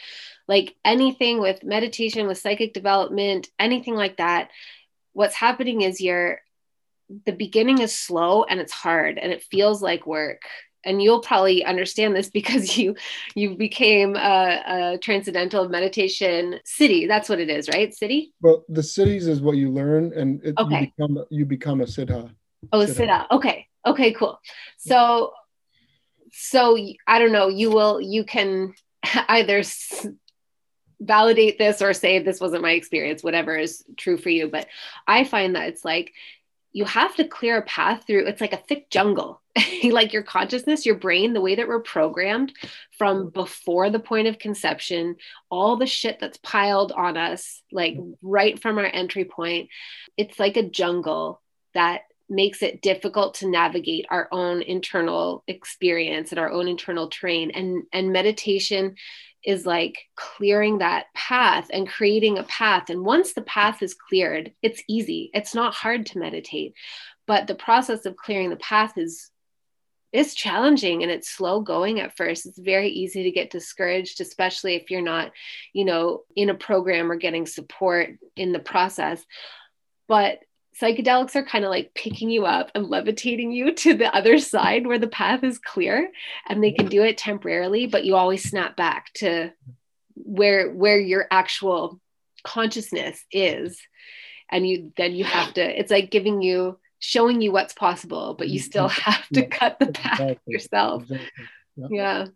like 0.48 0.74
anything 0.84 1.40
with 1.40 1.64
meditation 1.64 2.26
with 2.26 2.38
psychic 2.38 2.72
development 2.72 3.48
anything 3.58 3.94
like 3.94 4.16
that 4.16 4.50
what's 5.12 5.34
happening 5.34 5.82
is 5.82 6.00
you're 6.00 6.40
the 7.24 7.32
beginning 7.32 7.80
is 7.80 7.96
slow 7.96 8.44
and 8.44 8.60
it's 8.60 8.72
hard 8.72 9.18
and 9.18 9.32
it 9.32 9.42
feels 9.42 9.82
like 9.82 10.06
work. 10.06 10.42
And 10.84 11.02
you'll 11.02 11.20
probably 11.20 11.64
understand 11.64 12.14
this 12.14 12.30
because 12.40 12.76
you 12.76 12.94
you 13.34 13.56
became 13.56 14.16
a, 14.16 14.94
a 14.94 14.98
transcendental 14.98 15.68
meditation 15.68 16.60
city. 16.64 17.06
That's 17.06 17.28
what 17.28 17.40
it 17.40 17.50
is 17.50 17.68
right? 17.68 17.94
City? 17.94 18.32
Well 18.40 18.64
the 18.68 18.82
sidhis 18.82 19.28
is 19.28 19.40
what 19.40 19.56
you 19.56 19.70
learn 19.70 20.12
and 20.14 20.44
it, 20.44 20.54
okay. 20.58 20.80
you 20.80 20.92
become 20.96 21.24
you 21.30 21.46
become 21.46 21.80
a 21.80 21.84
siddha. 21.84 22.30
Oh 22.72 22.80
siddha. 22.80 22.94
siddha. 22.94 23.26
Okay. 23.30 23.66
Okay 23.84 24.12
cool. 24.12 24.40
So 24.78 25.32
so 26.32 26.76
i 27.06 27.18
don't 27.18 27.32
know. 27.32 27.48
You 27.48 27.70
will 27.70 28.00
you 28.00 28.24
can 28.24 28.74
either 29.28 29.62
validate 31.00 31.58
this 31.58 31.82
or 31.82 31.92
say 31.92 32.18
this 32.18 32.40
wasn't 32.40 32.62
my 32.62 32.72
experience 32.72 33.22
whatever 33.22 33.56
is 33.56 33.84
true 33.96 34.16
for 34.16 34.30
you. 34.30 34.48
But 34.48 34.66
i 35.06 35.24
find 35.24 35.54
that 35.54 35.68
it's 35.68 35.84
like 35.84 36.12
you 36.72 36.84
have 36.84 37.14
to 37.16 37.26
clear 37.26 37.58
a 37.58 37.62
path 37.62 38.04
through 38.06 38.26
it's 38.26 38.40
like 38.40 38.52
a 38.52 38.58
thick 38.68 38.90
jungle. 38.90 39.40
Like 39.84 40.12
your 40.12 40.22
consciousness 40.22 40.84
your 40.84 40.96
brain 40.96 41.32
the 41.32 41.40
way 41.40 41.54
that 41.54 41.68
we're 41.68 41.80
programmed 41.80 42.52
from 42.98 43.30
before 43.30 43.88
the 43.88 44.00
point 44.00 44.26
of 44.26 44.38
conception 44.38 45.16
all 45.48 45.76
the 45.76 45.86
shit 45.86 46.18
that's 46.18 46.38
piled 46.38 46.92
on 46.92 47.16
us 47.16 47.62
like 47.70 47.96
right 48.20 48.60
from 48.60 48.78
our 48.78 48.84
entry 48.84 49.24
point 49.24 49.68
it's 50.16 50.40
like 50.40 50.56
a 50.56 50.68
jungle 50.68 51.40
that 51.74 52.02
makes 52.28 52.62
it 52.62 52.82
difficult 52.82 53.34
to 53.34 53.48
navigate 53.48 54.06
our 54.10 54.28
own 54.32 54.62
internal 54.62 55.44
experience 55.46 56.30
and 56.32 56.38
our 56.38 56.50
own 56.50 56.68
internal 56.68 57.08
train 57.08 57.50
and 57.52 57.84
and 57.92 58.12
meditation 58.12 58.96
is 59.46 59.64
like 59.64 59.96
clearing 60.16 60.78
that 60.78 61.06
path 61.14 61.68
and 61.72 61.88
creating 61.88 62.36
a 62.36 62.42
path. 62.42 62.90
And 62.90 63.04
once 63.04 63.32
the 63.32 63.42
path 63.42 63.80
is 63.80 63.94
cleared, 63.94 64.52
it's 64.60 64.82
easy. 64.88 65.30
It's 65.32 65.54
not 65.54 65.72
hard 65.72 66.06
to 66.06 66.18
meditate. 66.18 66.74
But 67.26 67.46
the 67.46 67.54
process 67.54 68.04
of 68.06 68.16
clearing 68.16 68.50
the 68.50 68.56
path 68.56 68.98
is 68.98 69.30
is 70.12 70.34
challenging 70.34 71.02
and 71.02 71.12
it's 71.12 71.28
slow 71.28 71.60
going 71.60 72.00
at 72.00 72.16
first. 72.16 72.46
It's 72.46 72.58
very 72.58 72.88
easy 72.88 73.24
to 73.24 73.30
get 73.30 73.50
discouraged, 73.50 74.20
especially 74.20 74.74
if 74.74 74.90
you're 74.90 75.02
not, 75.02 75.32
you 75.72 75.84
know, 75.84 76.22
in 76.34 76.48
a 76.48 76.54
program 76.54 77.10
or 77.10 77.16
getting 77.16 77.44
support 77.44 78.10
in 78.34 78.52
the 78.52 78.58
process. 78.58 79.22
But 80.08 80.38
psychedelics 80.80 81.34
are 81.36 81.44
kind 81.44 81.64
of 81.64 81.70
like 81.70 81.94
picking 81.94 82.30
you 82.30 82.44
up 82.44 82.70
and 82.74 82.88
levitating 82.88 83.50
you 83.50 83.72
to 83.72 83.94
the 83.94 84.14
other 84.14 84.38
side 84.38 84.86
where 84.86 84.98
the 84.98 85.06
path 85.06 85.42
is 85.42 85.58
clear 85.58 86.10
and 86.48 86.62
they 86.62 86.72
can 86.72 86.86
do 86.86 87.02
it 87.02 87.16
temporarily 87.16 87.86
but 87.86 88.04
you 88.04 88.14
always 88.14 88.48
snap 88.48 88.76
back 88.76 89.12
to 89.14 89.50
where 90.14 90.70
where 90.72 90.98
your 90.98 91.26
actual 91.30 92.00
consciousness 92.44 93.24
is 93.32 93.80
and 94.50 94.66
you 94.68 94.92
then 94.96 95.14
you 95.14 95.24
have 95.24 95.52
to 95.54 95.78
it's 95.78 95.90
like 95.90 96.10
giving 96.10 96.42
you 96.42 96.78
showing 96.98 97.40
you 97.40 97.52
what's 97.52 97.74
possible 97.74 98.34
but 98.38 98.48
you 98.48 98.58
still 98.58 98.88
have 98.88 99.26
to 99.28 99.46
cut 99.46 99.78
the 99.78 99.92
path 99.92 100.20
exactly. 100.20 100.52
yourself 100.52 101.02
exactly. 101.02 101.28
yeah 101.90 102.26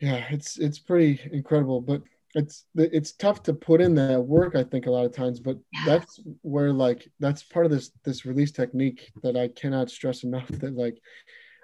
yeah 0.00 0.24
it's 0.30 0.58
it's 0.58 0.78
pretty 0.78 1.20
incredible 1.32 1.80
but 1.80 2.02
it's 2.36 2.66
it's 2.74 3.12
tough 3.12 3.42
to 3.42 3.54
put 3.54 3.80
in 3.80 3.94
that 3.94 4.20
work 4.20 4.54
i 4.54 4.62
think 4.62 4.86
a 4.86 4.90
lot 4.90 5.06
of 5.06 5.12
times 5.12 5.40
but 5.40 5.56
that's 5.86 6.20
where 6.42 6.72
like 6.72 7.08
that's 7.18 7.42
part 7.42 7.64
of 7.64 7.72
this 7.72 7.90
this 8.04 8.26
release 8.26 8.52
technique 8.52 9.10
that 9.22 9.36
i 9.36 9.48
cannot 9.48 9.90
stress 9.90 10.22
enough 10.22 10.46
that 10.48 10.76
like 10.76 11.00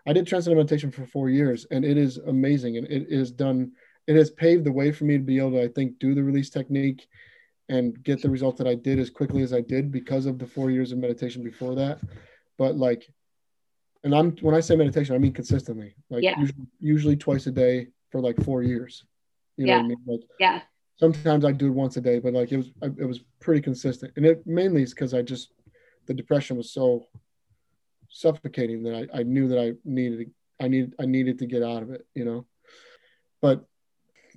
i 0.07 0.13
did 0.13 0.27
transcendental 0.27 0.65
meditation 0.65 0.91
for 0.91 1.07
four 1.07 1.29
years 1.29 1.67
and 1.71 1.85
it 1.85 1.99
is 1.99 2.17
amazing 2.17 2.79
and 2.79 2.87
it 2.91 3.07
is 3.09 3.31
done 3.31 3.71
it 4.07 4.17
has 4.17 4.31
paved 4.31 4.65
the 4.65 4.73
way 4.73 4.91
for 4.91 5.05
me 5.05 5.19
to 5.19 5.23
be 5.23 5.39
able 5.39 5.53
to 5.53 5.63
i 5.63 5.69
think 5.69 5.99
do 5.99 6.15
the 6.15 6.25
release 6.25 6.49
technique 6.49 7.07
and 7.69 8.03
get 8.03 8.23
the 8.23 8.31
result 8.31 8.57
that 8.57 8.67
i 8.67 8.75
did 8.75 8.99
as 8.99 9.11
quickly 9.11 9.43
as 9.43 9.53
i 9.53 9.61
did 9.61 9.93
because 9.93 10.25
of 10.25 10.39
the 10.39 10.47
four 10.47 10.71
years 10.71 10.91
of 10.91 10.99
meditation 10.99 11.45
before 11.45 11.75
that. 11.75 12.01
But 12.59 12.77
like 12.77 13.07
and 14.05 14.15
i'm 14.15 14.33
when 14.41 14.55
i 14.55 14.61
say 14.61 14.75
meditation 14.75 15.15
i 15.15 15.19
mean 15.19 15.33
consistently 15.33 15.95
like 16.11 16.23
yeah. 16.23 16.39
usually, 16.39 16.67
usually 16.81 17.17
twice 17.17 17.47
a 17.47 17.51
day 17.51 17.89
for 18.11 18.21
like 18.21 18.43
four 18.45 18.63
years 18.63 19.05
you 19.63 19.69
know 19.69 19.77
yeah. 19.77 19.85
I 19.85 19.87
mean? 19.87 19.99
Like 20.07 20.21
yeah. 20.39 20.61
Sometimes 20.97 21.45
I 21.45 21.53
do 21.53 21.67
it 21.67 21.71
once 21.71 21.97
a 21.97 22.01
day, 22.01 22.19
but 22.19 22.33
like 22.33 22.53
it 22.53 22.59
was 22.59 22.71
it 22.83 23.07
was 23.07 23.21
pretty 23.41 23.61
consistent, 23.61 24.13
and 24.17 24.27
it 24.27 24.47
mainly 24.47 24.83
is 24.83 24.93
because 24.93 25.15
I 25.15 25.23
just 25.23 25.53
the 26.07 26.15
depression 26.15 26.57
was 26.57 26.73
so 26.73 27.07
suffocating 28.09 28.83
that 28.83 29.09
I, 29.15 29.21
I 29.21 29.23
knew 29.23 29.49
that 29.49 29.59
I 29.59 29.73
needed 29.85 30.31
I 30.61 30.69
needed 30.69 30.95
I 31.01 31.07
needed 31.07 31.39
to 31.39 31.47
get 31.47 31.63
out 31.63 31.83
of 31.83 31.91
it, 31.91 32.07
you 32.15 32.25
know. 32.25 32.47
But 33.41 33.65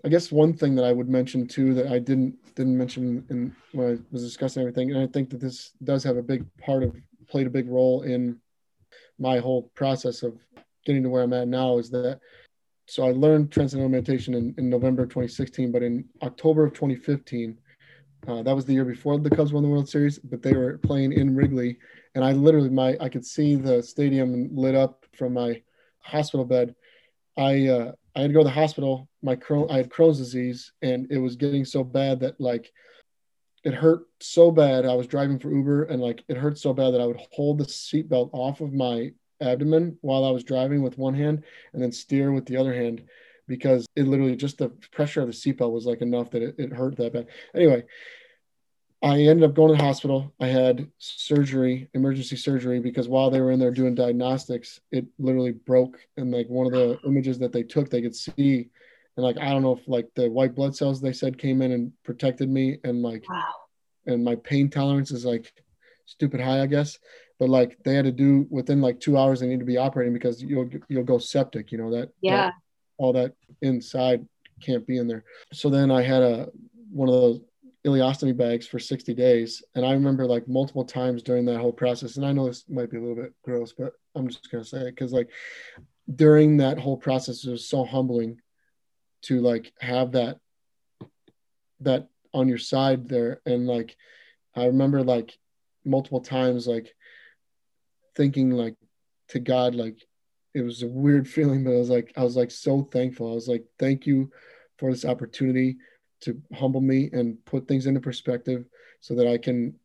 I 0.04 0.10
guess 0.10 0.32
one 0.32 0.54
thing 0.54 0.76
that 0.76 0.86
I 0.86 0.92
would 0.92 1.10
mention 1.10 1.48
too 1.48 1.74
that 1.76 1.88
I 1.88 2.00
didn't 2.00 2.36
didn't 2.56 2.78
mention 2.78 3.26
in 3.30 3.56
when 3.74 3.88
I 3.88 3.98
was 4.12 4.24
discussing 4.24 4.62
everything, 4.62 4.92
and 4.92 5.02
I 5.02 5.08
think 5.08 5.30
that 5.32 5.42
this 5.42 5.72
does 5.84 6.04
have 6.04 6.18
a 6.18 6.24
big 6.24 6.46
part 6.58 6.84
of 6.84 6.96
played 7.28 7.48
a 7.48 7.52
big 7.52 7.68
role 7.68 8.04
in 8.04 8.40
my 9.18 9.40
whole 9.40 9.64
process 9.76 10.24
of 10.24 10.38
getting 10.86 11.04
to 11.04 11.10
where 11.10 11.24
I'm 11.24 11.34
at 11.34 11.48
now 11.48 11.80
is 11.80 11.90
that 11.90 12.20
so 12.88 13.08
I 13.08 13.12
learned 13.12 13.52
transcendental 13.52 13.90
meditation 13.90 14.34
in, 14.34 14.54
in 14.58 14.70
November 14.70 15.04
of 15.04 15.10
2016, 15.10 15.72
but 15.72 15.84
in 15.84 16.06
October 16.22 16.66
of 16.66 16.74
2015, 16.74 17.58
uh, 18.28 18.44
that 18.44 18.56
was 18.56 18.66
the 18.66 18.74
year 18.74 18.86
before 18.86 19.20
the 19.20 19.30
Cubs 19.30 19.54
won 19.54 19.64
the 19.64 19.70
World 19.70 19.90
Series, 19.90 20.20
but 20.20 20.42
they 20.42 20.54
were 20.54 20.78
playing 20.80 21.14
in 21.14 21.36
Wrigley, 21.36 21.78
and 22.16 22.24
I 22.24 22.32
literally 22.32 22.70
my 22.70 22.98
I 23.00 23.10
could 23.10 23.26
see 23.26 23.56
the 23.56 23.84
stadium 23.84 24.50
lit 24.56 24.76
up 24.76 25.06
from 25.16 25.34
my 25.34 25.62
hospital 26.00 26.46
bed. 26.46 26.76
I 27.38 27.68
uh, 27.68 27.92
I 28.16 28.22
had 28.22 28.28
to 28.28 28.34
go 28.34 28.40
to 28.40 28.46
the 28.46 28.50
hospital. 28.50 29.10
My 29.22 29.36
Crohn, 29.36 29.70
I 29.70 29.78
had 29.78 29.90
Crohn's 29.90 30.18
disease, 30.18 30.72
and 30.82 31.12
it 31.12 31.20
was 31.20 31.36
getting 31.36 31.66
so 31.66 31.84
bad 31.84 32.22
that 32.22 32.40
like 32.40 32.72
it 33.64 33.74
hurt 33.76 34.06
so 34.22 34.50
bad. 34.50 34.86
I 34.86 34.96
was 34.96 35.08
driving 35.08 35.38
for 35.38 35.52
Uber, 35.52 35.84
and 35.84 36.02
like 36.02 36.24
it 36.28 36.38
hurt 36.38 36.58
so 36.58 36.74
bad 36.74 36.92
that 36.92 37.02
I 37.02 37.06
would 37.06 37.22
hold 37.32 37.60
the 37.60 37.66
seatbelt 37.66 38.32
off 38.34 38.62
of 38.62 38.74
my 38.74 39.12
abdomen 39.42 39.98
while 40.02 40.24
I 40.24 40.32
was 40.32 40.44
driving 40.44 40.82
with 40.82 40.98
one 40.98 41.14
hand 41.14 41.44
and 41.74 41.82
then 41.82 41.92
steer 41.92 42.32
with 42.32 42.46
the 42.46 42.58
other 42.58 42.74
hand 42.74 43.04
because 43.48 43.86
it 43.96 44.08
literally 44.08 44.36
just 44.36 44.58
the 44.58 44.70
pressure 44.92 45.22
of 45.22 45.28
the 45.28 45.34
seatbelt 45.34 45.72
was 45.72 45.86
like 45.86 46.02
enough 46.02 46.32
that 46.32 46.42
it, 46.42 46.56
it 46.58 46.74
hurt 46.74 46.98
that 46.98 47.14
bad. 47.14 47.28
Anyway, 47.54 47.84
I 49.04 49.20
ended 49.20 49.44
up 49.44 49.56
going 49.56 49.72
to 49.72 49.78
the 49.78 49.84
hospital. 49.84 50.34
I 50.40 50.48
had 50.48 50.90
surgery, 50.98 51.90
emergency 51.94 52.38
surgery, 52.38 52.80
because 52.80 53.08
while 53.08 53.30
they 53.30 53.42
were 53.42 53.52
in 53.52 53.60
there 53.60 53.72
doing 53.72 53.94
diagnostics, 53.94 54.80
it 54.92 55.06
literally 55.20 55.52
broke. 55.52 56.00
And 56.18 56.32
like 56.32 56.48
one 56.48 56.66
of 56.66 56.72
the 56.72 57.00
images 57.06 57.38
that 57.40 57.52
they 57.52 57.64
took, 57.64 57.90
they 57.90 58.02
could 58.02 58.16
see. 58.16 58.70
And 59.16 59.24
like, 59.24 59.38
I 59.38 59.50
don't 59.50 59.62
know 59.62 59.74
if 59.74 59.88
like 59.88 60.10
the 60.16 60.30
white 60.30 60.56
blood 60.56 60.76
cells 60.76 61.02
they 61.02 61.14
said 61.14 61.38
came 61.38 61.62
in 61.62 61.72
and 61.72 61.92
protected 62.04 62.50
me. 62.50 62.80
And 62.84 63.04
like, 63.04 63.30
wow. 63.30 63.54
and 64.08 64.24
my 64.24 64.36
pain 64.38 64.70
tolerance 64.70 65.12
is 65.12 65.24
like 65.24 65.54
stupid 66.06 66.40
high, 66.40 66.62
I 66.62 66.66
guess 66.66 66.98
but 67.40 67.50
like 67.50 67.78
they 67.84 67.94
had 67.94 68.06
to 68.06 68.12
do 68.12 68.48
within 68.50 68.82
like 68.82 69.00
two 69.00 69.18
hours 69.18 69.40
they 69.40 69.48
need 69.48 69.60
to 69.60 69.66
be 69.66 69.78
operating 69.78 70.14
because 70.14 70.42
you'll 70.42 70.70
you'll 70.88 71.04
go 71.04 71.18
septic 71.18 71.72
you 71.72 71.78
know 71.78 71.92
that 71.92 72.10
yeah. 72.22 72.48
that, 72.48 72.54
all 72.98 73.14
that 73.14 73.34
inside 73.62 74.26
can't 74.62 74.88
be 74.88 74.98
in 74.98 75.08
there. 75.08 75.24
So 75.54 75.70
then 75.70 75.92
i 75.92 76.02
had 76.02 76.22
a 76.22 76.50
one 76.92 77.10
of 77.10 77.16
those 77.16 77.42
ileostomy 77.86 78.36
bags 78.36 78.66
for 78.66 78.80
60 78.80 79.14
days 79.14 79.62
and 79.76 79.86
i 79.86 79.92
remember 79.92 80.26
like 80.26 80.48
multiple 80.48 80.86
times 80.86 81.22
during 81.22 81.46
that 81.46 81.60
whole 81.60 81.72
process 81.72 82.18
and 82.18 82.26
i 82.26 82.32
know 82.32 82.48
this 82.48 82.64
might 82.68 82.90
be 82.90 82.98
a 82.98 83.00
little 83.00 83.16
bit 83.16 83.34
gross 83.44 83.74
but 83.78 83.94
i'm 84.16 84.28
just 84.28 84.50
going 84.50 84.64
to 84.64 84.68
say 84.68 84.80
it 84.80 84.96
because 84.96 85.14
like 85.14 85.30
during 86.16 86.58
that 86.58 86.80
whole 86.80 86.98
process 86.98 87.46
it 87.46 87.52
was 87.52 87.70
so 87.70 87.86
humbling 87.86 88.42
to 89.22 89.40
like 89.40 89.72
have 89.80 90.14
that 90.14 90.40
that 91.82 92.08
on 92.34 92.48
your 92.48 92.58
side 92.58 93.08
there 93.08 93.42
and 93.46 93.68
like 93.68 93.96
i 94.56 94.66
remember 94.66 95.04
like 95.04 95.38
multiple 95.86 96.22
times 96.22 96.66
like 96.66 96.96
thinking 98.16 98.52
like 98.52 98.76
to 99.30 99.40
god 99.40 99.76
like 99.76 99.98
it 100.54 100.62
was 100.62 100.84
a 100.84 100.88
weird 100.88 101.28
feeling 101.36 101.64
but 101.64 101.72
i 101.72 101.78
was 101.78 101.90
like 101.90 102.14
i 102.18 102.24
was 102.24 102.36
like 102.36 102.52
so 102.52 102.84
thankful. 102.84 103.32
I 103.32 103.36
was 103.36 103.48
like 103.48 103.66
thank 103.80 104.06
you 104.06 104.32
for 104.78 104.92
this 104.92 105.06
opportunity 105.06 105.78
to 106.22 106.42
humble 106.54 106.82
me 106.82 107.10
and 107.12 107.44
put 107.46 107.68
things 107.68 107.86
into 107.86 108.00
perspective 108.00 108.66
so 109.00 109.16
that 109.16 109.28
i 109.28 109.38
can 109.38 109.76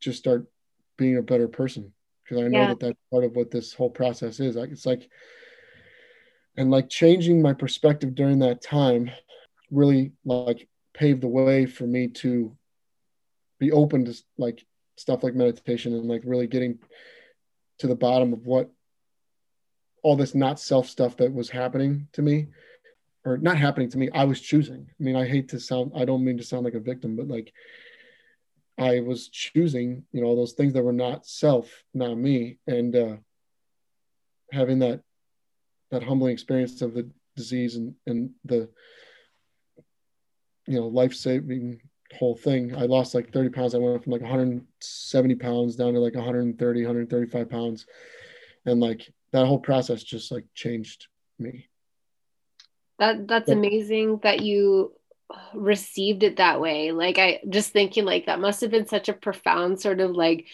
just 0.00 0.18
start 0.18 0.46
being 0.96 1.18
a 1.18 1.22
better 1.22 1.48
person. 1.48 1.92
Because 2.24 2.44
i 2.44 2.48
know 2.48 2.60
yeah. 2.60 2.68
that 2.68 2.80
that's 2.80 2.98
part 3.10 3.24
of 3.24 3.36
what 3.36 3.50
this 3.50 3.72
whole 3.72 3.90
process 3.90 4.40
is. 4.40 4.56
Like 4.56 4.70
it's 4.70 4.86
like 4.86 5.08
and 6.56 6.70
like 6.70 6.88
changing 6.88 7.40
my 7.40 7.52
perspective 7.52 8.14
during 8.14 8.40
that 8.40 8.62
time 8.62 9.10
really 9.70 10.12
like 10.24 10.68
paved 10.94 11.22
the 11.22 11.28
way 11.28 11.66
for 11.66 11.86
me 11.86 12.08
to 12.08 12.56
be 13.58 13.72
open 13.72 14.04
to 14.04 14.14
like 14.36 14.64
stuff 15.00 15.22
like 15.22 15.34
meditation 15.34 15.94
and 15.94 16.08
like 16.08 16.22
really 16.24 16.46
getting 16.46 16.78
to 17.78 17.86
the 17.86 17.96
bottom 17.96 18.32
of 18.32 18.46
what 18.46 18.70
all 20.02 20.16
this 20.16 20.34
not 20.34 20.60
self 20.60 20.86
stuff 20.86 21.16
that 21.16 21.32
was 21.32 21.48
happening 21.48 22.06
to 22.12 22.22
me 22.22 22.48
or 23.24 23.38
not 23.38 23.56
happening 23.56 23.90
to 23.90 23.98
me 23.98 24.08
i 24.14 24.24
was 24.24 24.40
choosing. 24.40 24.86
I 24.88 25.02
mean 25.02 25.16
i 25.16 25.26
hate 25.26 25.48
to 25.48 25.60
sound 25.60 25.92
i 25.96 26.04
don't 26.04 26.24
mean 26.24 26.38
to 26.38 26.44
sound 26.44 26.64
like 26.64 26.74
a 26.74 26.80
victim 26.80 27.16
but 27.16 27.28
like 27.28 27.52
i 28.78 29.00
was 29.00 29.28
choosing 29.28 30.04
you 30.12 30.20
know 30.22 30.36
those 30.36 30.52
things 30.52 30.74
that 30.74 30.82
were 30.82 30.92
not 30.92 31.26
self 31.26 31.84
not 31.94 32.16
me. 32.16 32.58
And 32.66 32.94
uh 32.94 33.16
having 34.52 34.80
that 34.80 35.00
that 35.90 36.02
humbling 36.02 36.32
experience 36.32 36.82
of 36.82 36.94
the 36.94 37.08
disease 37.36 37.76
and 37.76 37.94
and 38.06 38.30
the 38.44 38.68
you 40.66 40.78
know 40.78 40.88
life 40.88 41.14
saving 41.14 41.80
whole 42.18 42.36
thing. 42.36 42.74
I 42.76 42.82
lost 42.82 43.14
like 43.14 43.32
30 43.32 43.50
pounds. 43.50 43.74
I 43.74 43.78
went 43.78 44.02
from 44.02 44.12
like 44.12 44.22
170 44.22 45.34
pounds 45.36 45.76
down 45.76 45.94
to 45.94 46.00
like 46.00 46.14
130 46.14 46.80
135 46.82 47.50
pounds. 47.50 47.86
And 48.66 48.80
like 48.80 49.12
that 49.32 49.46
whole 49.46 49.58
process 49.58 50.02
just 50.02 50.30
like 50.30 50.44
changed 50.54 51.08
me. 51.38 51.68
That 52.98 53.26
that's 53.26 53.46
but, 53.46 53.56
amazing 53.56 54.18
that 54.22 54.40
you 54.40 54.92
received 55.54 56.22
it 56.22 56.36
that 56.36 56.60
way. 56.60 56.92
Like 56.92 57.18
i 57.18 57.40
just 57.48 57.72
thinking 57.72 58.04
like 58.04 58.26
that 58.26 58.40
must 58.40 58.60
have 58.60 58.70
been 58.70 58.86
such 58.86 59.08
a 59.08 59.14
profound 59.14 59.80
sort 59.80 60.00
of 60.00 60.10
like 60.10 60.46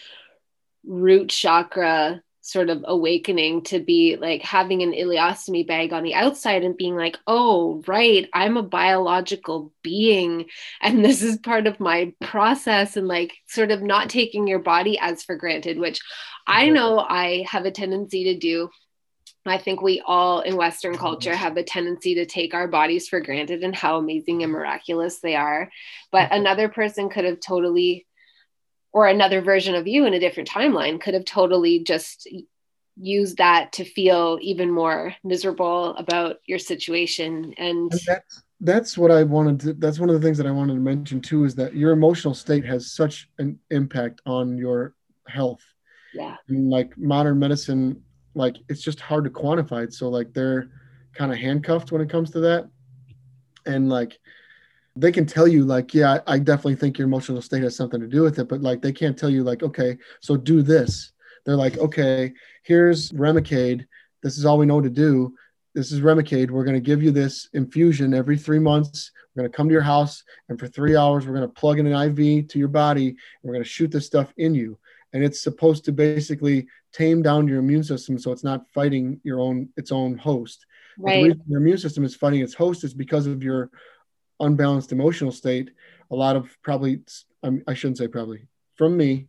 root 0.85 1.29
chakra 1.29 2.21
sort 2.47 2.69
of 2.69 2.81
awakening 2.87 3.61
to 3.61 3.77
be 3.77 4.15
like 4.15 4.41
having 4.41 4.81
an 4.81 4.93
ileostomy 4.93 5.67
bag 5.67 5.91
on 5.91 6.03
the 6.03 6.13
outside 6.13 6.63
and 6.63 6.77
being 6.77 6.95
like, 6.95 7.17
oh, 7.27 7.83
right, 7.87 8.29
I'm 8.33 8.55
a 8.55 8.63
biological 8.63 9.73
being 9.83 10.45
and 10.81 11.03
this 11.05 11.21
is 11.21 11.37
part 11.37 11.67
of 11.67 11.81
my 11.81 12.13
process, 12.21 12.95
and 12.95 13.07
like 13.07 13.33
sort 13.47 13.71
of 13.71 13.81
not 13.81 14.09
taking 14.09 14.47
your 14.47 14.59
body 14.59 14.97
as 14.97 15.23
for 15.23 15.35
granted, 15.35 15.77
which 15.77 15.99
I 16.45 16.69
know 16.69 16.99
I 16.99 17.45
have 17.49 17.65
a 17.65 17.71
tendency 17.71 18.23
to 18.25 18.39
do. 18.39 18.69
I 19.45 19.57
think 19.57 19.81
we 19.81 20.01
all 20.05 20.41
in 20.41 20.55
Western 20.55 20.95
oh, 20.95 20.97
culture 20.97 21.35
have 21.35 21.57
a 21.57 21.63
tendency 21.63 22.15
to 22.15 22.25
take 22.25 22.53
our 22.53 22.67
bodies 22.67 23.07
for 23.07 23.19
granted 23.19 23.63
and 23.63 23.75
how 23.75 23.97
amazing 23.97 24.43
and 24.43 24.51
miraculous 24.51 25.19
they 25.19 25.35
are. 25.35 25.69
But 26.11 26.25
mm-hmm. 26.25 26.41
another 26.41 26.69
person 26.69 27.09
could 27.09 27.25
have 27.25 27.39
totally 27.39 28.06
or 28.93 29.07
another 29.07 29.41
version 29.41 29.75
of 29.75 29.87
you 29.87 30.05
in 30.05 30.13
a 30.13 30.19
different 30.19 30.49
timeline 30.49 30.99
could 30.99 31.13
have 31.13 31.25
totally 31.25 31.83
just 31.83 32.27
used 32.95 33.37
that 33.37 33.73
to 33.73 33.83
feel 33.83 34.39
even 34.41 34.71
more 34.71 35.13
miserable 35.23 35.95
about 35.97 36.37
your 36.45 36.59
situation. 36.59 37.53
And, 37.57 37.91
and 37.91 38.01
that's 38.05 38.43
that's 38.59 38.97
what 38.97 39.11
i 39.11 39.21
wanted 39.21 39.59
to 39.59 39.73
that's 39.73 39.99
one 39.99 40.09
of 40.09 40.19
the 40.19 40.25
things 40.25 40.35
that 40.35 40.47
i 40.47 40.51
wanted 40.51 40.73
to 40.73 40.79
mention 40.79 41.21
too 41.21 41.45
is 41.45 41.53
that 41.53 41.75
your 41.75 41.91
emotional 41.91 42.33
state 42.33 42.65
has 42.65 42.91
such 42.91 43.29
an 43.37 43.59
impact 43.69 44.19
on 44.25 44.57
your 44.57 44.95
health. 45.27 45.61
Yeah. 46.13 46.37
And 46.47 46.69
like 46.69 46.97
modern 46.97 47.37
medicine 47.37 48.01
like 48.33 48.57
it's 48.69 48.81
just 48.81 48.99
hard 48.99 49.23
to 49.23 49.29
quantify 49.29 49.83
it. 49.83 49.93
So 49.93 50.09
like 50.09 50.33
they're 50.33 50.69
kind 51.13 51.31
of 51.31 51.37
handcuffed 51.37 51.91
when 51.91 52.01
it 52.01 52.09
comes 52.09 52.31
to 52.31 52.39
that. 52.41 52.69
And 53.65 53.89
like 53.89 54.19
they 54.99 55.11
can 55.11 55.25
tell 55.25 55.47
you 55.47 55.63
like 55.63 55.93
yeah 55.93 56.19
i 56.27 56.39
definitely 56.39 56.75
think 56.75 56.97
your 56.97 57.07
emotional 57.07 57.41
state 57.41 57.63
has 57.63 57.75
something 57.75 57.99
to 57.99 58.07
do 58.07 58.21
with 58.21 58.39
it 58.39 58.47
but 58.47 58.61
like 58.61 58.81
they 58.81 58.91
can't 58.91 59.17
tell 59.17 59.29
you 59.29 59.43
like 59.43 59.63
okay 59.63 59.97
so 60.21 60.35
do 60.35 60.61
this. 60.61 61.11
They're 61.45 61.55
like 61.55 61.77
okay 61.77 62.33
here's 62.63 63.11
remicade. 63.13 63.85
This 64.21 64.37
is 64.37 64.45
all 64.45 64.57
we 64.57 64.65
know 64.65 64.81
to 64.81 64.89
do. 64.89 65.33
This 65.73 65.91
is 65.91 66.01
remicade. 66.01 66.51
We're 66.51 66.65
going 66.65 66.75
to 66.75 66.81
give 66.81 67.01
you 67.01 67.11
this 67.11 67.47
infusion 67.53 68.13
every 68.13 68.37
three 68.37 68.59
months. 68.59 69.11
We're 69.33 69.43
going 69.43 69.51
to 69.51 69.55
come 69.55 69.69
to 69.69 69.73
your 69.73 69.81
house 69.81 70.23
and 70.49 70.59
for 70.59 70.67
three 70.67 70.97
hours 70.97 71.25
we're 71.25 71.35
going 71.35 71.47
to 71.47 71.53
plug 71.53 71.79
in 71.79 71.87
an 71.87 71.93
iv 71.93 72.47
to 72.49 72.59
your 72.59 72.67
body 72.67 73.09
and 73.09 73.17
we're 73.43 73.53
going 73.53 73.63
to 73.63 73.69
shoot 73.69 73.91
this 73.91 74.05
stuff 74.05 74.33
in 74.37 74.53
you. 74.53 74.77
And 75.13 75.23
it's 75.23 75.41
supposed 75.41 75.85
to 75.85 75.91
basically 75.93 76.67
tame 76.91 77.21
down 77.21 77.47
your 77.47 77.59
immune 77.59 77.83
system 77.83 78.19
so 78.19 78.31
it's 78.31 78.43
not 78.43 78.69
fighting 78.73 79.21
your 79.23 79.39
own 79.39 79.69
its 79.77 79.91
own 79.91 80.17
host. 80.17 80.65
Right. 80.99 81.37
your 81.47 81.59
immune 81.59 81.77
system 81.77 82.03
is 82.03 82.15
fighting 82.15 82.41
its 82.41 82.55
host 82.55 82.83
is 82.83 82.93
because 82.93 83.27
of 83.27 83.43
your 83.43 83.69
unbalanced 84.39 84.91
emotional 84.91 85.31
state, 85.31 85.71
a 86.11 86.15
lot 86.15 86.35
of 86.35 86.49
probably, 86.61 87.01
I 87.67 87.73
shouldn't 87.73 87.97
say 87.97 88.07
probably, 88.07 88.47
from 88.75 88.95
me, 88.95 89.27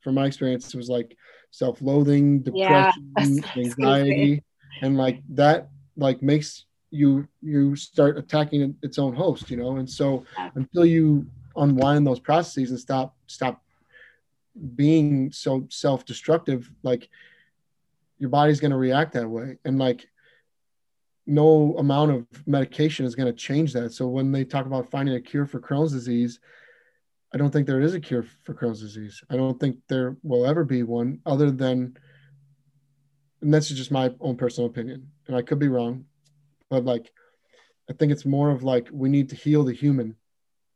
from 0.00 0.14
my 0.14 0.26
experience, 0.26 0.72
it 0.72 0.76
was 0.76 0.88
like 0.88 1.16
self-loathing, 1.50 2.40
depression, 2.42 3.12
yeah, 3.18 3.42
anxiety, 3.56 4.42
and 4.82 4.96
like 4.96 5.22
that, 5.30 5.68
like 5.96 6.22
makes 6.22 6.66
you 6.90 7.26
you 7.42 7.74
start 7.74 8.16
attacking 8.18 8.76
its 8.82 8.98
own 8.98 9.14
host, 9.14 9.50
you 9.50 9.56
know. 9.56 9.76
And 9.76 9.88
so 9.88 10.24
until 10.54 10.84
you 10.84 11.26
unwind 11.56 12.06
those 12.06 12.20
processes 12.20 12.70
and 12.70 12.78
stop 12.78 13.16
stop 13.26 13.62
being 14.76 15.32
so 15.32 15.66
self-destructive, 15.70 16.70
like 16.82 17.08
your 18.18 18.30
body's 18.30 18.60
going 18.60 18.70
to 18.70 18.76
react 18.76 19.12
that 19.14 19.28
way. 19.28 19.58
And 19.64 19.78
like 19.78 20.06
no 21.26 21.76
amount 21.78 22.10
of 22.10 22.26
medication 22.46 23.06
is 23.06 23.14
going 23.14 23.32
to 23.32 23.38
change 23.38 23.72
that. 23.72 23.92
So 23.92 24.06
when 24.06 24.30
they 24.30 24.44
talk 24.44 24.66
about 24.66 24.90
finding 24.90 25.14
a 25.14 25.20
cure 25.20 25.46
for 25.46 25.60
Crohn's 25.60 25.92
disease, 25.92 26.38
I 27.32 27.38
don't 27.38 27.50
think 27.50 27.66
there 27.66 27.80
is 27.80 27.94
a 27.94 28.00
cure 28.00 28.24
for 28.44 28.54
Crohn's 28.54 28.80
disease. 28.80 29.22
I 29.30 29.36
don't 29.36 29.58
think 29.58 29.78
there 29.88 30.16
will 30.22 30.46
ever 30.46 30.64
be 30.64 30.82
one 30.82 31.20
other 31.26 31.50
than, 31.50 31.96
and 33.40 33.52
that's 33.52 33.68
just 33.68 33.90
my 33.90 34.12
own 34.20 34.36
personal 34.36 34.68
opinion. 34.68 35.10
And 35.26 35.36
I 35.36 35.42
could 35.42 35.58
be 35.58 35.68
wrong, 35.68 36.04
but 36.70 36.84
like, 36.84 37.10
I 37.90 37.92
think 37.92 38.12
it's 38.12 38.24
more 38.24 38.50
of 38.50 38.62
like 38.62 38.88
we 38.92 39.08
need 39.08 39.30
to 39.30 39.36
heal 39.36 39.64
the 39.64 39.72
human 39.72 40.16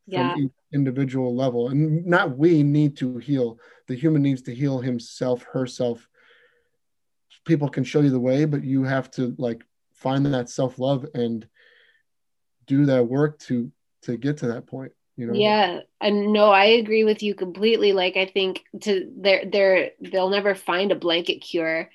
yeah. 0.07 0.33
from 0.33 0.43
each 0.43 0.53
individual 0.73 1.35
level. 1.35 1.69
And 1.69 2.07
not 2.07 2.37
we 2.37 2.63
need 2.63 2.97
to 2.99 3.19
heal, 3.19 3.59
the 3.87 3.95
human 3.95 4.23
needs 4.23 4.43
to 4.43 4.55
heal 4.55 4.81
himself, 4.81 5.45
herself. 5.45 6.09
People 7.45 7.69
can 7.69 7.85
show 7.85 8.01
you 8.01 8.11
the 8.11 8.21
way, 8.21 8.45
but 8.45 8.65
you 8.65 8.83
have 8.83 9.11
to 9.13 9.35
like 9.39 9.65
find 9.99 10.27
that 10.27 10.49
self 10.49 10.79
love 10.79 11.07
and 11.15 11.47
do 12.67 12.87
that 12.87 13.07
work 13.07 13.39
to 13.41 13.71
to 14.03 14.17
get 14.17 14.39
to 14.39 14.49
that 14.49 14.67
point 14.67 14.93
you 15.17 15.27
know 15.27 15.35
yeah 15.35 15.81
and 16.01 16.33
no 16.33 16.51
i 16.51 16.65
agree 16.65 17.05
with 17.05 17.23
you 17.23 17.35
completely 17.35 17.93
like 17.93 18.17
i 18.17 18.27
think 18.27 18.65
to 18.81 19.11
they're 19.17 19.45
they're 19.51 19.91
they'll 20.01 20.31
never 20.31 20.55
find 20.55 20.93
a 20.93 20.97
blanket 20.97 21.41
cure 21.41 21.91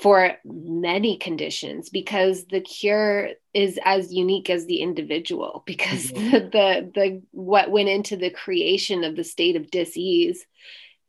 for 0.00 0.32
many 0.44 1.18
conditions 1.18 1.90
because 1.90 2.46
the 2.46 2.60
cure 2.60 3.30
is 3.52 3.78
as 3.84 4.12
unique 4.12 4.48
as 4.48 4.64
the 4.64 4.80
individual 4.80 5.62
because 5.66 6.12
mm-hmm. 6.12 6.30
the, 6.30 6.40
the 6.40 6.90
the 6.94 7.22
what 7.32 7.70
went 7.70 7.88
into 7.88 8.16
the 8.16 8.30
creation 8.30 9.04
of 9.04 9.16
the 9.16 9.24
state 9.24 9.56
of 9.56 9.70
disease 9.70 10.46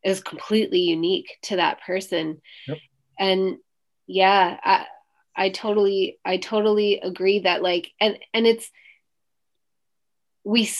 is 0.02 0.20
completely 0.20 0.80
unique 0.80 1.38
to 1.42 1.56
that 1.56 1.80
person 1.80 2.42
yep. 2.66 2.78
and 3.18 3.56
yeah 4.06 4.58
I, 4.62 4.86
I 5.36 5.50
totally 5.50 6.18
I 6.24 6.36
totally 6.36 7.00
agree 7.00 7.40
that 7.40 7.62
like 7.62 7.90
and 8.00 8.18
and 8.32 8.46
it's 8.46 8.70
we 10.44 10.70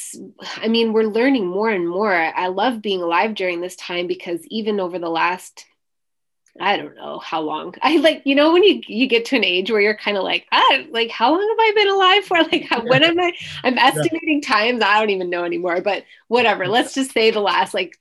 I 0.56 0.68
mean 0.68 0.92
we're 0.92 1.04
learning 1.04 1.46
more 1.46 1.70
and 1.70 1.88
more. 1.88 2.14
I 2.14 2.48
love 2.48 2.82
being 2.82 3.02
alive 3.02 3.34
during 3.34 3.60
this 3.60 3.76
time 3.76 4.06
because 4.06 4.46
even 4.46 4.80
over 4.80 4.98
the 4.98 5.08
last 5.08 5.64
I 6.60 6.76
don't 6.76 6.94
know 6.94 7.18
how 7.18 7.40
long. 7.40 7.74
I 7.82 7.96
like, 7.96 8.22
you 8.24 8.34
know, 8.34 8.52
when 8.52 8.62
you 8.62 8.80
you 8.86 9.06
get 9.06 9.24
to 9.26 9.36
an 9.36 9.44
age 9.44 9.70
where 9.70 9.80
you're 9.80 9.96
kind 9.96 10.16
of 10.16 10.22
like, 10.22 10.46
ah, 10.52 10.78
like 10.90 11.10
how 11.10 11.32
long 11.32 11.40
have 11.40 11.58
I 11.58 11.72
been 11.74 11.88
alive 11.88 12.24
for? 12.24 12.38
Like, 12.52 12.66
how, 12.68 12.82
when 12.86 13.02
am 13.02 13.18
I? 13.18 13.32
I'm 13.64 13.78
estimating 13.78 14.40
yeah. 14.42 14.48
times. 14.48 14.82
I 14.82 15.00
don't 15.00 15.10
even 15.10 15.30
know 15.30 15.44
anymore. 15.44 15.80
But 15.80 16.04
whatever. 16.28 16.68
Let's 16.68 16.94
just 16.94 17.12
say 17.12 17.30
the 17.30 17.40
last 17.40 17.74
like 17.74 17.98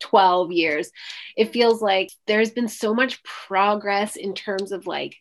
12 0.00 0.52
years. 0.52 0.90
It 1.36 1.52
feels 1.52 1.80
like 1.80 2.10
there's 2.26 2.50
been 2.50 2.68
so 2.68 2.94
much 2.94 3.22
progress 3.22 4.16
in 4.16 4.34
terms 4.34 4.72
of 4.72 4.86
like 4.86 5.16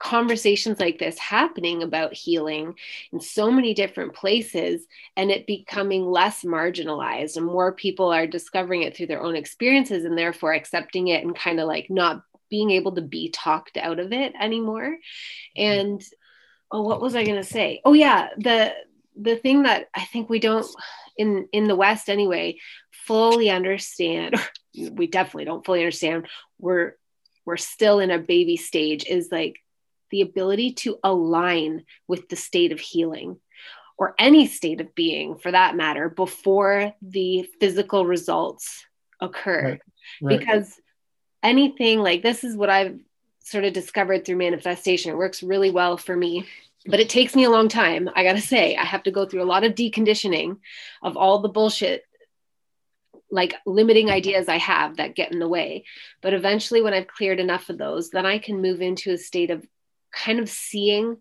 conversations 0.00 0.80
like 0.80 0.98
this 0.98 1.18
happening 1.18 1.82
about 1.82 2.12
healing 2.12 2.74
in 3.12 3.20
so 3.20 3.50
many 3.50 3.74
different 3.74 4.14
places 4.14 4.86
and 5.16 5.30
it 5.30 5.46
becoming 5.46 6.04
less 6.04 6.42
marginalized 6.42 7.36
and 7.36 7.46
more 7.46 7.72
people 7.72 8.12
are 8.12 8.26
discovering 8.26 8.82
it 8.82 8.96
through 8.96 9.06
their 9.06 9.22
own 9.22 9.36
experiences 9.36 10.04
and 10.04 10.18
therefore 10.18 10.52
accepting 10.52 11.08
it 11.08 11.22
and 11.22 11.36
kind 11.36 11.60
of 11.60 11.68
like 11.68 11.88
not 11.90 12.24
being 12.48 12.70
able 12.70 12.92
to 12.92 13.02
be 13.02 13.30
talked 13.30 13.76
out 13.76 14.00
of 14.00 14.12
it 14.12 14.32
anymore 14.40 14.96
mm-hmm. 15.56 15.62
and 15.62 16.04
oh 16.72 16.82
what 16.82 17.00
was 17.00 17.14
i 17.14 17.22
going 17.22 17.36
to 17.36 17.44
say 17.44 17.80
oh 17.84 17.92
yeah 17.92 18.30
the 18.38 18.72
the 19.20 19.36
thing 19.36 19.64
that 19.64 19.88
I 19.94 20.04
think 20.04 20.28
we 20.30 20.38
don't 20.38 20.66
in 21.16 21.48
in 21.52 21.68
the 21.68 21.76
West 21.76 22.08
anyway 22.08 22.56
fully 23.06 23.50
understand. 23.50 24.34
we 24.92 25.06
definitely 25.06 25.44
don't 25.44 25.64
fully 25.64 25.80
understand. 25.80 26.26
We're 26.58 26.94
we're 27.44 27.56
still 27.56 28.00
in 28.00 28.10
a 28.10 28.18
baby 28.18 28.56
stage. 28.56 29.04
Is 29.06 29.28
like 29.30 29.60
the 30.10 30.22
ability 30.22 30.72
to 30.72 30.98
align 31.02 31.84
with 32.06 32.28
the 32.28 32.36
state 32.36 32.72
of 32.72 32.80
healing 32.80 33.38
or 34.00 34.14
any 34.18 34.46
state 34.46 34.80
of 34.80 34.94
being 34.94 35.36
for 35.36 35.52
that 35.52 35.76
matter 35.76 36.08
before 36.08 36.94
the 37.02 37.48
physical 37.60 38.06
results 38.06 38.86
occur 39.20 39.62
right. 39.62 39.80
Right. 40.22 40.38
because 40.38 40.80
anything 41.42 42.00
like 42.00 42.22
this 42.22 42.42
is 42.42 42.56
what 42.56 42.70
i've 42.70 42.98
sort 43.40 43.64
of 43.64 43.72
discovered 43.72 44.24
through 44.24 44.36
manifestation 44.36 45.12
it 45.12 45.16
works 45.16 45.42
really 45.42 45.70
well 45.70 45.96
for 45.96 46.16
me 46.16 46.46
but 46.86 47.00
it 47.00 47.10
takes 47.10 47.36
me 47.36 47.44
a 47.44 47.50
long 47.50 47.68
time 47.68 48.08
i 48.14 48.24
gotta 48.24 48.40
say 48.40 48.74
i 48.76 48.84
have 48.84 49.02
to 49.02 49.10
go 49.10 49.26
through 49.26 49.42
a 49.42 49.44
lot 49.44 49.64
of 49.64 49.74
deconditioning 49.74 50.56
of 51.02 51.16
all 51.16 51.40
the 51.40 51.48
bullshit 51.48 52.04
like 53.30 53.54
limiting 53.66 54.10
ideas 54.10 54.48
i 54.48 54.56
have 54.56 54.96
that 54.96 55.14
get 55.14 55.32
in 55.32 55.38
the 55.38 55.48
way 55.48 55.84
but 56.22 56.32
eventually 56.32 56.82
when 56.82 56.94
i've 56.94 57.06
cleared 57.06 57.38
enough 57.38 57.68
of 57.68 57.78
those 57.78 58.10
then 58.10 58.24
i 58.24 58.38
can 58.38 58.62
move 58.62 58.80
into 58.80 59.12
a 59.12 59.18
state 59.18 59.50
of 59.50 59.66
kind 60.12 60.38
of 60.38 60.48
seeing 60.48 61.18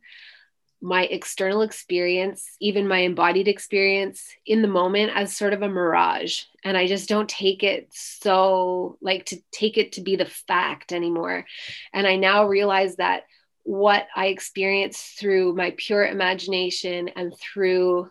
my 0.82 1.04
external 1.04 1.62
experience, 1.62 2.56
even 2.62 2.88
my 2.88 3.00
embodied 3.00 3.50
experience 3.50 4.30
in 4.46 4.62
the 4.62 4.68
moment 4.68 5.12
as 5.14 5.36
sort 5.36 5.52
of 5.52 5.62
a 5.62 5.68
mirage. 5.68 6.44
And 6.64 6.78
I 6.78 6.88
just 6.88 7.10
don't 7.10 7.28
take 7.28 7.64
it 7.64 7.90
so 7.92 8.98
like 9.02 9.26
to 9.26 9.42
take 9.52 9.78
it 9.78 9.94
to 9.94 10.02
be 10.02 10.16
the 10.16 10.26
fact 10.26 10.94
anymore. 10.94 11.46
And 11.94 12.08
I 12.08 12.16
now 12.16 12.46
realize 12.46 12.96
that 12.96 13.24
what 13.64 14.08
I 14.16 14.28
experience 14.28 15.16
through 15.20 15.54
my 15.54 15.74
pure 15.76 16.06
imagination 16.06 17.10
and 17.10 17.34
through 17.38 18.10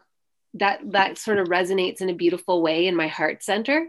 that 0.54 0.80
that 0.92 1.18
sort 1.18 1.38
of 1.38 1.48
resonates 1.48 2.00
in 2.00 2.10
a 2.10 2.14
beautiful 2.14 2.62
way 2.62 2.86
in 2.86 2.94
my 2.94 3.08
heart 3.08 3.42
center 3.42 3.88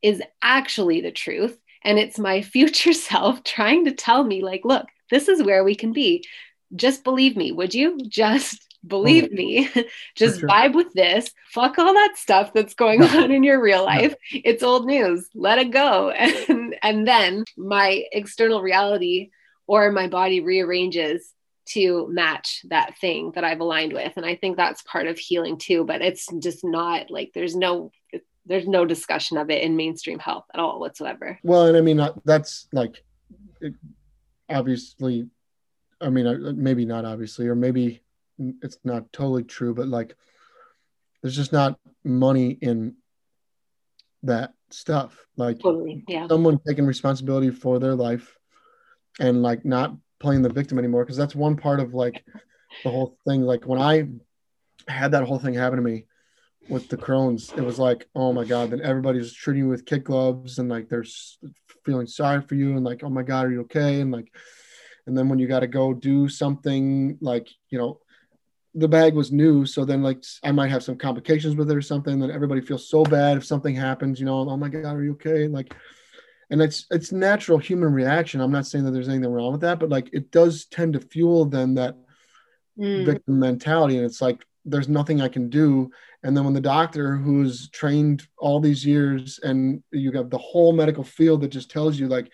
is 0.00 0.22
actually 0.42 1.00
the 1.00 1.12
truth 1.12 1.58
and 1.82 1.98
it's 1.98 2.18
my 2.18 2.42
future 2.42 2.92
self 2.92 3.44
trying 3.44 3.84
to 3.84 3.92
tell 3.92 4.24
me 4.24 4.42
like 4.42 4.64
look 4.64 4.86
this 5.12 5.28
is 5.28 5.42
where 5.42 5.62
we 5.62 5.76
can 5.76 5.92
be 5.92 6.24
just 6.74 7.04
believe 7.04 7.36
me, 7.36 7.52
would 7.52 7.74
you? 7.74 7.98
Just 8.08 8.66
believe 8.86 9.28
oh, 9.30 9.34
me. 9.34 9.68
just 10.16 10.40
sure. 10.40 10.48
vibe 10.48 10.74
with 10.74 10.92
this. 10.94 11.30
Fuck 11.52 11.78
all 11.78 11.94
that 11.94 12.14
stuff 12.16 12.52
that's 12.52 12.74
going 12.74 13.02
on 13.02 13.30
in 13.30 13.42
your 13.44 13.60
real 13.60 13.84
life. 13.84 14.14
It's 14.30 14.62
old 14.62 14.86
news. 14.86 15.28
Let 15.34 15.58
it 15.58 15.70
go. 15.70 16.12
And 16.48 16.76
and 16.82 17.06
then 17.06 17.44
my 17.56 18.04
external 18.12 18.62
reality 18.62 19.30
or 19.66 19.92
my 19.92 20.08
body 20.08 20.40
rearranges 20.40 21.32
to 21.64 22.08
match 22.08 22.62
that 22.68 22.98
thing 22.98 23.32
that 23.34 23.44
I've 23.44 23.60
aligned 23.60 23.92
with. 23.92 24.12
And 24.16 24.26
I 24.26 24.34
think 24.34 24.56
that's 24.56 24.82
part 24.82 25.06
of 25.06 25.18
healing 25.18 25.58
too, 25.58 25.84
but 25.84 26.02
it's 26.02 26.26
just 26.40 26.64
not 26.64 27.10
like 27.10 27.30
there's 27.34 27.54
no 27.54 27.92
there's 28.44 28.66
no 28.66 28.84
discussion 28.84 29.36
of 29.36 29.50
it 29.50 29.62
in 29.62 29.76
mainstream 29.76 30.18
health 30.18 30.44
at 30.52 30.58
all 30.58 30.80
whatsoever. 30.80 31.38
Well, 31.44 31.66
and 31.66 31.76
I 31.76 31.80
mean 31.80 32.00
uh, 32.00 32.14
that's 32.24 32.66
like 32.72 33.04
obviously 34.52 35.28
I 36.02 36.10
mean, 36.10 36.54
maybe 36.62 36.84
not 36.84 37.04
obviously, 37.04 37.46
or 37.46 37.54
maybe 37.54 38.02
it's 38.60 38.78
not 38.84 39.12
totally 39.12 39.44
true, 39.44 39.74
but 39.74 39.88
like 39.88 40.16
there's 41.22 41.36
just 41.36 41.52
not 41.52 41.78
money 42.04 42.58
in 42.60 42.96
that 44.24 44.52
stuff. 44.70 45.26
Like 45.36 45.60
totally, 45.60 46.04
yeah. 46.08 46.26
someone 46.28 46.60
taking 46.66 46.86
responsibility 46.86 47.50
for 47.50 47.78
their 47.78 47.94
life 47.94 48.36
and 49.20 49.42
like 49.42 49.64
not 49.64 49.96
playing 50.18 50.42
the 50.42 50.48
victim 50.48 50.78
anymore. 50.78 51.04
Cause 51.06 51.16
that's 51.16 51.34
one 51.34 51.56
part 51.56 51.80
of 51.80 51.94
like 51.94 52.24
the 52.82 52.90
whole 52.90 53.16
thing. 53.26 53.42
Like 53.42 53.64
when 53.64 53.80
I 53.80 54.08
had 54.88 55.12
that 55.12 55.24
whole 55.24 55.38
thing 55.38 55.54
happen 55.54 55.76
to 55.76 55.82
me 55.82 56.06
with 56.68 56.88
the 56.88 56.96
Crohn's, 56.96 57.52
it 57.52 57.62
was 57.62 57.78
like, 57.78 58.08
oh 58.14 58.32
my 58.32 58.44
God, 58.44 58.70
then 58.70 58.80
everybody's 58.80 59.32
treating 59.32 59.64
you 59.64 59.68
with 59.68 59.86
kid 59.86 60.02
gloves 60.02 60.58
and 60.58 60.68
like 60.68 60.88
they're 60.88 61.04
feeling 61.84 62.06
sorry 62.06 62.42
for 62.42 62.54
you 62.54 62.76
and 62.76 62.84
like, 62.84 63.02
oh 63.02 63.10
my 63.10 63.22
God, 63.22 63.46
are 63.46 63.52
you 63.52 63.60
okay? 63.62 64.00
And 64.00 64.10
like, 64.10 64.32
and 65.06 65.16
then 65.16 65.28
when 65.28 65.38
you 65.38 65.46
got 65.46 65.60
to 65.60 65.66
go 65.66 65.92
do 65.92 66.28
something 66.28 67.18
like 67.20 67.48
you 67.70 67.78
know 67.78 68.00
the 68.74 68.88
bag 68.88 69.14
was 69.14 69.32
new 69.32 69.66
so 69.66 69.84
then 69.84 70.02
like 70.02 70.22
i 70.42 70.52
might 70.52 70.70
have 70.70 70.82
some 70.82 70.96
complications 70.96 71.56
with 71.56 71.70
it 71.70 71.76
or 71.76 71.82
something 71.82 72.18
then 72.18 72.30
everybody 72.30 72.60
feels 72.60 72.88
so 72.88 73.02
bad 73.04 73.36
if 73.36 73.44
something 73.44 73.74
happens 73.74 74.18
you 74.18 74.26
know 74.26 74.48
oh 74.48 74.56
my 74.56 74.68
god 74.68 74.96
are 74.96 75.04
you 75.04 75.12
okay 75.12 75.44
and 75.44 75.52
like 75.52 75.74
and 76.50 76.62
it's 76.62 76.86
it's 76.90 77.12
natural 77.12 77.58
human 77.58 77.92
reaction 77.92 78.40
i'm 78.40 78.52
not 78.52 78.66
saying 78.66 78.84
that 78.84 78.92
there's 78.92 79.08
anything 79.08 79.30
wrong 79.30 79.52
with 79.52 79.60
that 79.60 79.78
but 79.78 79.90
like 79.90 80.08
it 80.12 80.30
does 80.30 80.64
tend 80.66 80.94
to 80.94 81.00
fuel 81.00 81.44
then 81.44 81.74
that 81.74 81.96
mm. 82.78 83.04
victim 83.04 83.38
mentality 83.38 83.96
and 83.96 84.06
it's 84.06 84.22
like 84.22 84.42
there's 84.64 84.88
nothing 84.88 85.20
i 85.20 85.28
can 85.28 85.48
do 85.48 85.90
and 86.22 86.36
then 86.36 86.44
when 86.44 86.54
the 86.54 86.60
doctor 86.60 87.16
who's 87.16 87.68
trained 87.70 88.26
all 88.38 88.60
these 88.60 88.84
years 88.84 89.40
and 89.42 89.82
you 89.90 90.12
have 90.12 90.30
the 90.30 90.38
whole 90.38 90.72
medical 90.72 91.04
field 91.04 91.40
that 91.40 91.48
just 91.48 91.70
tells 91.70 91.98
you 91.98 92.08
like 92.08 92.30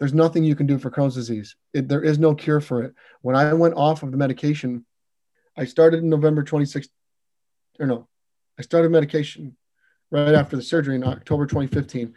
there's 0.00 0.14
nothing 0.14 0.42
you 0.42 0.56
can 0.56 0.66
do 0.66 0.78
for 0.78 0.90
Crohn's 0.90 1.14
disease. 1.14 1.56
It, 1.74 1.86
there 1.86 2.02
is 2.02 2.18
no 2.18 2.34
cure 2.34 2.62
for 2.62 2.82
it. 2.82 2.94
When 3.20 3.36
I 3.36 3.52
went 3.52 3.74
off 3.74 4.02
of 4.02 4.10
the 4.10 4.16
medication, 4.16 4.86
I 5.58 5.66
started 5.66 6.02
in 6.02 6.08
November 6.08 6.42
26th, 6.42 6.88
or 7.78 7.86
no, 7.86 8.08
I 8.58 8.62
started 8.62 8.90
medication 8.90 9.56
right 10.10 10.34
after 10.34 10.56
the 10.56 10.62
surgery 10.62 10.96
in 10.96 11.04
October 11.04 11.46
2015. 11.46 12.14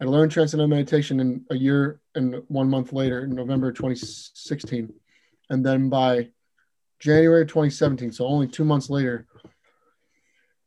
I 0.00 0.04
learned 0.04 0.32
transcendental 0.32 0.68
meditation 0.68 1.20
in 1.20 1.44
a 1.50 1.54
year 1.54 2.00
and 2.16 2.42
one 2.48 2.68
month 2.68 2.92
later, 2.92 3.22
in 3.22 3.36
November 3.36 3.70
2016. 3.70 4.92
And 5.48 5.64
then 5.64 5.90
by 5.90 6.30
January 7.00 7.46
2017, 7.46 8.12
so 8.12 8.26
only 8.26 8.46
two 8.46 8.64
months 8.64 8.90
later, 8.90 9.26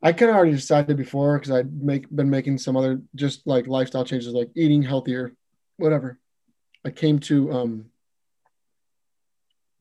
I 0.01 0.11
kind 0.11 0.29
of 0.29 0.36
already 0.36 0.51
decided 0.51 0.97
before 0.97 1.39
because 1.39 1.51
I'd 1.51 1.81
make 1.81 2.09
been 2.09 2.29
making 2.29 2.57
some 2.57 2.75
other 2.75 3.01
just 3.15 3.47
like 3.47 3.67
lifestyle 3.67 4.03
changes, 4.03 4.34
like 4.34 4.49
eating 4.55 4.81
healthier, 4.81 5.34
whatever. 5.77 6.19
I 6.84 6.89
came 6.89 7.19
to 7.19 7.53
um, 7.53 7.86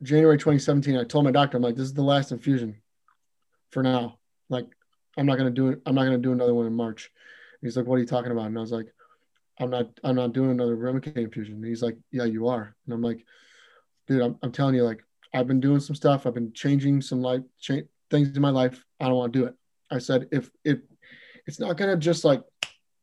January 0.02 0.38
2017. 0.38 0.96
I 0.96 1.02
told 1.02 1.24
my 1.24 1.32
doctor, 1.32 1.56
I'm 1.56 1.62
like, 1.62 1.74
this 1.74 1.86
is 1.86 1.94
the 1.94 2.02
last 2.02 2.30
infusion 2.30 2.76
for 3.70 3.82
now. 3.82 4.18
Like, 4.48 4.66
I'm 5.16 5.26
not 5.26 5.38
gonna 5.38 5.50
do 5.50 5.68
it. 5.70 5.80
I'm 5.86 5.96
not 5.96 6.04
gonna 6.04 6.18
do 6.18 6.32
another 6.32 6.54
one 6.54 6.66
in 6.66 6.74
March. 6.74 7.10
he's 7.60 7.76
like, 7.76 7.86
what 7.86 7.96
are 7.96 8.00
you 8.00 8.06
talking 8.06 8.30
about? 8.30 8.46
And 8.46 8.56
I 8.56 8.60
was 8.60 8.72
like, 8.72 8.92
I'm 9.58 9.70
not. 9.70 9.88
I'm 10.04 10.16
not 10.16 10.34
doing 10.34 10.50
another 10.50 10.76
Remicade 10.76 11.16
infusion. 11.16 11.56
And 11.56 11.64
he's 11.64 11.82
like, 11.82 11.96
yeah, 12.12 12.24
you 12.24 12.46
are. 12.46 12.76
And 12.86 12.94
I'm 12.94 13.02
like, 13.02 13.24
dude, 14.06 14.22
I'm, 14.22 14.38
I'm 14.42 14.52
telling 14.52 14.76
you, 14.76 14.84
like, 14.84 15.02
I've 15.34 15.46
been 15.46 15.60
doing 15.60 15.80
some 15.80 15.96
stuff. 15.96 16.26
I've 16.26 16.34
been 16.34 16.52
changing 16.52 17.00
some 17.02 17.22
life 17.22 17.42
cha- 17.60 17.88
things 18.10 18.34
in 18.36 18.42
my 18.42 18.50
life. 18.50 18.84
I 19.00 19.06
don't 19.06 19.16
want 19.16 19.32
to 19.32 19.38
do 19.38 19.46
it. 19.46 19.54
I 19.90 19.98
said, 19.98 20.28
if 20.32 20.50
if 20.64 20.78
it's 21.46 21.60
not 21.60 21.76
gonna 21.76 21.96
just 21.96 22.24
like 22.24 22.42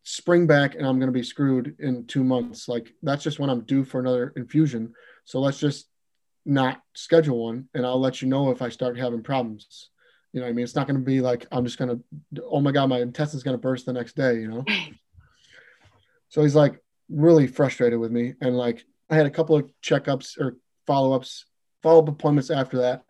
spring 0.09 0.47
back 0.47 0.73
and 0.73 0.87
I'm 0.87 0.97
going 0.97 1.11
to 1.11 1.17
be 1.17 1.21
screwed 1.21 1.75
in 1.77 2.07
two 2.07 2.23
months. 2.23 2.67
Like 2.67 2.91
that's 3.03 3.23
just 3.23 3.37
when 3.37 3.51
I'm 3.51 3.61
due 3.61 3.83
for 3.83 3.99
another 3.99 4.33
infusion. 4.35 4.93
So 5.25 5.39
let's 5.39 5.59
just 5.59 5.87
not 6.47 6.81
schedule 6.95 7.45
one 7.45 7.69
and 7.75 7.85
I'll 7.85 7.99
let 7.99 8.19
you 8.19 8.27
know 8.27 8.49
if 8.49 8.63
I 8.63 8.69
start 8.69 8.97
having 8.97 9.21
problems. 9.21 9.89
You 10.33 10.41
know 10.41 10.47
I 10.47 10.51
mean? 10.51 10.63
It's 10.63 10.75
not 10.75 10.87
going 10.87 10.99
to 10.99 11.05
be 11.05 11.21
like, 11.21 11.45
I'm 11.51 11.63
just 11.63 11.77
going 11.77 12.03
to, 12.35 12.43
oh 12.43 12.59
my 12.59 12.71
God, 12.71 12.89
my 12.89 13.01
intestine's 13.01 13.43
going 13.43 13.53
to 13.53 13.61
burst 13.61 13.85
the 13.85 13.93
next 13.93 14.15
day, 14.15 14.35
you 14.35 14.47
know? 14.47 14.65
so 16.29 16.41
he's 16.41 16.55
like 16.55 16.81
really 17.09 17.45
frustrated 17.45 17.99
with 17.99 18.11
me. 18.11 18.33
And 18.41 18.57
like, 18.57 18.83
I 19.11 19.15
had 19.15 19.27
a 19.27 19.31
couple 19.31 19.55
of 19.57 19.69
checkups 19.83 20.39
or 20.39 20.57
follow 20.87 21.13
ups, 21.13 21.45
follow 21.81 22.01
up 22.01 22.09
appointments 22.09 22.49
after 22.49 22.79
that. 22.79 23.03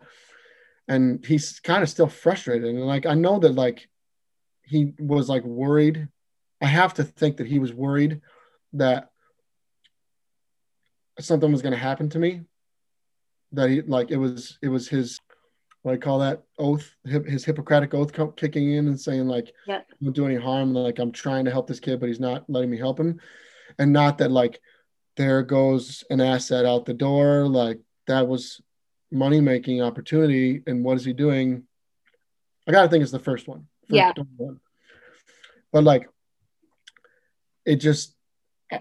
And 0.88 1.24
he's 1.24 1.60
kind 1.60 1.82
of 1.82 1.88
still 1.88 2.08
frustrated. 2.08 2.68
And 2.68 2.80
like, 2.80 3.06
I 3.06 3.14
know 3.14 3.38
that 3.38 3.54
like 3.54 3.88
he 4.62 4.92
was 4.98 5.28
like 5.28 5.44
worried 5.44 6.08
I 6.60 6.66
have 6.66 6.94
to 6.94 7.04
think 7.04 7.38
that 7.38 7.46
he 7.46 7.58
was 7.58 7.72
worried 7.72 8.20
that 8.74 9.10
something 11.18 11.50
was 11.50 11.62
going 11.62 11.72
to 11.72 11.78
happen 11.78 12.10
to 12.10 12.18
me. 12.18 12.42
That 13.52 13.70
he 13.70 13.82
like 13.82 14.10
it 14.10 14.16
was 14.16 14.58
it 14.62 14.68
was 14.68 14.88
his 14.88 15.18
what 15.82 15.94
I 15.94 15.96
call 15.96 16.18
that 16.18 16.42
oath, 16.58 16.94
his 17.04 17.44
Hippocratic 17.44 17.94
oath 17.94 18.12
kicking 18.36 18.72
in 18.74 18.86
and 18.86 19.00
saying 19.00 19.26
like, 19.26 19.52
yeah. 19.66 19.80
don't 20.02 20.14
do 20.14 20.26
any 20.26 20.36
harm. 20.36 20.74
Like 20.74 20.98
I'm 20.98 21.10
trying 21.10 21.46
to 21.46 21.50
help 21.50 21.66
this 21.66 21.80
kid, 21.80 21.98
but 21.98 22.08
he's 22.08 22.20
not 22.20 22.44
letting 22.48 22.70
me 22.70 22.78
help 22.78 23.00
him, 23.00 23.18
and 23.78 23.92
not 23.92 24.18
that 24.18 24.30
like 24.30 24.60
there 25.16 25.42
goes 25.42 26.04
an 26.10 26.20
asset 26.20 26.64
out 26.64 26.84
the 26.84 26.94
door. 26.94 27.48
Like 27.48 27.80
that 28.06 28.28
was 28.28 28.60
money 29.10 29.40
making 29.40 29.82
opportunity, 29.82 30.62
and 30.66 30.84
what 30.84 30.96
is 30.96 31.04
he 31.04 31.12
doing? 31.12 31.64
I 32.68 32.72
gotta 32.72 32.88
think 32.88 33.02
it's 33.02 33.12
the 33.12 33.18
first 33.18 33.48
one. 33.48 33.66
First 33.88 33.96
yeah. 33.96 34.12
One. 34.36 34.60
But 35.72 35.84
like 35.84 36.08
it 37.64 37.76
just 37.76 38.14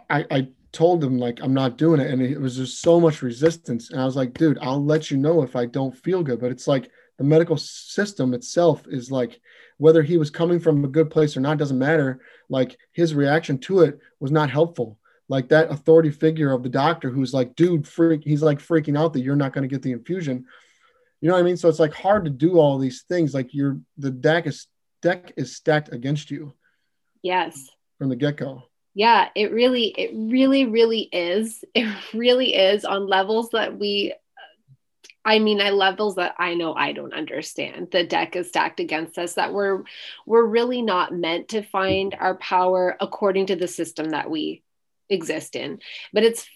I, 0.09 0.26
I 0.30 0.47
told 0.72 1.03
him 1.03 1.17
like 1.17 1.39
I'm 1.41 1.53
not 1.53 1.78
doing 1.78 1.99
it, 1.99 2.11
and 2.11 2.22
it 2.22 2.39
was 2.39 2.57
just 2.57 2.82
so 2.82 2.99
much 2.99 3.22
resistance. 3.22 3.89
And 3.89 3.99
I 3.99 4.05
was 4.05 4.15
like, 4.15 4.34
dude, 4.34 4.59
I'll 4.61 4.84
let 4.84 5.09
you 5.09 5.17
know 5.17 5.41
if 5.41 5.55
I 5.55 5.65
don't 5.65 5.97
feel 5.97 6.24
good. 6.24 6.39
But 6.39 6.51
it's 6.51 6.67
like 6.67 6.91
the 7.17 7.24
medical 7.24 7.57
system 7.57 8.34
itself 8.34 8.84
is 8.88 9.11
like 9.11 9.39
whether 9.78 10.03
he 10.03 10.17
was 10.17 10.30
coming 10.30 10.59
from 10.59 10.84
a 10.84 10.89
good 10.89 11.09
place 11.09 11.36
or 11.36 11.39
not 11.39 11.57
doesn't 11.57 11.80
matter. 11.80 12.22
Like 12.49 12.78
his 12.91 13.15
reaction 13.15 13.57
to 13.59 13.82
it 13.82 13.99
was 14.20 14.32
not 14.32 14.49
helpful. 14.49 14.99
Like 15.30 15.49
that 15.49 15.71
authority 15.71 16.09
figure 16.09 16.51
of 16.51 16.63
the 16.63 16.69
doctor 16.69 17.09
who's 17.09 17.34
like, 17.34 17.55
dude, 17.55 17.88
freak, 17.88 18.23
he's 18.23 18.41
like 18.41 18.59
freaking 18.59 18.97
out 18.97 19.13
that 19.13 19.21
you're 19.21 19.36
not 19.36 19.53
going 19.53 19.61
to 19.61 19.73
get 19.73 19.84
the 19.84 19.91
infusion. 19.91 20.45
You 21.21 21.27
know 21.27 21.36
what 21.36 21.41
I 21.41 21.43
mean? 21.43 21.57
So 21.57 21.69
it's 21.69 21.80
like 21.80 21.93
hard 21.93 22.25
to 22.25 22.32
do 22.32 22.59
all 22.59 22.80
these 22.80 23.03
things. 23.03 23.34
Like 23.34 23.53
you're 23.53 23.80
the 23.97 24.11
deck 24.11 24.47
is 24.47 24.67
deck 25.01 25.34
is 25.38 25.55
stacked 25.55 25.93
against 25.93 26.32
you. 26.32 26.53
Yes. 27.21 27.69
From 27.99 28.09
the 28.09 28.15
get 28.15 28.38
go. 28.38 28.63
Yeah, 28.95 29.30
it 29.36 29.51
really, 29.51 29.88
it 29.88 30.11
really, 30.13 30.65
really 30.65 31.01
is. 31.01 31.63
It 31.75 31.88
really 32.13 32.55
is 32.55 32.84
on 32.84 33.07
levels 33.07 33.49
that 33.51 33.77
we 33.77 34.13
I 35.25 35.38
mean, 35.38 35.61
I 35.61 35.69
levels 35.69 36.15
that 36.15 36.34
I 36.39 36.55
know 36.55 36.73
I 36.73 36.91
don't 36.93 37.13
understand. 37.13 37.89
The 37.91 38.03
deck 38.03 38.36
is 38.36 38.47
stacked 38.47 38.80
against 38.80 39.17
us 39.17 39.36
that 39.36 39.53
we're 39.53 39.84
we're 40.25 40.45
really 40.45 40.82
not 40.82 41.13
meant 41.13 41.49
to 41.49 41.61
find 41.61 42.15
our 42.19 42.36
power 42.36 42.97
according 42.99 43.47
to 43.47 43.55
the 43.55 43.67
system 43.67 44.09
that 44.09 44.30
we 44.30 44.63
exist 45.10 45.55
in. 45.55 45.80
But 46.14 46.24
it's 46.24 46.47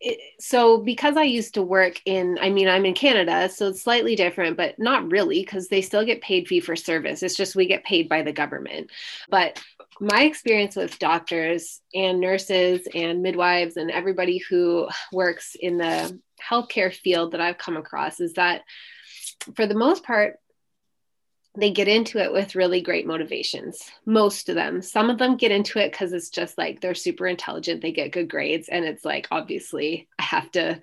it, 0.00 0.18
so 0.38 0.78
because 0.78 1.16
I 1.16 1.22
used 1.22 1.54
to 1.54 1.62
work 1.62 2.00
in, 2.04 2.38
I 2.40 2.50
mean, 2.50 2.68
I'm 2.68 2.84
in 2.84 2.94
Canada, 2.94 3.48
so 3.48 3.68
it's 3.68 3.82
slightly 3.82 4.14
different, 4.14 4.56
but 4.56 4.78
not 4.78 5.10
really 5.10 5.40
because 5.40 5.68
they 5.68 5.80
still 5.80 6.04
get 6.04 6.20
paid 6.20 6.46
fee 6.46 6.60
for 6.60 6.76
service. 6.76 7.22
It's 7.22 7.36
just 7.36 7.56
we 7.56 7.66
get 7.66 7.84
paid 7.84 8.08
by 8.08 8.22
the 8.22 8.32
government. 8.32 8.90
But 9.30 9.62
my 9.98 10.24
experience 10.24 10.76
with 10.76 10.98
doctors 10.98 11.80
and 11.94 12.20
nurses 12.20 12.86
and 12.94 13.22
midwives 13.22 13.78
and 13.78 13.90
everybody 13.90 14.38
who 14.38 14.88
works 15.12 15.56
in 15.58 15.78
the 15.78 16.20
healthcare 16.42 16.94
field 16.94 17.32
that 17.32 17.40
I've 17.40 17.58
come 17.58 17.78
across 17.78 18.20
is 18.20 18.34
that 18.34 18.62
for 19.54 19.66
the 19.66 19.74
most 19.74 20.04
part, 20.04 20.38
they 21.56 21.70
get 21.70 21.88
into 21.88 22.18
it 22.18 22.32
with 22.32 22.54
really 22.54 22.80
great 22.80 23.06
motivations. 23.06 23.90
Most 24.04 24.48
of 24.48 24.54
them. 24.54 24.82
Some 24.82 25.10
of 25.10 25.18
them 25.18 25.36
get 25.36 25.50
into 25.50 25.78
it 25.78 25.90
because 25.90 26.12
it's 26.12 26.30
just 26.30 26.58
like 26.58 26.80
they're 26.80 26.94
super 26.94 27.26
intelligent, 27.26 27.80
they 27.80 27.92
get 27.92 28.12
good 28.12 28.28
grades, 28.28 28.68
and 28.68 28.84
it's 28.84 29.04
like, 29.04 29.26
obviously, 29.30 30.08
I 30.18 30.22
have 30.22 30.50
to, 30.52 30.80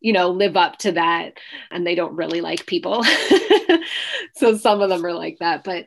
you 0.00 0.12
know, 0.12 0.30
live 0.30 0.56
up 0.56 0.78
to 0.78 0.92
that. 0.92 1.38
And 1.70 1.86
they 1.86 1.94
don't 1.94 2.16
really 2.16 2.40
like 2.40 2.66
people. 2.66 3.04
so 4.34 4.56
some 4.56 4.80
of 4.80 4.88
them 4.88 5.04
are 5.04 5.14
like 5.14 5.38
that. 5.38 5.62
But 5.64 5.86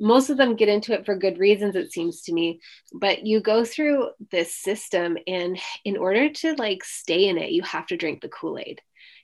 most 0.00 0.30
of 0.30 0.36
them 0.36 0.56
get 0.56 0.68
into 0.68 0.92
it 0.92 1.06
for 1.06 1.14
good 1.14 1.38
reasons 1.38 1.76
it 1.76 1.92
seems 1.92 2.22
to 2.22 2.32
me 2.32 2.60
but 2.92 3.24
you 3.24 3.40
go 3.40 3.64
through 3.64 4.10
this 4.32 4.52
system 4.52 5.16
and 5.28 5.56
in 5.84 5.96
order 5.96 6.28
to 6.28 6.52
like 6.54 6.82
stay 6.82 7.28
in 7.28 7.38
it 7.38 7.52
you 7.52 7.62
have 7.62 7.86
to 7.86 7.96
drink 7.96 8.20
the 8.20 8.28
kool-aid 8.28 8.80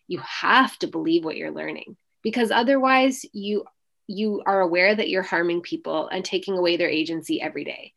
you 0.07 0.21
have 0.21 0.79
to 0.79 0.87
believe 0.87 1.25
what 1.25 1.37
you're 1.37 1.51
learning 1.51 1.97
because 2.23 2.53
otherwise 2.53 3.25
you 3.33 3.65
you 4.11 4.43
are 4.47 4.61
aware 4.61 4.95
that 4.95 5.09
you're 5.09 5.23
harming 5.23 5.63
people 5.63 6.09
and 6.09 6.25
taking 6.25 6.59
away 6.59 6.77
their 6.77 6.89
agency 6.89 7.41
every 7.41 7.65
day 7.65 7.93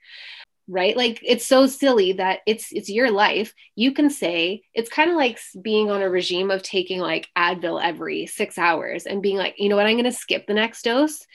right? 0.67 0.95
Like 0.95 1.19
it's 1.23 1.45
so 1.45 1.67
silly 1.67 2.13
that 2.13 2.39
it's 2.45 2.71
it's 2.71 2.89
your 2.89 3.11
life. 3.11 3.53
You 3.75 3.91
can 3.91 4.09
say 4.09 4.63
it's 4.73 4.89
kind 4.89 5.09
of 5.09 5.17
like 5.17 5.39
being 5.61 5.91
on 5.91 6.01
a 6.01 6.09
regime 6.09 6.51
of 6.51 6.63
taking 6.63 6.99
like 6.99 7.27
advil 7.37 7.83
every 7.83 8.27
6 8.27 8.57
hours 8.57 9.05
and 9.05 9.21
being 9.21 9.37
like 9.37 9.55
you 9.57 9.69
know 9.69 9.75
what? 9.75 9.85
I'm 9.85 9.95
going 9.95 10.05
to 10.05 10.11
skip 10.11 10.47
the 10.47 10.53
next 10.53 10.83
dose 10.83 11.25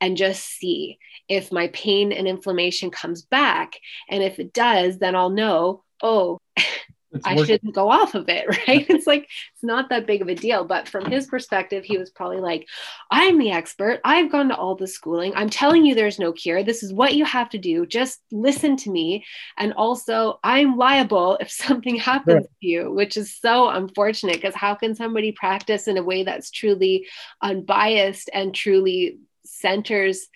and 0.00 0.16
just 0.16 0.44
see 0.44 0.98
if 1.28 1.52
my 1.52 1.68
pain 1.68 2.12
and 2.12 2.26
inflammation 2.26 2.90
comes 2.90 3.22
back. 3.22 3.78
And 4.08 4.22
if 4.22 4.38
it 4.38 4.52
does 4.52 4.98
then 4.98 5.14
i'll 5.14 5.30
know 5.30 5.84
oh 6.02 6.38
I 7.24 7.42
shouldn't 7.44 7.74
go 7.74 7.90
off 7.90 8.14
of 8.14 8.28
it, 8.28 8.46
right? 8.68 8.86
it's 8.90 9.06
like 9.06 9.28
it's 9.54 9.62
not 9.62 9.88
that 9.88 10.06
big 10.06 10.22
of 10.22 10.28
a 10.28 10.34
deal. 10.34 10.64
But 10.64 10.88
from 10.88 11.10
his 11.10 11.26
perspective, 11.26 11.84
he 11.84 11.98
was 11.98 12.10
probably 12.10 12.40
like, 12.40 12.68
I'm 13.10 13.38
the 13.38 13.50
expert. 13.50 14.00
I've 14.04 14.30
gone 14.30 14.48
to 14.48 14.56
all 14.56 14.74
the 14.74 14.86
schooling. 14.86 15.32
I'm 15.34 15.50
telling 15.50 15.84
you 15.84 15.94
there's 15.94 16.18
no 16.18 16.32
cure. 16.32 16.62
This 16.62 16.82
is 16.82 16.92
what 16.92 17.14
you 17.14 17.24
have 17.24 17.48
to 17.50 17.58
do. 17.58 17.86
Just 17.86 18.20
listen 18.30 18.76
to 18.78 18.90
me. 18.90 19.24
And 19.56 19.72
also, 19.74 20.38
I'm 20.44 20.76
liable 20.76 21.38
if 21.40 21.50
something 21.68 21.96
happens 21.96 22.46
to 22.46 22.66
you, 22.66 22.92
which 22.92 23.16
is 23.16 23.36
so 23.36 23.68
unfortunate 23.68 24.36
because 24.36 24.54
how 24.54 24.74
can 24.74 24.94
somebody 24.94 25.32
practice 25.32 25.88
in 25.88 25.96
a 25.96 26.02
way 26.02 26.24
that's 26.24 26.50
truly 26.50 27.06
unbiased 27.42 28.28
and 28.32 28.54
truly 28.54 29.18
centers 29.44 30.28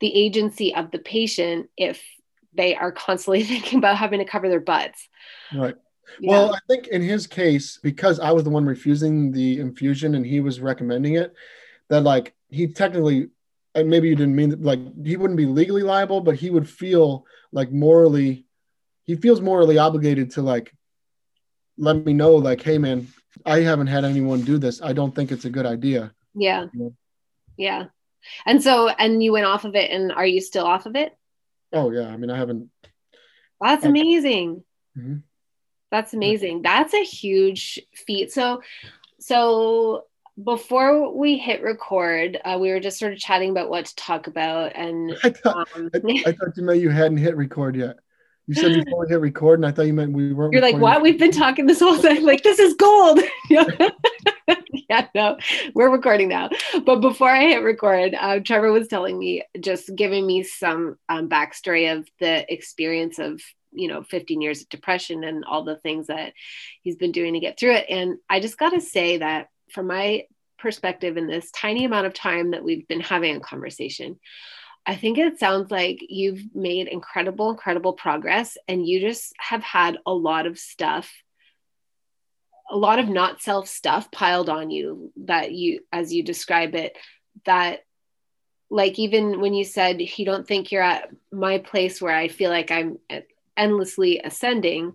the 0.00 0.14
agency 0.14 0.74
of 0.74 0.92
the 0.92 0.98
patient 0.98 1.68
if 1.76 2.00
they 2.54 2.76
are 2.76 2.92
constantly 2.92 3.42
thinking 3.42 3.78
about 3.78 3.96
having 3.96 4.20
to 4.20 4.24
cover 4.24 4.48
their 4.48 4.60
butts? 4.60 5.08
Right. 5.52 5.74
Yeah. 6.20 6.30
Well, 6.30 6.54
I 6.54 6.58
think 6.68 6.88
in 6.88 7.02
his 7.02 7.26
case, 7.26 7.78
because 7.82 8.18
I 8.20 8.32
was 8.32 8.44
the 8.44 8.50
one 8.50 8.66
refusing 8.66 9.32
the 9.32 9.60
infusion 9.60 10.14
and 10.14 10.24
he 10.24 10.40
was 10.40 10.60
recommending 10.60 11.14
it, 11.14 11.34
that 11.88 12.02
like 12.02 12.34
he 12.48 12.66
technically, 12.68 13.28
and 13.74 13.88
maybe 13.88 14.08
you 14.08 14.16
didn't 14.16 14.36
mean 14.36 14.50
that, 14.50 14.62
like 14.62 14.80
he 15.04 15.16
wouldn't 15.16 15.36
be 15.36 15.46
legally 15.46 15.82
liable, 15.82 16.20
but 16.20 16.36
he 16.36 16.50
would 16.50 16.68
feel 16.68 17.26
like 17.52 17.70
morally, 17.70 18.46
he 19.04 19.16
feels 19.16 19.40
morally 19.40 19.78
obligated 19.78 20.32
to 20.32 20.42
like 20.42 20.74
let 21.76 22.04
me 22.04 22.12
know, 22.12 22.34
like, 22.34 22.62
hey 22.62 22.78
man, 22.78 23.08
I 23.46 23.60
haven't 23.60 23.86
had 23.86 24.04
anyone 24.04 24.42
do 24.42 24.58
this. 24.58 24.82
I 24.82 24.92
don't 24.92 25.14
think 25.14 25.30
it's 25.30 25.44
a 25.44 25.50
good 25.50 25.66
idea. 25.66 26.12
Yeah. 26.34 26.66
Yeah. 27.56 27.86
And 28.44 28.62
so, 28.62 28.88
and 28.88 29.22
you 29.22 29.32
went 29.32 29.46
off 29.46 29.64
of 29.64 29.74
it, 29.74 29.90
and 29.90 30.12
are 30.12 30.26
you 30.26 30.40
still 30.40 30.66
off 30.66 30.86
of 30.86 30.96
it? 30.96 31.16
Oh 31.72 31.90
yeah. 31.90 32.08
I 32.08 32.16
mean, 32.16 32.30
I 32.30 32.36
haven't. 32.36 32.70
That's 33.60 33.84
amazing. 33.84 34.64
Mm-hmm. 34.96 35.16
That's 35.90 36.14
amazing. 36.14 36.62
That's 36.62 36.94
a 36.94 37.04
huge 37.04 37.80
feat. 37.94 38.32
So, 38.32 38.62
so 39.18 40.04
before 40.42 41.14
we 41.14 41.38
hit 41.38 41.62
record, 41.62 42.38
uh, 42.44 42.58
we 42.60 42.70
were 42.70 42.80
just 42.80 42.98
sort 42.98 43.12
of 43.12 43.18
chatting 43.18 43.50
about 43.50 43.70
what 43.70 43.86
to 43.86 43.96
talk 43.96 44.26
about, 44.26 44.72
and 44.74 45.16
I 45.24 45.30
thought, 45.30 45.68
um, 45.74 45.90
I, 45.94 46.22
I, 46.26 46.32
thought 46.32 46.56
you 46.56 46.62
meant 46.62 46.80
you 46.80 46.90
hadn't 46.90 47.18
hit 47.18 47.36
record 47.36 47.76
yet. 47.76 47.96
You 48.46 48.54
said 48.54 48.84
before 48.84 49.00
we 49.00 49.08
hit 49.10 49.20
record, 49.20 49.58
and 49.58 49.66
I 49.66 49.72
thought 49.72 49.86
you 49.86 49.92
meant 49.92 50.12
we 50.12 50.32
weren't. 50.32 50.52
You're 50.52 50.62
like, 50.62 50.76
what? 50.76 51.02
We've 51.02 51.18
been 51.18 51.32
talking 51.32 51.66
this 51.66 51.80
whole 51.80 51.98
time. 51.98 52.24
Like, 52.24 52.42
this 52.42 52.58
is 52.58 52.74
gold. 52.74 53.20
yeah, 53.50 55.06
no, 55.14 55.36
we're 55.74 55.90
recording 55.90 56.28
now. 56.28 56.48
But 56.84 57.00
before 57.00 57.28
I 57.30 57.48
hit 57.48 57.62
record, 57.62 58.14
uh, 58.18 58.40
Trevor 58.40 58.72
was 58.72 58.88
telling 58.88 59.18
me, 59.18 59.42
just 59.60 59.94
giving 59.94 60.26
me 60.26 60.44
some 60.44 60.96
um, 61.08 61.28
backstory 61.28 61.94
of 61.94 62.08
the 62.20 62.50
experience 62.50 63.18
of 63.18 63.42
you 63.72 63.88
know 63.88 64.02
15 64.02 64.40
years 64.40 64.62
of 64.62 64.68
depression 64.68 65.24
and 65.24 65.44
all 65.44 65.64
the 65.64 65.76
things 65.76 66.06
that 66.06 66.32
he's 66.82 66.96
been 66.96 67.12
doing 67.12 67.34
to 67.34 67.40
get 67.40 67.58
through 67.58 67.74
it. 67.74 67.86
And 67.88 68.18
i 68.28 68.40
just 68.40 68.58
got 68.58 68.70
to 68.70 68.80
say 68.80 69.18
that 69.18 69.48
from 69.72 69.86
my 69.86 70.24
perspective 70.58 71.16
in 71.16 71.26
this 71.26 71.50
tiny 71.50 71.84
amount 71.84 72.06
of 72.06 72.14
time 72.14 72.50
that 72.50 72.64
we've 72.64 72.88
been 72.88 73.00
having 73.00 73.36
a 73.36 73.40
conversation 73.40 74.18
i 74.86 74.96
think 74.96 75.18
it 75.18 75.38
sounds 75.38 75.70
like 75.70 75.98
you've 76.08 76.54
made 76.54 76.88
incredible 76.88 77.50
incredible 77.50 77.92
progress 77.92 78.56
and 78.66 78.86
you 78.86 79.00
just 79.00 79.32
have 79.38 79.62
had 79.62 79.98
a 80.06 80.12
lot 80.12 80.46
of 80.46 80.58
stuff 80.58 81.10
a 82.70 82.76
lot 82.76 82.98
of 82.98 83.08
not 83.08 83.40
self 83.40 83.68
stuff 83.68 84.10
piled 84.10 84.48
on 84.48 84.70
you 84.70 85.12
that 85.16 85.52
you 85.52 85.80
as 85.92 86.12
you 86.12 86.22
describe 86.22 86.74
it 86.74 86.96
that 87.44 87.80
like 88.70 88.98
even 88.98 89.40
when 89.40 89.54
you 89.54 89.64
said 89.64 90.00
you 90.00 90.24
don't 90.24 90.46
think 90.46 90.70
you're 90.70 90.82
at 90.82 91.08
my 91.32 91.58
place 91.58 92.02
where 92.02 92.14
i 92.14 92.28
feel 92.28 92.50
like 92.50 92.70
i'm 92.70 92.98
endlessly 93.58 94.20
ascending 94.22 94.94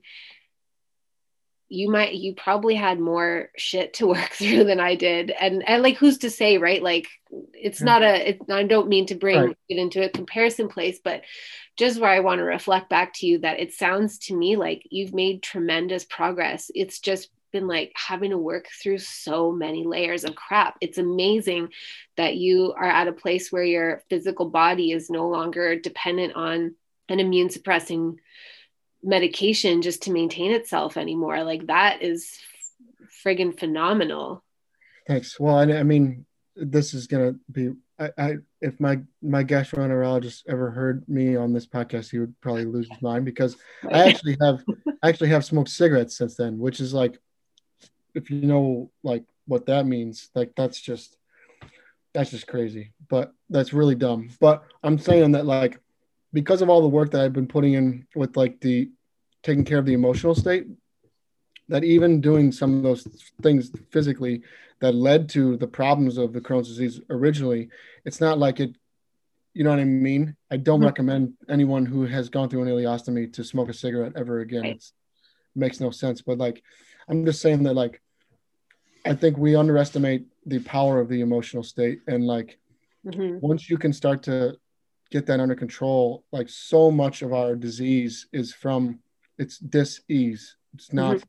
you 1.73 1.89
might 1.89 2.13
you 2.13 2.35
probably 2.35 2.75
had 2.75 2.99
more 2.99 3.49
shit 3.57 3.95
to 3.95 4.05
work 4.15 4.29
through 4.31 4.63
than 4.63 4.79
I 4.79 4.95
did. 4.95 5.31
And 5.31 5.67
and 5.67 5.81
like 5.81 5.97
who's 5.97 6.19
to 6.19 6.29
say 6.29 6.59
right? 6.59 6.81
Like 6.81 7.07
it's 7.31 7.81
not 7.81 8.03
a 8.03 8.29
it, 8.29 8.41
I 8.49 8.63
don't 8.63 8.89
mean 8.89 9.07
to 9.07 9.15
bring 9.15 9.39
right. 9.39 9.57
it 9.69 9.77
into 9.77 10.03
a 10.03 10.09
comparison 10.09 10.67
place 10.67 10.99
but 11.03 11.23
just 11.75 11.99
where 11.99 12.11
I 12.11 12.19
want 12.19 12.37
to 12.39 12.43
reflect 12.43 12.89
back 12.89 13.13
to 13.15 13.25
you 13.25 13.39
that 13.39 13.59
it 13.59 13.73
sounds 13.73 14.19
to 14.19 14.37
me 14.37 14.55
like 14.55 14.83
you've 14.91 15.15
made 15.15 15.41
tremendous 15.41 16.05
progress. 16.05 16.69
It's 16.75 16.99
just 16.99 17.29
been 17.51 17.67
like 17.67 17.91
having 17.95 18.29
to 18.31 18.37
work 18.37 18.67
through 18.81 18.99
so 18.99 19.51
many 19.51 19.83
layers 19.83 20.23
of 20.23 20.35
crap. 20.35 20.77
It's 20.81 20.99
amazing 20.99 21.69
that 22.17 22.35
you 22.35 22.73
are 22.77 22.89
at 22.89 23.07
a 23.07 23.13
place 23.13 23.51
where 23.51 23.63
your 23.63 24.03
physical 24.09 24.49
body 24.49 24.91
is 24.91 25.09
no 25.09 25.27
longer 25.27 25.79
dependent 25.79 26.35
on 26.35 26.75
an 27.09 27.19
immune 27.19 27.49
suppressing 27.49 28.19
medication 29.03 29.81
just 29.81 30.03
to 30.03 30.11
maintain 30.11 30.51
itself 30.51 30.97
anymore. 30.97 31.43
Like 31.43 31.67
that 31.67 32.01
is 32.01 32.37
friggin' 33.23 33.57
phenomenal. 33.57 34.43
Thanks. 35.07 35.39
Well, 35.39 35.57
I, 35.57 35.63
I 35.79 35.83
mean, 35.83 36.25
this 36.55 36.93
is 36.93 37.07
gonna 37.07 37.35
be. 37.51 37.71
I, 37.99 38.09
I 38.17 38.35
if 38.61 38.79
my 38.79 39.01
my 39.21 39.43
gastroenterologist 39.43 40.43
ever 40.47 40.71
heard 40.71 41.07
me 41.07 41.35
on 41.35 41.53
this 41.53 41.67
podcast, 41.67 42.09
he 42.11 42.19
would 42.19 42.39
probably 42.41 42.65
lose 42.65 42.89
his 42.89 43.01
mind 43.01 43.25
because 43.25 43.55
I 43.91 44.09
actually 44.09 44.37
have 44.41 44.63
I 45.03 45.09
actually 45.09 45.29
have 45.29 45.45
smoked 45.45 45.69
cigarettes 45.69 46.17
since 46.17 46.35
then, 46.35 46.57
which 46.57 46.79
is 46.79 46.93
like, 46.93 47.19
if 48.15 48.29
you 48.31 48.41
know 48.41 48.91
like 49.03 49.25
what 49.45 49.65
that 49.67 49.85
means, 49.85 50.29
like 50.33 50.53
that's 50.55 50.79
just 50.79 51.17
that's 52.13 52.31
just 52.31 52.47
crazy. 52.47 52.93
But 53.09 53.33
that's 53.49 53.73
really 53.73 53.95
dumb. 53.95 54.29
But 54.39 54.63
I'm 54.83 54.97
saying 54.97 55.33
that 55.33 55.45
like 55.45 55.79
because 56.33 56.61
of 56.61 56.69
all 56.69 56.81
the 56.81 56.87
work 56.87 57.11
that 57.11 57.21
I've 57.21 57.33
been 57.33 57.47
putting 57.47 57.73
in 57.73 58.07
with 58.15 58.35
like 58.35 58.59
the 58.59 58.89
taking 59.43 59.63
care 59.63 59.77
of 59.77 59.85
the 59.85 59.93
emotional 59.93 60.35
state, 60.35 60.67
that 61.69 61.83
even 61.83 62.21
doing 62.21 62.51
some 62.51 62.77
of 62.77 62.83
those 62.83 63.03
things 63.41 63.71
physically 63.91 64.41
that 64.79 64.95
led 64.95 65.29
to 65.29 65.55
the 65.57 65.67
problems 65.67 66.17
of 66.17 66.33
the 66.33 66.41
Crohn's 66.41 66.67
disease 66.67 66.99
originally, 67.09 67.69
it's 68.03 68.19
not 68.19 68.37
like 68.37 68.59
it, 68.59 68.75
you 69.53 69.63
know 69.63 69.69
what 69.69 69.79
I 69.79 69.85
mean? 69.85 70.35
I 70.49 70.57
don't 70.57 70.79
mm-hmm. 70.79 70.87
recommend 70.87 71.33
anyone 71.49 71.85
who 71.85 72.05
has 72.05 72.29
gone 72.29 72.49
through 72.49 72.63
an 72.63 72.69
ileostomy 72.69 73.31
to 73.33 73.43
smoke 73.43 73.69
a 73.69 73.73
cigarette 73.73 74.13
ever 74.15 74.39
again. 74.39 74.63
Right. 74.63 74.75
It 74.75 74.91
makes 75.55 75.79
no 75.79 75.91
sense. 75.91 76.21
But 76.21 76.37
like, 76.37 76.63
I'm 77.07 77.25
just 77.25 77.41
saying 77.41 77.63
that 77.63 77.73
like, 77.73 78.01
I 79.05 79.13
think 79.13 79.37
we 79.37 79.55
underestimate 79.55 80.25
the 80.45 80.59
power 80.59 80.99
of 80.99 81.09
the 81.09 81.21
emotional 81.21 81.63
state 81.63 82.01
and 82.07 82.25
like 82.25 82.57
Mhm. 83.05 83.41
once 83.41 83.69
you 83.69 83.77
can 83.77 83.91
start 83.91 84.23
to 84.23 84.57
get 85.13 85.27
that 85.27 85.39
under 85.39 85.53
control 85.53 86.25
like 86.31 86.49
so 86.49 86.89
much 86.89 87.21
of 87.21 87.33
our 87.33 87.55
disease 87.55 88.27
is 88.33 88.51
from 88.51 88.99
it's 89.37 89.59
dis-ease. 89.59 90.57
It's 90.73 90.91
not 90.91 91.17
mm-hmm. 91.17 91.25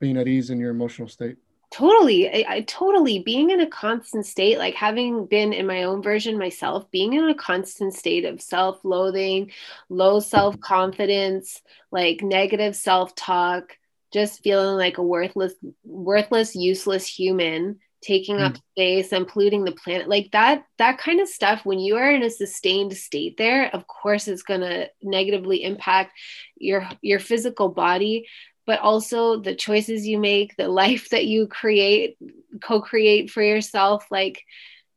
being 0.00 0.16
at 0.16 0.26
ease 0.26 0.50
in 0.50 0.58
your 0.58 0.72
emotional 0.72 1.06
state. 1.06 1.36
Totally. 1.72 2.28
I, 2.28 2.54
I 2.56 2.60
totally 2.62 3.20
being 3.20 3.50
in 3.50 3.60
a 3.60 3.68
constant 3.68 4.26
state, 4.26 4.58
like 4.58 4.74
having 4.74 5.26
been 5.26 5.52
in 5.52 5.68
my 5.68 5.84
own 5.84 6.02
version 6.02 6.36
myself, 6.36 6.90
being 6.90 7.12
in 7.12 7.28
a 7.28 7.34
constant 7.34 7.94
state 7.94 8.24
of 8.24 8.42
self 8.42 8.80
loathing, 8.84 9.52
low 9.88 10.18
self 10.18 10.58
confidence, 10.60 11.62
like 11.92 12.22
negative 12.22 12.74
self 12.74 13.14
talk, 13.14 13.76
just 14.12 14.42
feeling 14.42 14.76
like 14.76 14.98
a 14.98 15.02
worthless, 15.02 15.54
worthless, 15.84 16.56
useless 16.56 17.06
human 17.06 17.78
taking 18.02 18.40
up 18.40 18.56
space 18.72 19.12
and 19.12 19.28
polluting 19.28 19.64
the 19.64 19.72
planet 19.72 20.08
like 20.08 20.30
that 20.32 20.64
that 20.78 20.96
kind 20.96 21.20
of 21.20 21.28
stuff 21.28 21.66
when 21.66 21.78
you 21.78 21.96
are 21.96 22.10
in 22.10 22.22
a 22.22 22.30
sustained 22.30 22.96
state 22.96 23.36
there 23.36 23.68
of 23.74 23.86
course 23.86 24.26
it's 24.26 24.42
going 24.42 24.62
to 24.62 24.88
negatively 25.02 25.62
impact 25.62 26.12
your 26.56 26.88
your 27.02 27.18
physical 27.18 27.68
body 27.68 28.26
but 28.70 28.78
also 28.78 29.40
the 29.40 29.54
choices 29.54 30.06
you 30.06 30.16
make, 30.16 30.56
the 30.56 30.68
life 30.68 31.08
that 31.08 31.26
you 31.26 31.48
create, 31.48 32.16
co 32.62 32.80
create 32.80 33.28
for 33.28 33.42
yourself. 33.42 34.06
Like, 34.12 34.44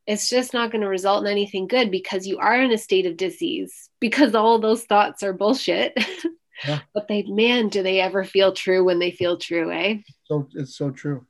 it's 0.05 0.29
just 0.29 0.53
not 0.53 0.71
going 0.71 0.81
to 0.81 0.87
result 0.87 1.25
in 1.25 1.31
anything 1.31 1.65
good 1.65 1.89
because 1.89 2.27
you 2.27 2.37
are 2.37 2.61
in 2.61 2.71
a 2.71 2.77
state 2.77 3.07
of 3.07 3.17
disease 3.17 3.89
because 3.99 4.35
all 4.35 4.59
those 4.59 4.83
thoughts 4.83 5.23
are 5.23 5.33
bullshit. 5.33 5.97
Yeah. 6.65 6.79
but 6.93 7.07
they, 7.09 7.23
man, 7.23 7.67
do 7.67 7.83
they 7.83 7.99
ever 7.99 8.23
feel 8.23 8.53
true 8.53 8.85
when 8.85 8.99
they 8.99 9.11
feel 9.11 9.37
true, 9.37 9.69
eh? 9.71 9.97
So 10.25 10.47
it's 10.53 10.77
so 10.77 10.91
true. 10.91 11.25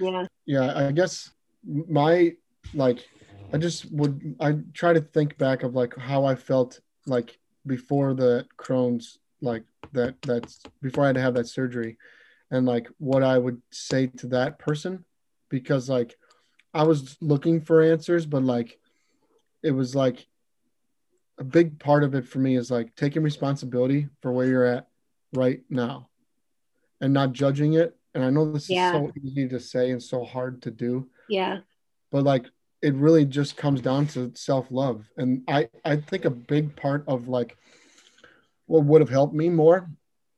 Yeah. 0.00 0.26
Yeah. 0.48 0.88
I 0.88 0.92
guess 0.92 1.30
my, 1.62 2.32
like, 2.72 3.06
I 3.52 3.58
just 3.58 3.92
would, 3.92 4.34
I 4.40 4.56
try 4.72 4.94
to 4.94 5.00
think 5.00 5.36
back 5.36 5.62
of 5.62 5.74
like 5.74 5.96
how 5.96 6.24
I 6.24 6.34
felt 6.34 6.80
like 7.06 7.38
before 7.66 8.14
the 8.14 8.46
Crohn's 8.58 9.18
like 9.40 9.62
that 9.92 10.20
that's 10.22 10.60
before 10.82 11.04
I 11.04 11.08
had 11.08 11.16
to 11.16 11.22
have 11.22 11.34
that 11.34 11.46
surgery 11.46 11.98
and 12.50 12.66
like 12.66 12.88
what 12.98 13.22
I 13.22 13.38
would 13.38 13.60
say 13.70 14.06
to 14.18 14.26
that 14.28 14.58
person 14.58 15.04
because 15.48 15.88
like 15.88 16.16
I 16.74 16.82
was 16.82 17.16
looking 17.20 17.60
for 17.60 17.82
answers 17.82 18.26
but 18.26 18.42
like 18.42 18.78
it 19.62 19.70
was 19.70 19.94
like 19.94 20.26
a 21.38 21.44
big 21.44 21.78
part 21.78 22.02
of 22.02 22.14
it 22.14 22.26
for 22.26 22.38
me 22.38 22.56
is 22.56 22.70
like 22.70 22.94
taking 22.96 23.22
responsibility 23.22 24.08
for 24.20 24.32
where 24.32 24.46
you're 24.46 24.64
at 24.64 24.88
right 25.34 25.60
now 25.70 26.08
and 27.00 27.12
not 27.12 27.32
judging 27.32 27.74
it 27.74 27.96
and 28.14 28.24
I 28.24 28.30
know 28.30 28.50
this 28.50 28.68
yeah. 28.68 28.88
is 28.88 28.92
so 28.92 29.12
easy 29.22 29.48
to 29.48 29.60
say 29.60 29.90
and 29.90 30.02
so 30.02 30.24
hard 30.24 30.62
to 30.62 30.70
do 30.70 31.08
yeah. 31.28 31.58
but 32.10 32.24
like 32.24 32.46
it 32.82 32.94
really 32.94 33.24
just 33.24 33.56
comes 33.56 33.80
down 33.80 34.06
to 34.08 34.32
self-love. 34.34 35.04
And 35.16 35.42
I 35.48 35.68
I 35.84 35.96
think 35.96 36.24
a 36.24 36.30
big 36.30 36.76
part 36.76 37.04
of 37.08 37.28
like 37.28 37.56
what 38.66 38.84
would 38.84 39.00
have 39.00 39.10
helped 39.10 39.34
me 39.34 39.48
more 39.48 39.88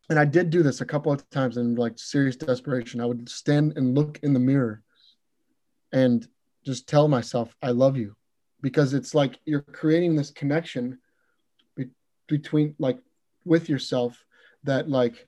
and 0.08 0.18
i 0.18 0.24
did 0.24 0.50
do 0.50 0.62
this 0.62 0.80
a 0.80 0.86
couple 0.86 1.12
of 1.12 1.28
times 1.30 1.56
in 1.56 1.74
like 1.74 1.98
serious 1.98 2.36
desperation. 2.36 3.00
I 3.00 3.06
would 3.06 3.28
stand 3.28 3.74
and 3.76 3.94
look 3.94 4.20
in 4.22 4.32
the 4.32 4.40
mirror 4.40 4.82
and 5.92 6.26
just 6.64 6.88
tell 6.88 7.08
myself 7.08 7.54
i 7.62 7.70
love 7.70 7.96
you. 7.96 8.16
Because 8.62 8.92
it's 8.92 9.14
like 9.14 9.38
you're 9.46 9.62
creating 9.62 10.16
this 10.16 10.30
connection 10.30 10.98
be- 11.76 11.90
between 12.28 12.74
like 12.78 12.98
with 13.44 13.68
yourself 13.68 14.22
that 14.64 14.88
like 14.88 15.26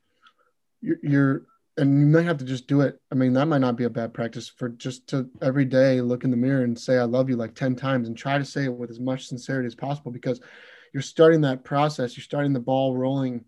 you're, 0.82 0.98
you're 1.02 1.42
and 1.76 1.98
you 1.98 2.06
might 2.06 2.24
have 2.24 2.38
to 2.38 2.44
just 2.44 2.66
do 2.66 2.82
it. 2.82 3.00
I 3.10 3.14
mean, 3.14 3.32
that 3.32 3.46
might 3.46 3.58
not 3.58 3.76
be 3.76 3.84
a 3.84 3.90
bad 3.90 4.12
practice 4.12 4.48
for 4.48 4.68
just 4.68 5.06
to 5.08 5.28
every 5.40 5.64
day 5.64 6.00
look 6.00 6.24
in 6.24 6.30
the 6.30 6.36
mirror 6.36 6.64
and 6.64 6.78
say, 6.78 6.98
I 6.98 7.04
love 7.04 7.30
you 7.30 7.36
like 7.36 7.54
10 7.54 7.76
times 7.76 8.08
and 8.08 8.16
try 8.16 8.38
to 8.38 8.44
say 8.44 8.64
it 8.64 8.72
with 8.72 8.90
as 8.90 9.00
much 9.00 9.26
sincerity 9.26 9.66
as 9.66 9.74
possible 9.74 10.12
because 10.12 10.40
you're 10.92 11.02
starting 11.02 11.40
that 11.42 11.64
process 11.64 12.16
you're 12.16 12.24
starting 12.24 12.52
the 12.52 12.60
ball 12.60 12.96
rolling 12.96 13.44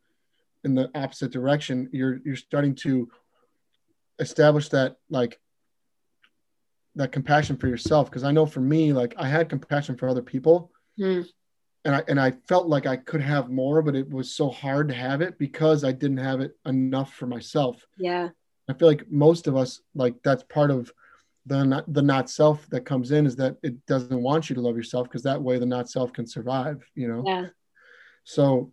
in 0.64 0.74
the 0.74 0.90
opposite 0.94 1.30
direction 1.30 1.88
you're 1.92 2.20
you're 2.24 2.36
starting 2.36 2.74
to 2.74 3.08
establish 4.18 4.68
that 4.70 4.96
like 5.10 5.38
that 6.94 7.12
compassion 7.12 7.56
for 7.56 7.68
yourself 7.68 8.08
because 8.08 8.24
i 8.24 8.32
know 8.32 8.46
for 8.46 8.60
me 8.60 8.92
like 8.92 9.14
i 9.18 9.28
had 9.28 9.48
compassion 9.48 9.96
for 9.96 10.08
other 10.08 10.22
people 10.22 10.70
mm. 10.98 11.26
And 11.84 11.94
i 11.94 12.02
and 12.08 12.20
i 12.20 12.30
felt 12.48 12.66
like 12.66 12.86
i 12.86 12.96
could 12.96 13.20
have 13.20 13.50
more 13.50 13.82
but 13.82 13.94
it 13.94 14.08
was 14.10 14.34
so 14.34 14.50
hard 14.50 14.88
to 14.88 14.94
have 14.94 15.20
it 15.20 15.38
because 15.38 15.84
i 15.84 15.92
didn't 15.92 16.16
have 16.18 16.40
it 16.40 16.56
enough 16.66 17.14
for 17.14 17.26
myself. 17.26 17.86
Yeah. 17.98 18.30
I 18.68 18.72
feel 18.72 18.88
like 18.88 19.10
most 19.10 19.46
of 19.46 19.56
us 19.56 19.80
like 19.94 20.14
that's 20.24 20.42
part 20.44 20.70
of 20.70 20.90
the 21.46 21.64
not, 21.64 21.92
the 21.92 22.00
not 22.00 22.30
self 22.30 22.66
that 22.70 22.86
comes 22.86 23.10
in 23.10 23.26
is 23.26 23.36
that 23.36 23.56
it 23.62 23.84
doesn't 23.86 24.22
want 24.22 24.48
you 24.48 24.54
to 24.54 24.62
love 24.62 24.76
yourself 24.76 25.08
because 25.08 25.22
that 25.24 25.42
way 25.42 25.58
the 25.58 25.66
not 25.66 25.90
self 25.90 26.12
can 26.12 26.26
survive 26.26 26.82
you 26.94 27.08
know? 27.08 27.22
Yeah. 27.26 27.46
So 28.24 28.72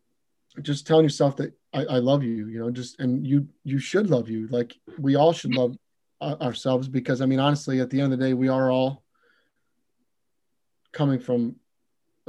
just 0.61 0.87
telling 0.87 1.03
yourself 1.03 1.35
that 1.37 1.53
I, 1.73 1.85
I 1.85 1.97
love 1.97 2.23
you 2.23 2.47
you 2.47 2.59
know 2.59 2.71
just 2.71 2.99
and 2.99 3.27
you 3.27 3.47
you 3.63 3.79
should 3.79 4.09
love 4.09 4.29
you. 4.29 4.47
Like 4.47 4.75
we 4.97 5.15
all 5.15 5.33
should 5.33 5.55
love 5.55 5.75
ourselves 6.21 6.87
because 6.87 7.19
i 7.19 7.25
mean 7.25 7.39
honestly 7.39 7.79
at 7.79 7.89
the 7.89 7.99
end 7.99 8.13
of 8.13 8.19
the 8.19 8.25
day 8.25 8.33
we 8.35 8.47
are 8.47 8.69
all 8.69 9.03
coming 10.91 11.19
from 11.19 11.55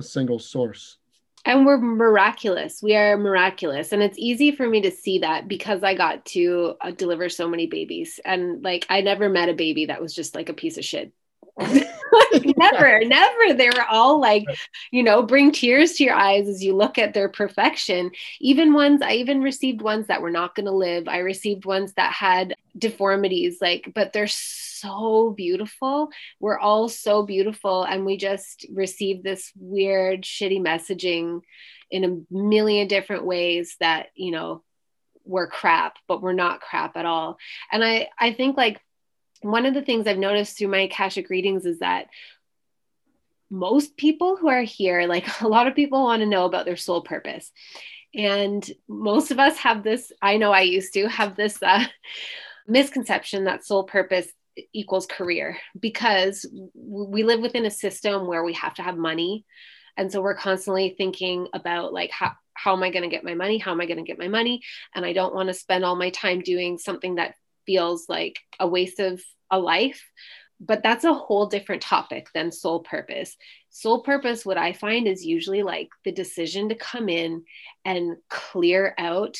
a 0.02 0.08
single 0.08 0.38
source 0.38 0.98
and 1.44 1.66
we're 1.66 1.78
miraculous. 1.78 2.82
We 2.82 2.94
are 2.94 3.16
miraculous. 3.16 3.92
And 3.92 4.02
it's 4.02 4.18
easy 4.18 4.52
for 4.52 4.68
me 4.68 4.80
to 4.82 4.90
see 4.90 5.18
that 5.20 5.48
because 5.48 5.82
I 5.82 5.94
got 5.94 6.24
to 6.26 6.74
uh, 6.80 6.92
deliver 6.92 7.28
so 7.28 7.48
many 7.48 7.66
babies. 7.66 8.20
And 8.24 8.62
like, 8.62 8.86
I 8.88 9.00
never 9.00 9.28
met 9.28 9.48
a 9.48 9.54
baby 9.54 9.86
that 9.86 10.00
was 10.00 10.14
just 10.14 10.34
like 10.34 10.48
a 10.48 10.54
piece 10.54 10.78
of 10.78 10.84
shit. 10.84 11.12
never, 12.56 13.04
never. 13.04 13.54
They 13.54 13.68
were 13.68 13.84
all 13.90 14.20
like, 14.20 14.44
you 14.90 15.02
know, 15.02 15.22
bring 15.22 15.52
tears 15.52 15.92
to 15.94 16.04
your 16.04 16.14
eyes 16.14 16.48
as 16.48 16.62
you 16.62 16.74
look 16.74 16.98
at 16.98 17.14
their 17.14 17.28
perfection. 17.28 18.10
Even 18.40 18.72
ones, 18.72 19.02
I 19.02 19.14
even 19.14 19.42
received 19.42 19.82
ones 19.82 20.06
that 20.06 20.22
were 20.22 20.30
not 20.30 20.54
going 20.54 20.66
to 20.66 20.72
live. 20.72 21.08
I 21.08 21.18
received 21.18 21.64
ones 21.64 21.92
that 21.94 22.12
had 22.12 22.54
deformities, 22.76 23.58
like, 23.60 23.92
but 23.94 24.12
they're 24.12 24.26
so 24.26 25.34
beautiful. 25.36 26.08
We're 26.40 26.58
all 26.58 26.88
so 26.88 27.22
beautiful. 27.22 27.84
And 27.84 28.06
we 28.06 28.16
just 28.16 28.66
receive 28.72 29.22
this 29.22 29.52
weird, 29.56 30.22
shitty 30.22 30.60
messaging 30.60 31.40
in 31.90 32.04
a 32.04 32.34
million 32.34 32.88
different 32.88 33.26
ways 33.26 33.76
that, 33.80 34.06
you 34.14 34.30
know, 34.30 34.62
we're 35.24 35.46
crap, 35.46 35.98
but 36.08 36.22
we're 36.22 36.32
not 36.32 36.60
crap 36.60 36.96
at 36.96 37.06
all. 37.06 37.36
And 37.70 37.84
I, 37.84 38.08
I 38.18 38.32
think 38.32 38.56
like 38.56 38.80
one 39.42 39.66
of 39.66 39.74
the 39.74 39.82
things 39.82 40.06
I've 40.06 40.18
noticed 40.18 40.58
through 40.58 40.68
my 40.68 40.80
Akashic 40.80 41.28
readings 41.28 41.66
is 41.66 41.80
that 41.80 42.08
most 43.50 43.96
people 43.96 44.36
who 44.36 44.48
are 44.48 44.62
here, 44.62 45.06
like 45.06 45.26
a 45.42 45.48
lot 45.48 45.66
of 45.66 45.74
people 45.74 46.02
want 46.02 46.20
to 46.20 46.26
know 46.26 46.46
about 46.46 46.64
their 46.64 46.76
soul 46.76 47.02
purpose. 47.02 47.52
And 48.14 48.68
most 48.88 49.30
of 49.30 49.38
us 49.38 49.56
have 49.58 49.82
this, 49.82 50.12
I 50.20 50.36
know 50.36 50.52
I 50.52 50.62
used 50.62 50.94
to 50.94 51.08
have 51.08 51.36
this 51.36 51.62
uh, 51.62 51.84
misconception 52.66 53.44
that 53.44 53.64
soul 53.64 53.84
purpose 53.84 54.28
equals 54.72 55.06
career 55.06 55.56
because 55.78 56.46
we 56.74 57.22
live 57.22 57.40
within 57.40 57.64
a 57.64 57.70
system 57.70 58.26
where 58.26 58.44
we 58.44 58.52
have 58.54 58.74
to 58.74 58.82
have 58.82 58.96
money. 58.96 59.46
And 59.96 60.12
so 60.12 60.20
we're 60.20 60.34
constantly 60.34 60.94
thinking 60.96 61.48
about 61.54 61.92
like 61.92 62.10
how, 62.10 62.32
how 62.54 62.74
am 62.74 62.82
I 62.82 62.90
going 62.90 63.02
to 63.02 63.08
get 63.08 63.24
my 63.24 63.34
money? 63.34 63.58
How 63.58 63.72
am 63.72 63.80
I 63.80 63.86
going 63.86 63.98
to 63.98 64.04
get 64.04 64.18
my 64.18 64.28
money? 64.28 64.62
And 64.94 65.04
I 65.04 65.12
don't 65.12 65.34
want 65.34 65.48
to 65.48 65.54
spend 65.54 65.84
all 65.84 65.96
my 65.96 66.10
time 66.10 66.40
doing 66.40 66.78
something 66.78 67.16
that 67.16 67.34
feels 67.66 68.08
like 68.08 68.40
a 68.60 68.66
waste 68.66 69.00
of 69.00 69.22
a 69.50 69.58
life 69.58 70.02
but 70.64 70.82
that's 70.82 71.04
a 71.04 71.12
whole 71.12 71.46
different 71.46 71.82
topic 71.82 72.28
than 72.34 72.52
soul 72.52 72.80
purpose. 72.80 73.36
Soul 73.70 74.02
purpose, 74.02 74.46
what 74.46 74.56
I 74.56 74.72
find 74.72 75.08
is 75.08 75.26
usually 75.26 75.64
like 75.64 75.88
the 76.04 76.12
decision 76.12 76.68
to 76.68 76.76
come 76.76 77.08
in 77.08 77.42
and 77.84 78.16
clear 78.28 78.94
out 78.96 79.36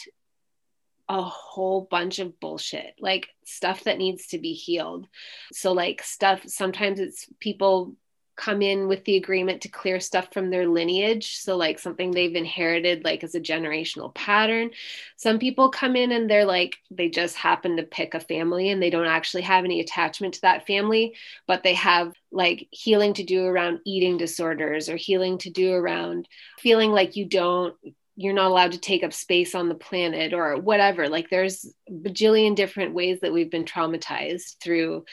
a 1.09 1.23
whole 1.23 1.87
bunch 1.91 2.19
of 2.19 2.41
bullshit, 2.41 2.95
like 2.99 3.29
stuff 3.45 3.85
that 3.85 3.99
needs 3.99 4.29
to 4.29 4.39
be 4.39 4.53
healed. 4.53 5.07
So, 5.53 5.73
like, 5.73 6.03
stuff, 6.03 6.43
sometimes 6.47 6.99
it's 6.99 7.29
people 7.39 7.95
come 8.37 8.63
in 8.63 8.89
with 8.89 9.05
the 9.05 9.17
agreement 9.17 9.61
to 9.63 9.69
clear 9.69 10.01
stuff 10.01 10.29
from 10.33 10.51
their 10.51 10.67
lineage. 10.67 11.37
So 11.37 11.57
like 11.57 11.79
something 11.79 12.11
they've 12.11 12.35
inherited 12.35 13.05
like 13.05 13.23
as 13.23 13.35
a 13.35 13.41
generational 13.41 14.15
pattern. 14.15 14.71
Some 15.17 15.39
people 15.39 15.71
come 15.71 15.97
in 15.97 16.13
and 16.13 16.31
they're 16.31 16.45
like 16.45 16.77
they 16.91 17.09
just 17.09 17.37
happen 17.37 17.77
to 17.77 17.83
pick 17.83 18.15
a 18.15 18.21
family 18.21 18.71
and 18.71 18.83
they 18.83 18.91
don't 18.91 19.07
actually 19.07 19.43
have 19.43 19.65
any 19.65 19.81
attachment 19.81 20.35
to 20.35 20.41
that 20.43 20.67
family 20.67 21.15
but 21.47 21.63
they 21.63 21.75
have 21.75 22.15
like 22.31 22.69
healing 22.71 23.15
to 23.15 23.23
do 23.23 23.45
around 23.45 23.81
eating 23.85 24.17
disorders 24.17 24.89
or 24.89 24.97
healing 24.97 25.39
to 25.39 25.51
do 25.51 25.73
around 25.73 26.29
feeling 26.59 26.91
like 26.91 27.17
you 27.17 27.27
don't 27.27 27.75
you're 28.17 28.35
not 28.35 28.51
allowed 28.51 28.73
to 28.73 28.79
take 28.79 29.03
up 29.03 29.13
space 29.13 29.55
on 29.55 29.69
the 29.69 29.75
planet 29.75 30.35
or 30.35 30.59
whatever. 30.59 31.09
Like 31.09 31.31
there's 31.31 31.65
a 31.89 31.93
bajillion 31.93 32.55
different 32.55 32.95
ways 32.95 33.21
that 33.21 33.33
we've 33.33 33.51
been 33.51 33.65
traumatized 33.65 34.59
through 34.63 35.05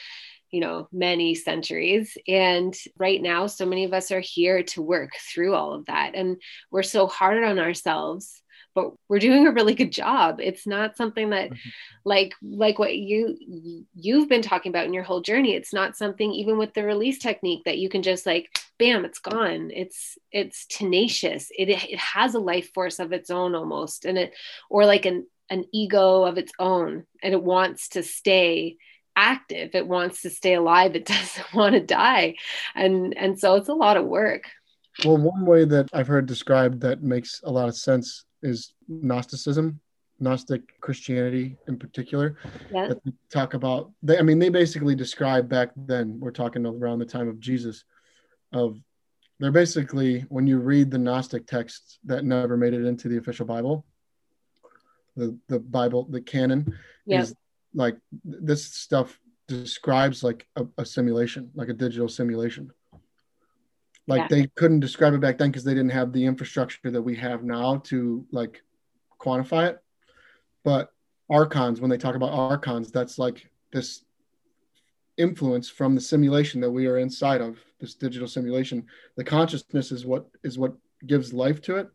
you 0.50 0.60
know 0.60 0.88
many 0.92 1.34
centuries. 1.34 2.16
And 2.28 2.74
right 2.98 3.20
now 3.22 3.46
so 3.46 3.66
many 3.66 3.84
of 3.84 3.92
us 3.92 4.10
are 4.10 4.20
here 4.20 4.62
to 4.64 4.82
work 4.82 5.12
through 5.32 5.54
all 5.54 5.72
of 5.74 5.86
that. 5.86 6.14
And 6.14 6.40
we're 6.70 6.82
so 6.82 7.06
hard 7.06 7.42
on 7.44 7.58
ourselves 7.58 8.42
but 8.72 8.92
we're 9.08 9.18
doing 9.18 9.48
a 9.48 9.50
really 9.52 9.74
good 9.74 9.90
job. 9.90 10.38
It's 10.40 10.64
not 10.64 10.96
something 10.96 11.30
that 11.30 11.50
Mhm. 11.50 11.56
like 12.04 12.34
like 12.42 12.78
what 12.78 12.96
you 12.96 13.36
you've 13.94 14.28
been 14.28 14.42
talking 14.42 14.70
about 14.70 14.86
in 14.86 14.94
your 14.94 15.02
whole 15.02 15.20
journey 15.20 15.54
it's 15.54 15.72
not 15.72 15.96
something 15.96 16.32
even 16.32 16.56
with 16.58 16.72
the 16.74 16.84
release 16.84 17.18
technique 17.18 17.62
that 17.64 17.78
you 17.78 17.88
can 17.88 18.02
just 18.02 18.26
like 18.26 18.48
bam 18.78 19.04
it's 19.04 19.18
gone. 19.18 19.70
It's 19.74 20.16
it's 20.32 20.66
tenacious. 20.66 21.50
It 21.58 21.68
it 21.68 21.98
has 21.98 22.34
a 22.34 22.38
life 22.40 22.70
force 22.72 22.98
of 22.98 23.12
its 23.12 23.30
own 23.30 23.54
almost 23.54 24.04
and 24.04 24.16
it 24.18 24.34
or 24.70 24.86
like 24.86 25.04
an 25.06 25.26
an 25.50 25.64
ego 25.72 26.22
of 26.24 26.38
its 26.38 26.52
own 26.60 27.04
and 27.22 27.34
it 27.34 27.42
wants 27.42 27.88
to 27.90 28.02
stay 28.04 28.76
active. 29.20 29.74
It 29.74 29.86
wants 29.86 30.22
to 30.22 30.30
stay 30.30 30.54
alive. 30.54 30.96
It 30.96 31.04
doesn't 31.14 31.54
want 31.54 31.74
to 31.74 31.80
die. 31.80 32.36
And 32.74 33.16
and 33.16 33.38
so 33.38 33.56
it's 33.56 33.68
a 33.68 33.74
lot 33.74 33.96
of 33.96 34.06
work. 34.06 34.44
Well, 35.04 35.18
one 35.18 35.46
way 35.46 35.64
that 35.66 35.88
I've 35.92 36.08
heard 36.08 36.26
described 36.26 36.80
that 36.80 37.02
makes 37.02 37.40
a 37.44 37.50
lot 37.50 37.68
of 37.68 37.76
sense 37.76 38.24
is 38.42 38.74
Gnosticism, 38.88 39.80
Gnostic 40.18 40.80
Christianity 40.80 41.56
in 41.68 41.78
particular. 41.78 42.36
yeah. 42.72 42.88
That 42.88 43.04
they 43.04 43.12
talk 43.30 43.54
about, 43.54 43.92
they, 44.02 44.18
I 44.18 44.22
mean, 44.22 44.38
they 44.38 44.48
basically 44.48 44.94
describe 44.94 45.48
back 45.48 45.70
then, 45.76 46.18
we're 46.20 46.32
talking 46.32 46.66
around 46.66 46.98
the 46.98 47.06
time 47.06 47.28
of 47.28 47.40
Jesus, 47.40 47.84
of 48.52 48.78
they're 49.38 49.52
basically, 49.52 50.20
when 50.28 50.46
you 50.46 50.58
read 50.58 50.90
the 50.90 50.98
Gnostic 50.98 51.46
texts 51.46 51.98
that 52.04 52.24
never 52.24 52.56
made 52.56 52.74
it 52.74 52.84
into 52.84 53.08
the 53.08 53.16
official 53.16 53.46
Bible, 53.46 53.86
the, 55.16 55.36
the 55.48 55.58
Bible, 55.58 56.06
the 56.10 56.20
canon, 56.20 56.76
yeah. 57.06 57.22
is 57.22 57.34
like 57.74 57.96
this 58.24 58.64
stuff 58.64 59.18
describes 59.48 60.22
like 60.22 60.46
a, 60.56 60.66
a 60.78 60.84
simulation, 60.84 61.50
like 61.54 61.68
a 61.68 61.74
digital 61.74 62.08
simulation. 62.08 62.72
Like 64.06 64.22
Yeah. 64.22 64.26
they 64.30 64.46
couldn't 64.56 64.80
describe 64.80 65.14
it 65.14 65.20
back 65.20 65.38
then 65.38 65.50
because 65.50 65.64
they 65.64 65.74
didn't 65.74 65.90
have 65.90 66.12
the 66.12 66.24
infrastructure 66.24 66.90
that 66.90 67.02
we 67.02 67.16
have 67.16 67.44
now 67.44 67.78
to 67.84 68.26
like 68.32 68.62
quantify 69.20 69.70
it. 69.70 69.78
But 70.64 70.92
archons, 71.30 71.80
when 71.80 71.90
they 71.90 71.98
talk 71.98 72.16
about 72.16 72.32
archons, 72.32 72.90
that's 72.90 73.18
like 73.18 73.48
this 73.72 74.04
influence 75.16 75.68
from 75.68 75.94
the 75.94 76.00
simulation 76.00 76.60
that 76.60 76.70
we 76.70 76.86
are 76.86 76.98
inside 76.98 77.40
of, 77.40 77.58
this 77.78 77.94
digital 77.94 78.28
simulation. 78.28 78.86
The 79.16 79.24
consciousness 79.24 79.92
is 79.92 80.04
what 80.06 80.26
is 80.42 80.58
what 80.58 80.74
gives 81.06 81.32
life 81.32 81.60
to 81.62 81.76
it. 81.76 81.88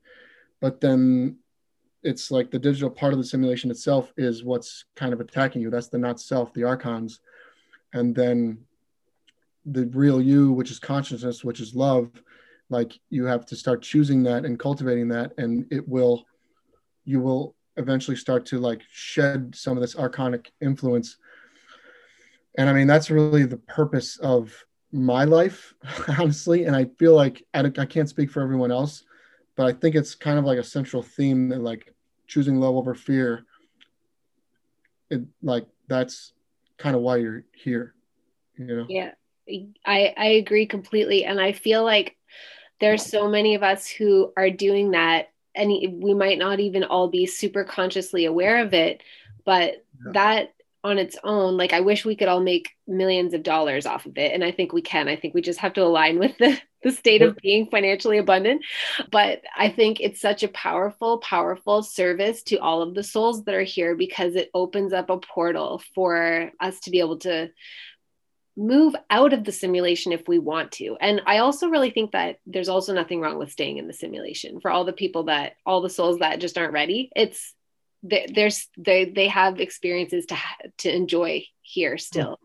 But 0.62 0.80
then 0.80 1.38
it's 2.06 2.30
like 2.30 2.52
the 2.52 2.60
digital 2.60 2.90
part 2.90 3.14
of 3.14 3.20
the 3.20 3.26
simulation 3.26 3.72
itself 3.72 4.14
is 4.16 4.44
what's 4.44 4.86
kind 4.96 5.12
of 5.12 5.20
attacking 5.20 5.62
you. 5.62 5.72
That's 5.72 5.88
the 5.88 5.98
not 5.98 6.22
self, 6.22 6.54
the 6.54 6.64
archons. 6.64 7.20
And 7.94 8.16
then 8.16 8.60
the 9.66 9.88
real 9.88 10.22
you, 10.22 10.52
which 10.52 10.70
is 10.70 10.78
consciousness, 10.78 11.44
which 11.44 11.60
is 11.60 11.74
love, 11.74 12.12
like 12.70 12.94
you 13.10 13.26
have 13.26 13.46
to 13.48 13.56
start 13.56 13.82
choosing 13.82 14.22
that 14.24 14.46
and 14.46 14.60
cultivating 14.60 15.08
that. 15.10 15.34
And 15.40 15.66
it 15.72 15.88
will, 15.88 16.26
you 17.06 17.20
will 17.20 17.56
eventually 17.78 18.18
start 18.18 18.46
to 18.48 18.60
like 18.60 18.84
shed 18.92 19.56
some 19.56 19.76
of 19.76 19.82
this 19.82 19.96
archonic 19.96 20.48
influence. 20.62 21.18
And 22.58 22.70
I 22.70 22.74
mean, 22.74 22.86
that's 22.86 23.10
really 23.10 23.46
the 23.46 23.58
purpose 23.58 24.18
of 24.18 24.54
my 24.92 25.24
life, 25.24 25.74
honestly. 26.20 26.66
And 26.66 26.76
I 26.76 26.86
feel 27.00 27.16
like 27.16 27.44
I, 27.56 27.62
I 27.62 27.86
can't 27.88 28.10
speak 28.10 28.30
for 28.30 28.44
everyone 28.44 28.72
else, 28.72 29.04
but 29.56 29.66
I 29.66 29.74
think 29.74 29.96
it's 29.96 30.14
kind 30.14 30.38
of 30.38 30.46
like 30.46 30.60
a 30.60 30.64
central 30.64 31.02
theme 31.02 31.50
that 31.50 31.62
like 31.62 31.95
choosing 32.28 32.60
love 32.60 32.76
over 32.76 32.96
fear. 32.96 33.46
It 35.10 35.22
like 35.42 35.68
that's 35.88 36.34
kind 36.78 36.96
of 36.96 37.02
why 37.02 37.18
you're 37.18 37.44
here, 37.54 37.94
you 38.58 38.66
know? 38.66 38.86
Yeah, 38.90 39.12
I 39.86 40.14
I 40.18 40.26
agree 40.42 40.66
completely, 40.66 41.26
and 41.26 41.40
I 41.40 41.52
feel 41.52 41.84
like 41.84 42.18
there's 42.80 43.06
so 43.06 43.30
many 43.30 43.56
of 43.56 43.64
us 43.64 43.88
who 43.88 44.34
are 44.36 44.50
doing 44.50 44.92
that, 44.92 45.30
and 45.54 45.70
we 45.70 46.14
might 46.14 46.40
not 46.40 46.60
even 46.60 46.84
all 46.84 47.08
be 47.08 47.26
super 47.26 47.64
consciously 47.64 48.26
aware 48.26 48.64
of 48.64 48.74
it, 48.74 49.02
but 49.46 49.86
Yeah. 50.06 50.12
that 50.14 50.54
on 50.84 51.00
its 51.00 51.18
own, 51.24 51.58
like 51.58 51.74
I 51.74 51.80
wish 51.80 52.06
we 52.06 52.16
could 52.16 52.28
all 52.28 52.42
make 52.42 52.72
millions 52.88 53.34
of 53.34 53.44
dollars 53.44 53.86
off 53.86 54.06
of 54.06 54.18
it, 54.18 54.34
and 54.34 54.44
I 54.44 54.52
think 54.52 54.74
we 54.74 54.82
can. 54.82 55.08
I 55.08 55.16
think 55.16 55.34
we 55.34 55.42
just 55.42 55.60
have 55.60 55.74
to 55.74 55.84
align 55.84 56.20
with 56.20 56.38
the 56.38 56.60
the 56.86 56.92
state 56.92 57.24
of 57.24 57.36
being 57.38 57.66
financially 57.66 58.20
abundant. 58.20 58.64
But 59.12 59.42
I 59.58 59.70
think 59.70 60.00
it's 60.00 60.22
such 60.22 60.44
a 60.44 60.48
powerful, 60.48 61.18
powerful 61.18 61.82
service 61.82 62.44
to 62.44 62.58
all 62.58 62.84
of 62.84 62.94
the 62.94 63.04
souls 63.04 63.44
that 63.44 63.56
are 63.56 63.64
here 63.64 63.96
because 63.96 64.36
it 64.36 64.52
opens 64.54 64.94
up 64.94 65.10
a 65.10 65.18
portal 65.18 65.82
for 65.96 66.52
us 66.60 66.80
to 66.82 66.92
be 66.92 67.00
able 67.00 67.18
to 67.20 67.50
move 68.56 68.96
out 69.10 69.34
of 69.34 69.44
the 69.44 69.52
simulation 69.52 70.12
if 70.12 70.28
we 70.28 70.38
want 70.38 70.72
to. 70.74 70.96
And 71.02 71.24
I 71.26 71.40
also 71.40 71.70
really 71.70 71.90
think 71.90 72.12
that 72.12 72.40
there's 72.46 72.70
also 72.70 72.94
nothing 72.94 73.20
wrong 73.20 73.40
with 73.40 73.52
staying 73.52 73.80
in 73.80 73.88
the 73.88 73.94
simulation 73.94 74.62
for 74.62 74.70
all 74.70 74.86
the 74.86 74.94
people 74.94 75.24
that 75.24 75.54
all 75.66 75.82
the 75.82 75.90
souls 75.90 76.20
that 76.20 76.40
just 76.40 76.58
aren't 76.58 76.72
ready. 76.72 77.10
It's 77.16 77.56
there- 78.04 78.28
there's 78.34 78.68
they 78.78 79.06
they 79.06 79.28
have 79.28 79.60
experiences 79.60 80.26
to 80.28 80.36
to 80.80 80.94
enjoy 80.94 81.46
here 81.62 81.98
still. 81.98 82.40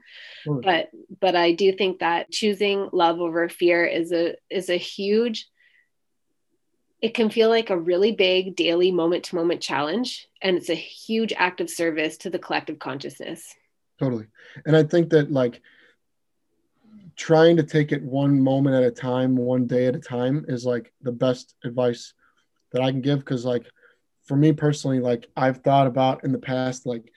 Totally. 0.45 0.63
But 0.65 0.91
but 1.21 1.37
I 1.37 1.53
do 1.53 1.73
think 1.73 2.01
that 2.01 2.31
choosing 2.31 2.89
love 2.93 3.21
over 3.21 3.49
fear 3.49 3.85
is 3.85 4.13
a 4.13 4.37
is 4.49 4.71
a 4.71 4.77
huge 4.77 5.47
it 7.03 7.15
can 7.15 7.31
feel 7.31 7.49
like 7.49 7.71
a 7.71 7.79
really 7.79 8.13
big 8.13 8.57
daily 8.57 8.91
moment 8.91 9.25
to 9.25 9.35
moment 9.35 9.61
challenge 9.63 10.29
and 10.43 10.57
it's 10.57 10.69
a 10.69 10.75
huge 10.75 11.33
act 11.37 11.61
of 11.61 11.71
service 11.71 12.19
to 12.19 12.31
the 12.31 12.39
collective 12.39 12.79
consciousness. 12.79 13.55
totally 13.99 14.27
and 14.67 14.77
i 14.77 14.83
think 14.83 15.11
that 15.11 15.31
like 15.31 15.61
trying 17.17 17.57
to 17.57 17.63
take 17.63 17.93
it 17.93 18.03
one 18.03 18.41
moment 18.41 18.75
at 18.77 18.83
a 18.83 18.91
time 18.91 19.37
one 19.37 19.67
day 19.67 19.87
at 19.87 19.97
a 19.97 20.01
time 20.01 20.45
is 20.49 20.65
like 20.65 20.93
the 21.03 21.13
best 21.13 21.55
advice 21.65 22.15
that 22.73 22.83
i 22.83 22.91
can 22.91 23.01
give 23.01 23.19
because 23.21 23.45
like 23.45 23.67
for 24.31 24.37
me 24.37 24.53
personally 24.53 25.01
like 25.01 25.29
i've 25.37 25.57
thought 25.57 25.89
about 25.89 26.23
in 26.23 26.31
the 26.31 26.39
past 26.39 26.87
like 26.87 27.11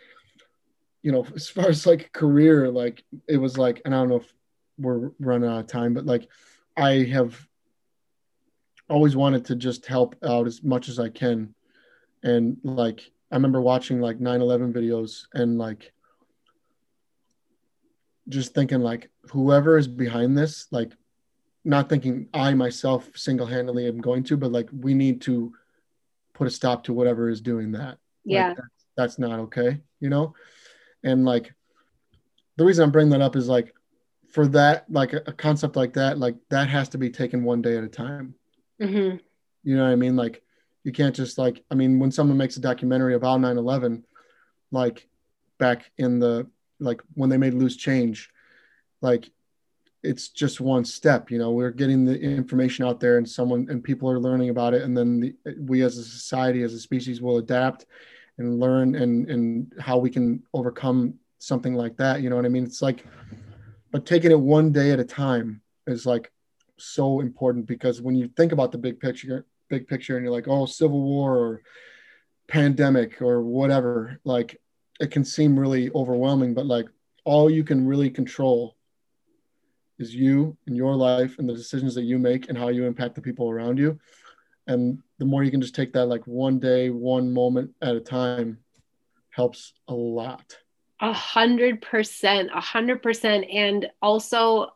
you 1.04 1.12
know 1.12 1.24
as 1.36 1.48
far 1.48 1.70
as 1.70 1.86
like 1.86 2.12
career 2.12 2.72
like 2.72 3.04
it 3.28 3.38
was 3.38 3.56
like 3.56 3.84
and 3.86 3.94
i 3.94 4.00
don't 4.00 4.10
know 4.10 4.16
if 4.16 4.34
we're 4.80 5.12
running 5.20 5.48
out 5.48 5.60
of 5.60 5.68
time 5.68 5.94
but 5.94 6.08
like 6.08 6.28
i 6.76 7.04
have 7.04 7.48
always 8.90 9.16
wanted 9.16 9.46
to 9.46 9.56
just 9.56 9.86
help 9.86 10.16
out 10.26 10.48
as 10.48 10.64
much 10.64 10.90
as 10.90 10.98
i 10.98 11.08
can. 11.08 11.54
And 12.24 12.58
like 12.64 13.12
i 13.32 13.36
remember 13.36 13.62
watching 13.62 14.02
like 14.02 14.18
9-11 14.18 14.74
videos 14.74 15.28
and 15.36 15.60
like 15.60 15.94
just 18.28 18.56
thinking 18.56 18.80
like 18.80 19.12
whoever 19.30 19.78
is 19.78 19.88
behind 19.88 20.36
this 20.36 20.66
like 20.72 20.94
not 21.64 21.90
thinking 21.90 22.28
i 22.34 22.56
myself 22.56 23.08
single-handedly 23.14 23.88
am 23.88 24.02
going 24.02 24.24
to 24.24 24.36
but 24.36 24.52
like 24.52 24.68
we 24.72 24.96
need 24.96 25.22
to 25.22 25.54
put 26.34 26.48
a 26.48 26.50
stop 26.50 26.84
to 26.84 26.94
whatever 26.94 27.30
is 27.30 27.42
doing 27.42 27.72
that 27.74 27.90
Like, 27.90 28.00
Yeah. 28.26 28.54
that's, 28.56 28.86
that's 28.98 29.20
not 29.20 29.40
okay 29.40 29.82
you 30.00 30.10
know 30.10 30.34
and 31.04 31.26
like 31.26 31.54
the 32.58 32.66
reason 32.66 32.84
i'm 32.84 32.92
bringing 32.92 33.12
that 33.12 33.22
up 33.22 33.36
is 33.36 33.48
like 33.48 33.74
for 34.30 34.48
that 34.48 34.86
like 34.90 35.14
a, 35.14 35.22
a 35.28 35.34
concept 35.34 35.76
like 35.76 35.94
that 35.94 36.18
like 36.18 36.36
that 36.50 36.68
has 36.70 36.90
to 36.90 36.98
be 36.98 37.10
taken 37.10 37.44
one 37.44 37.62
day 37.62 37.78
at 37.78 37.84
a 37.84 37.88
time 37.90 38.36
Mhm. 38.82 39.20
you 39.64 39.78
know 39.78 39.84
what 39.84 39.92
I 39.92 39.96
mean? 39.96 40.16
Like, 40.18 40.44
you 40.84 40.92
can't 40.92 41.16
just 41.16 41.38
like, 41.38 41.64
I 41.72 41.76
mean, 41.76 42.00
when 42.00 42.12
someone 42.12 42.36
makes 42.38 42.58
a 42.58 42.60
documentary 42.60 43.14
about 43.14 43.40
9 43.40 43.56
11, 43.58 44.04
like 44.72 45.08
back 45.60 45.90
in 45.98 46.20
the, 46.20 46.48
like 46.80 47.00
when 47.14 47.30
they 47.30 47.38
made 47.38 47.54
Loose 47.54 47.78
Change, 47.78 48.30
like 49.00 49.30
it's 50.04 50.28
just 50.30 50.60
one 50.60 50.84
step, 50.84 51.32
you 51.32 51.40
know, 51.40 51.52
we're 51.52 51.72
getting 51.72 52.04
the 52.04 52.20
information 52.20 52.86
out 52.86 53.00
there 53.00 53.18
and 53.18 53.28
someone, 53.28 53.68
and 53.70 53.84
people 53.84 54.10
are 54.10 54.20
learning 54.20 54.50
about 54.50 54.74
it. 54.74 54.82
And 54.82 54.96
then 54.96 55.20
the, 55.20 55.36
we 55.60 55.82
as 55.82 55.98
a 55.98 56.04
society, 56.04 56.62
as 56.64 56.74
a 56.74 56.80
species 56.80 57.22
will 57.22 57.38
adapt 57.38 57.86
and 58.38 58.60
learn 58.60 58.96
and, 58.96 59.30
and 59.30 59.74
how 59.80 59.98
we 59.98 60.10
can 60.10 60.44
overcome 60.54 61.16
something 61.40 61.74
like 61.74 61.96
that. 61.98 62.22
You 62.22 62.30
know 62.30 62.36
what 62.36 62.46
I 62.46 62.50
mean? 62.50 62.66
It's 62.66 62.82
like, 62.82 63.06
but 63.92 64.06
taking 64.06 64.32
it 64.32 64.40
one 64.40 64.72
day 64.72 64.92
at 64.92 65.00
a 65.00 65.06
time 65.06 65.62
is 65.88 66.06
like 66.06 66.32
so 66.78 67.22
important 67.22 67.66
because 67.66 68.02
when 68.02 68.16
you 68.16 68.28
think 68.28 68.52
about 68.52 68.72
the 68.72 68.78
big 68.78 69.00
picture 69.00 69.46
big 69.70 69.88
picture 69.88 70.18
and 70.18 70.24
you're 70.24 70.34
like 70.34 70.48
oh 70.48 70.66
civil 70.66 71.02
war 71.02 71.38
or 71.38 71.62
pandemic 72.48 73.22
or 73.22 73.42
whatever 73.42 74.20
like 74.24 74.60
it 75.00 75.10
can 75.12 75.24
seem 75.24 75.58
really 75.58 75.90
overwhelming 75.96 76.54
but 76.54 76.66
like 76.66 76.88
all 77.24 77.50
you 77.50 77.64
can 77.64 77.88
really 77.88 78.10
control 78.10 78.76
is 80.00 80.14
you 80.14 80.58
and 80.68 80.76
your 80.76 80.96
life 80.96 81.38
and 81.40 81.48
the 81.48 81.54
decisions 81.54 81.94
that 81.96 82.04
you 82.04 82.18
make 82.18 82.50
and 82.50 82.58
how 82.58 82.70
you 82.70 82.86
impact 82.86 83.16
the 83.16 83.22
people 83.22 83.50
around 83.50 83.78
you 83.78 84.00
and 84.68 85.00
the 85.20 85.26
more 85.26 85.44
you 85.44 85.52
can 85.52 85.62
just 85.62 85.76
take 85.76 85.94
that 85.94 86.06
like 86.08 86.26
one 86.26 86.60
day 86.60 86.90
one 86.90 87.34
moment 87.34 87.72
at 87.82 87.96
a 87.96 88.00
time 88.00 88.58
helps 89.30 89.74
a 89.88 89.94
lot 89.94 90.58
A 91.02 91.12
hundred 91.12 91.82
percent, 91.82 92.50
a 92.54 92.62
hundred 92.62 93.02
percent. 93.04 93.46
And 93.52 93.90
also, 94.02 94.74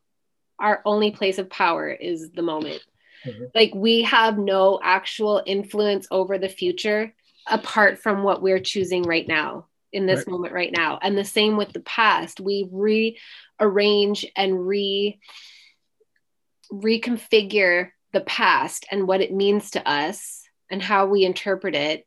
our 0.60 0.82
only 0.86 1.12
place 1.12 1.38
of 1.38 1.50
power 1.50 1.90
is 1.90 2.32
the 2.32 2.42
moment. 2.42 2.82
Mhm. 3.26 3.52
Like, 3.56 3.74
we 3.74 4.02
have 4.02 4.38
no 4.38 4.80
actual 4.84 5.42
influence 5.46 6.08
over 6.12 6.38
the 6.38 6.50
future 6.50 7.14
apart 7.48 8.00
from 8.00 8.24
what 8.24 8.42
we're 8.42 8.60
choosing 8.60 9.04
right 9.04 9.28
now 9.28 9.68
in 9.94 10.06
this 10.06 10.20
Right. 10.22 10.28
moment 10.28 10.54
right 10.54 10.72
now. 10.76 11.00
And 11.02 11.18
the 11.18 11.24
same 11.24 11.56
with 11.56 11.72
the 11.72 11.80
past. 11.82 12.42
We 12.42 12.68
rearrange 13.60 14.26
and 14.36 14.68
re 14.68 15.20
reconfigure 16.72 17.90
the 18.14 18.22
past 18.22 18.86
and 18.92 19.08
what 19.08 19.22
it 19.22 19.34
means 19.34 19.72
to 19.72 19.90
us 19.90 20.44
and 20.70 20.82
how 20.82 21.06
we 21.06 21.24
interpret 21.24 21.76
it 21.76 22.06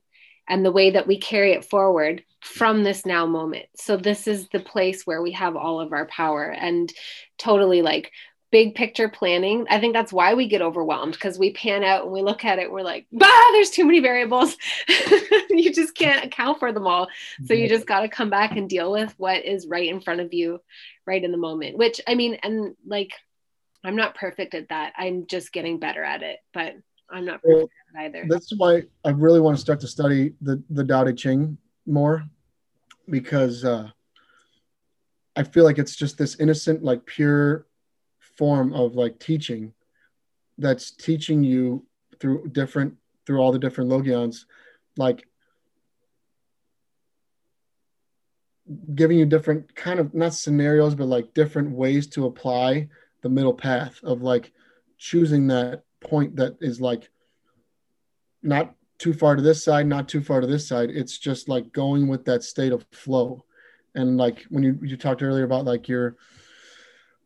and 0.49 0.65
the 0.65 0.73
way 0.73 0.91
that 0.91 1.07
we 1.07 1.19
carry 1.19 1.53
it 1.53 1.65
forward 1.65 2.23
from 2.41 2.83
this 2.83 3.07
now 3.07 3.27
moment. 3.27 3.67
So 3.77 3.97
this 3.97 4.27
is 4.27 4.49
the 4.49 4.61
place 4.61 5.07
where 5.07 5.23
we 5.23 5.33
have 5.33 5.57
all 5.57 5.81
of 5.81 5.93
our 5.93 6.07
power 6.07 6.45
and 6.45 6.93
totally 7.39 7.83
like 7.83 8.11
big 8.51 8.75
picture 8.75 9.09
planning. 9.09 9.67
I 9.71 9.79
think 9.79 9.95
that's 9.95 10.13
why 10.13 10.35
we 10.35 10.49
get 10.49 10.63
overwhelmed 10.63 11.13
because 11.13 11.39
we 11.39 11.53
pan 11.53 11.85
out 11.85 12.05
and 12.05 12.13
we 12.13 12.23
look 12.23 12.45
at 12.45 12.59
it, 12.59 12.71
we're 12.71 12.83
like, 12.83 13.07
bah, 13.13 13.27
there's 13.53 13.71
too 13.71 13.85
many 13.85 14.01
variables. 14.01 14.57
you 15.51 15.73
just 15.73 15.95
can't 15.95 16.25
account 16.25 16.59
for 16.59 16.73
them 16.73 16.87
all. 16.87 17.09
So 17.45 17.55
you 17.55 17.69
just 17.69 17.87
got 17.87 18.01
to 18.01 18.09
come 18.09 18.31
back 18.31 18.57
and 18.57 18.69
deal 18.69 18.91
with 18.91 19.15
what 19.19 19.45
is 19.45 19.67
right 19.67 19.89
in 19.89 20.01
front 20.01 20.21
of 20.21 20.35
you, 20.35 20.61
right 21.07 21.23
in 21.23 21.33
the 21.33 21.39
moment, 21.39 21.79
which 21.79 22.01
I 22.07 22.15
mean, 22.15 22.39
and 22.43 22.75
like, 22.87 23.13
I'm 23.85 23.97
not 23.97 24.15
perfect 24.15 24.55
at 24.55 24.69
that. 24.69 24.93
I'm 24.97 25.27
just 25.27 25.53
getting 25.53 25.79
better 25.79 26.03
at 26.03 26.23
it, 26.23 26.39
but 26.53 26.75
I'm 27.09 27.25
not 27.25 27.43
perfect 27.43 27.73
well, 27.95 28.05
either. 28.05 28.27
That's 28.29 28.53
why 28.57 28.83
I 29.05 29.11
really 29.11 29.41
want 29.41 29.57
to 29.57 29.61
start 29.61 29.81
to 29.81 29.89
study 29.89 30.35
the, 30.41 30.63
the 30.71 30.85
Tao 30.85 31.05
Te 31.05 31.13
Ching 31.13 31.57
more 31.87 32.25
because 33.09 33.65
uh, 33.65 33.89
I 35.37 35.45
feel 35.45 35.65
like 35.65 35.79
it's 35.79 35.97
just 35.97 36.19
this 36.19 36.39
innocent, 36.39 36.83
like 36.83 37.07
pure 37.07 37.67
form 38.41 38.73
of 38.73 38.95
like 38.95 39.19
teaching 39.19 39.71
that's 40.57 40.93
teaching 40.93 41.45
you 41.45 41.85
through 42.19 42.49
different 42.49 42.95
through 43.27 43.39
all 43.39 43.53
the 43.53 43.59
different 43.59 43.91
logions 43.91 44.47
like 44.97 45.29
giving 48.95 49.19
you 49.19 49.27
different 49.27 49.75
kind 49.75 50.01
of 50.01 50.15
not 50.15 50.33
scenarios 50.33 50.95
but 50.95 51.05
like 51.07 51.35
different 51.35 51.71
ways 51.71 52.07
to 52.07 52.25
apply 52.25 52.89
the 53.21 53.29
middle 53.29 53.53
path 53.53 54.01
of 54.03 54.23
like 54.23 54.53
choosing 54.97 55.47
that 55.47 55.83
point 56.01 56.35
that 56.37 56.57
is 56.63 56.81
like 56.81 57.11
not 58.43 58.75
too 58.99 59.13
far 59.13 59.37
to 59.37 59.43
this 59.43 59.63
side 59.63 59.87
not 59.87 60.09
too 60.09 60.23
far 60.23 60.41
to 60.41 60.47
this 60.47 60.67
side. 60.67 60.91
It's 60.91 61.19
just 61.19 61.49
like 61.49 61.73
going 61.73 62.09
with 62.09 62.25
that 62.25 62.43
state 62.43 62.73
of 62.73 62.87
flow. 62.93 63.45
And 63.95 64.17
like 64.17 64.45
when 64.51 64.63
you 64.63 64.79
you 64.83 64.97
talked 64.97 65.23
earlier 65.23 65.45
about 65.45 65.65
like 65.65 65.89
your 65.89 66.17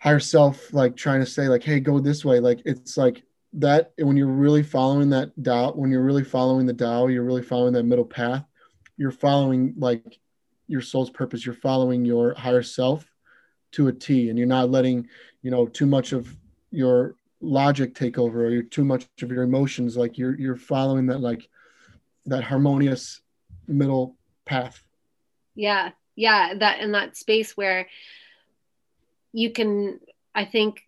higher 0.04 0.20
self 0.20 0.72
like 0.72 0.94
trying 0.94 1.20
to 1.20 1.26
say 1.26 1.48
like 1.48 1.64
hey 1.64 1.80
go 1.80 1.98
this 1.98 2.24
way. 2.24 2.38
Like 2.38 2.60
it's 2.64 2.96
like 2.96 3.22
that 3.54 3.92
when 3.98 4.16
you're 4.16 4.26
really 4.26 4.62
following 4.62 5.10
that 5.10 5.32
Tao 5.42 5.72
when 5.72 5.90
you're 5.90 6.04
really 6.04 6.24
following 6.24 6.66
the 6.66 6.74
Tao 6.74 7.06
you're 7.06 7.24
really 7.24 7.42
following 7.42 7.72
that 7.72 7.84
middle 7.84 8.04
path 8.04 8.44
you're 8.96 9.10
following 9.10 9.74
like 9.78 10.18
your 10.66 10.80
soul's 10.80 11.10
purpose. 11.10 11.44
You're 11.44 11.54
following 11.54 12.04
your 12.04 12.34
higher 12.34 12.62
self 12.62 13.10
to 13.72 13.88
a 13.88 13.92
T 13.92 14.28
and 14.28 14.38
you're 14.38 14.46
not 14.46 14.70
letting 14.70 15.08
you 15.42 15.50
know 15.50 15.66
too 15.66 15.86
much 15.86 16.12
of 16.12 16.34
your 16.70 17.16
logic 17.40 17.94
take 17.94 18.18
over 18.18 18.46
or 18.46 18.50
you're 18.50 18.62
too 18.62 18.84
much 18.84 19.06
of 19.22 19.30
your 19.30 19.42
emotions. 19.42 19.96
Like 19.96 20.18
you're 20.18 20.38
you're 20.38 20.56
following 20.56 21.06
that 21.06 21.20
like 21.20 21.48
that 22.26 22.44
harmonious 22.44 23.20
middle 23.66 24.16
path. 24.44 24.82
Yeah. 25.54 25.90
Yeah 26.16 26.54
that 26.58 26.80
in 26.80 26.92
that 26.92 27.16
space 27.16 27.56
where 27.56 27.88
you 29.34 29.50
can 29.50 30.00
i 30.34 30.44
think 30.44 30.80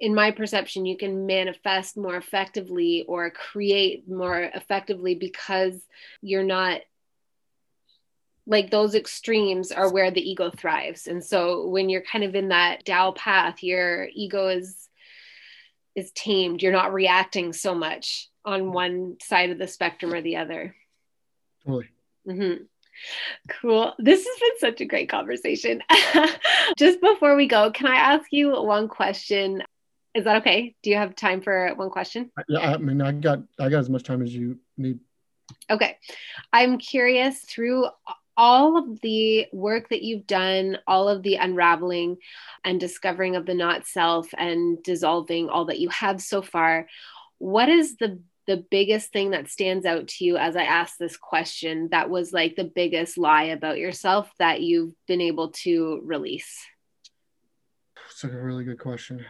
in 0.00 0.14
my 0.14 0.30
perception 0.30 0.86
you 0.86 0.96
can 0.96 1.26
manifest 1.26 1.96
more 1.96 2.16
effectively 2.16 3.04
or 3.06 3.30
create 3.30 4.08
more 4.08 4.40
effectively 4.40 5.14
because 5.14 5.80
you're 6.22 6.42
not 6.42 6.80
like 8.46 8.70
those 8.70 8.94
extremes 8.96 9.70
are 9.70 9.92
where 9.92 10.10
the 10.10 10.28
ego 10.28 10.50
thrives. 10.50 11.06
And 11.06 11.22
so 11.22 11.68
when 11.68 11.88
you're 11.88 12.02
kind 12.02 12.24
of 12.24 12.34
in 12.34 12.48
that 12.48 12.84
Tao 12.84 13.12
path 13.12 13.62
your 13.62 14.08
ego 14.12 14.48
is 14.48 14.88
is 15.94 16.10
tamed. 16.12 16.62
You're 16.62 16.72
not 16.72 16.92
reacting 16.92 17.52
so 17.52 17.74
much 17.74 18.28
on 18.44 18.72
one 18.72 19.18
side 19.22 19.50
of 19.50 19.58
the 19.58 19.68
spectrum 19.68 20.12
or 20.12 20.22
the 20.22 20.36
other. 20.36 20.74
Totally. 21.64 21.90
Mm-hmm. 22.26 22.64
Cool. 23.48 23.92
This 23.98 24.24
has 24.26 24.40
been 24.40 24.58
such 24.70 24.80
a 24.80 24.84
great 24.84 25.08
conversation. 25.08 25.82
Just 26.76 27.00
before 27.00 27.36
we 27.36 27.46
go, 27.46 27.70
can 27.70 27.86
I 27.86 27.96
ask 27.96 28.26
you 28.30 28.50
one 28.50 28.88
question? 28.88 29.62
Is 30.14 30.24
that 30.24 30.38
okay? 30.42 30.74
Do 30.82 30.90
you 30.90 30.96
have 30.96 31.16
time 31.16 31.40
for 31.40 31.72
one 31.74 31.90
question? 31.90 32.30
Yeah, 32.48 32.72
I 32.72 32.76
mean, 32.76 33.00
I 33.00 33.12
got 33.12 33.40
I 33.58 33.68
got 33.68 33.78
as 33.78 33.90
much 33.90 34.02
time 34.02 34.22
as 34.22 34.34
you 34.34 34.58
need. 34.76 35.00
Okay. 35.70 35.98
I'm 36.52 36.78
curious 36.78 37.40
through 37.40 37.86
all 38.36 38.78
of 38.78 39.00
the 39.00 39.46
work 39.52 39.88
that 39.90 40.02
you've 40.02 40.26
done, 40.26 40.78
all 40.86 41.08
of 41.08 41.22
the 41.22 41.36
unraveling 41.36 42.16
and 42.64 42.80
discovering 42.80 43.36
of 43.36 43.46
the 43.46 43.54
not 43.54 43.86
self 43.86 44.28
and 44.36 44.82
dissolving 44.82 45.48
all 45.48 45.66
that 45.66 45.78
you 45.78 45.88
have 45.90 46.20
so 46.20 46.40
far, 46.42 46.86
what 47.38 47.68
is 47.68 47.96
the 47.96 48.20
the 48.46 48.64
biggest 48.70 49.12
thing 49.12 49.30
that 49.30 49.48
stands 49.48 49.86
out 49.86 50.08
to 50.08 50.24
you 50.24 50.36
as 50.36 50.56
I 50.56 50.64
asked 50.64 50.98
this 50.98 51.16
question 51.16 51.88
that 51.92 52.10
was 52.10 52.32
like 52.32 52.56
the 52.56 52.64
biggest 52.64 53.16
lie 53.16 53.44
about 53.44 53.78
yourself 53.78 54.30
that 54.38 54.62
you've 54.62 54.94
been 55.06 55.20
able 55.20 55.50
to 55.62 56.00
release? 56.04 56.64
It's 58.10 58.24
like 58.24 58.32
a 58.32 58.42
really 58.42 58.64
good 58.64 58.78
question. 58.78 59.24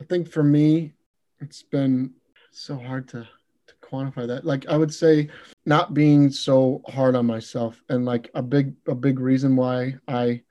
I 0.00 0.04
think 0.04 0.28
for 0.28 0.42
me, 0.42 0.92
it's 1.40 1.62
been 1.62 2.12
so 2.52 2.76
hard 2.76 3.08
to, 3.08 3.26
to 3.66 3.74
quantify 3.82 4.26
that. 4.26 4.44
Like 4.44 4.66
I 4.68 4.76
would 4.76 4.92
say 4.92 5.28
not 5.66 5.94
being 5.94 6.30
so 6.30 6.82
hard 6.88 7.16
on 7.16 7.26
myself 7.26 7.82
and 7.88 8.04
like 8.04 8.30
a 8.34 8.42
big 8.42 8.74
a 8.86 8.94
big 8.94 9.18
reason 9.18 9.56
why 9.56 9.96
I 10.08 10.42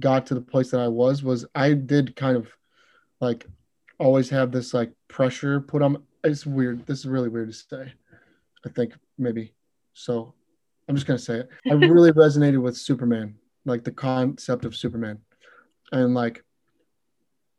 got 0.00 0.26
to 0.26 0.34
the 0.34 0.40
place 0.40 0.70
that 0.70 0.80
I 0.80 0.88
was 0.88 1.22
was 1.22 1.46
I 1.54 1.74
did 1.74 2.16
kind 2.16 2.36
of 2.36 2.48
like 3.20 3.46
always 3.98 4.30
have 4.30 4.52
this 4.52 4.74
like 4.74 4.92
pressure 5.08 5.60
put 5.60 5.82
on. 5.82 6.02
It's 6.22 6.46
weird. 6.46 6.86
This 6.86 7.00
is 7.00 7.06
really 7.06 7.28
weird 7.28 7.48
to 7.48 7.54
say. 7.54 7.92
I 8.64 8.68
think 8.70 8.94
maybe. 9.18 9.54
So 9.92 10.34
I'm 10.88 10.94
just 10.94 11.06
gonna 11.06 11.18
say 11.18 11.40
it. 11.40 11.48
I 11.70 11.74
really 11.74 12.12
resonated 12.24 12.60
with 12.60 12.76
Superman, 12.76 13.36
like 13.64 13.84
the 13.84 13.92
concept 13.92 14.64
of 14.64 14.76
Superman, 14.76 15.18
and 15.92 16.14
like 16.14 16.44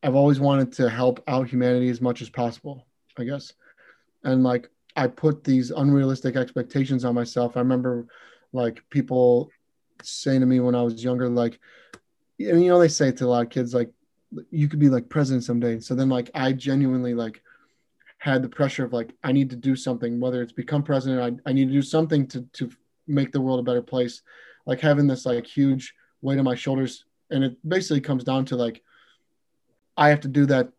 I've 0.03 0.15
always 0.15 0.39
wanted 0.39 0.71
to 0.73 0.89
help 0.89 1.23
out 1.27 1.49
humanity 1.49 1.89
as 1.89 2.01
much 2.01 2.21
as 2.21 2.29
possible. 2.29 2.85
I 3.17 3.23
guess, 3.23 3.53
and 4.23 4.43
like 4.43 4.69
I 4.95 5.07
put 5.07 5.43
these 5.43 5.71
unrealistic 5.71 6.35
expectations 6.35 7.05
on 7.05 7.15
myself. 7.15 7.55
I 7.55 7.59
remember 7.59 8.07
like 8.53 8.83
people 8.89 9.49
saying 10.03 10.41
to 10.41 10.45
me 10.45 10.59
when 10.59 10.75
I 10.75 10.81
was 10.81 11.03
younger, 11.03 11.29
like, 11.29 11.59
and 12.39 12.63
you 12.63 12.69
know, 12.69 12.79
they 12.79 12.87
say 12.87 13.11
to 13.11 13.25
a 13.25 13.27
lot 13.27 13.43
of 13.43 13.49
kids, 13.49 13.73
like, 13.73 13.91
you 14.51 14.67
could 14.67 14.79
be 14.79 14.89
like 14.89 15.09
president 15.09 15.43
someday. 15.43 15.79
So 15.79 15.95
then 15.95 16.09
like 16.09 16.29
I 16.33 16.51
genuinely 16.53 17.13
like 17.13 17.41
had 18.17 18.41
the 18.41 18.49
pressure 18.49 18.85
of 18.85 18.93
like 18.93 19.13
I 19.23 19.31
need 19.31 19.49
to 19.51 19.55
do 19.55 19.75
something, 19.75 20.19
whether 20.19 20.41
it's 20.41 20.51
become 20.51 20.83
president, 20.83 21.41
I, 21.45 21.49
I 21.49 21.53
need 21.53 21.67
to 21.67 21.73
do 21.73 21.81
something 21.81 22.27
to 22.27 22.41
to 22.53 22.71
make 23.07 23.31
the 23.31 23.41
world 23.41 23.59
a 23.59 23.63
better 23.63 23.81
place. 23.81 24.21
Like 24.65 24.79
having 24.81 25.07
this 25.07 25.25
like 25.25 25.45
huge 25.45 25.93
weight 26.21 26.39
on 26.39 26.45
my 26.45 26.55
shoulders. 26.55 27.05
And 27.29 27.43
it 27.43 27.57
basically 27.67 28.01
comes 28.01 28.23
down 28.23 28.45
to 28.45 28.55
like 28.55 28.81
I 29.97 30.09
have 30.09 30.21
to 30.21 30.27
do 30.27 30.45
that 30.47 30.69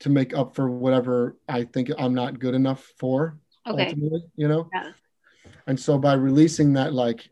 to 0.00 0.10
make 0.10 0.36
up 0.36 0.54
for 0.54 0.70
whatever 0.70 1.36
I 1.48 1.64
think 1.64 1.90
I'm 1.98 2.14
not 2.14 2.38
good 2.38 2.54
enough 2.54 2.92
for 2.98 3.38
okay. 3.66 3.86
ultimately, 3.86 4.24
you 4.36 4.48
know? 4.48 4.68
Yeah. 4.72 4.92
And 5.66 5.78
so 5.78 5.98
by 5.98 6.14
releasing 6.14 6.74
that 6.74 6.92
like 6.92 7.28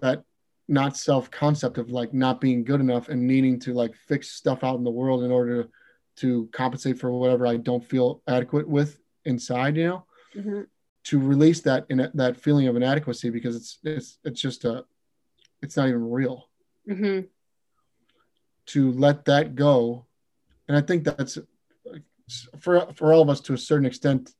that 0.00 0.24
not 0.68 0.96
self 0.96 1.30
concept 1.30 1.78
of 1.78 1.90
like 1.90 2.12
not 2.12 2.40
being 2.40 2.64
good 2.64 2.80
enough 2.80 3.08
and 3.08 3.26
needing 3.26 3.58
to 3.60 3.72
like 3.72 3.94
fix 3.94 4.30
stuff 4.30 4.64
out 4.64 4.76
in 4.76 4.84
the 4.84 4.90
world 4.90 5.22
in 5.22 5.30
order 5.30 5.68
to 6.16 6.48
compensate 6.52 6.98
for 6.98 7.12
whatever 7.12 7.46
I 7.46 7.56
don't 7.56 7.84
feel 7.84 8.22
adequate 8.26 8.68
with 8.68 8.98
inside, 9.24 9.76
you 9.76 9.86
know, 9.86 10.04
mm-hmm. 10.34 10.62
to 11.04 11.20
release 11.20 11.60
that 11.62 11.86
in 11.88 12.10
that 12.14 12.36
feeling 12.36 12.66
of 12.68 12.76
inadequacy 12.76 13.30
because 13.30 13.54
it's 13.54 13.78
it's 13.84 14.18
it's 14.24 14.40
just 14.40 14.64
a 14.64 14.84
it's 15.62 15.76
not 15.76 15.88
even 15.88 16.10
real. 16.10 16.48
Mm-hmm. 16.88 17.26
To 18.66 18.92
let 18.92 19.26
that 19.26 19.54
go, 19.54 20.06
and 20.66 20.76
I 20.76 20.80
think 20.80 21.04
that's 21.04 21.38
for 22.58 22.88
for 22.94 23.12
all 23.12 23.22
of 23.22 23.28
us 23.28 23.40
to 23.42 23.54
a 23.54 23.58
certain 23.58 23.86
extent. 23.86 24.32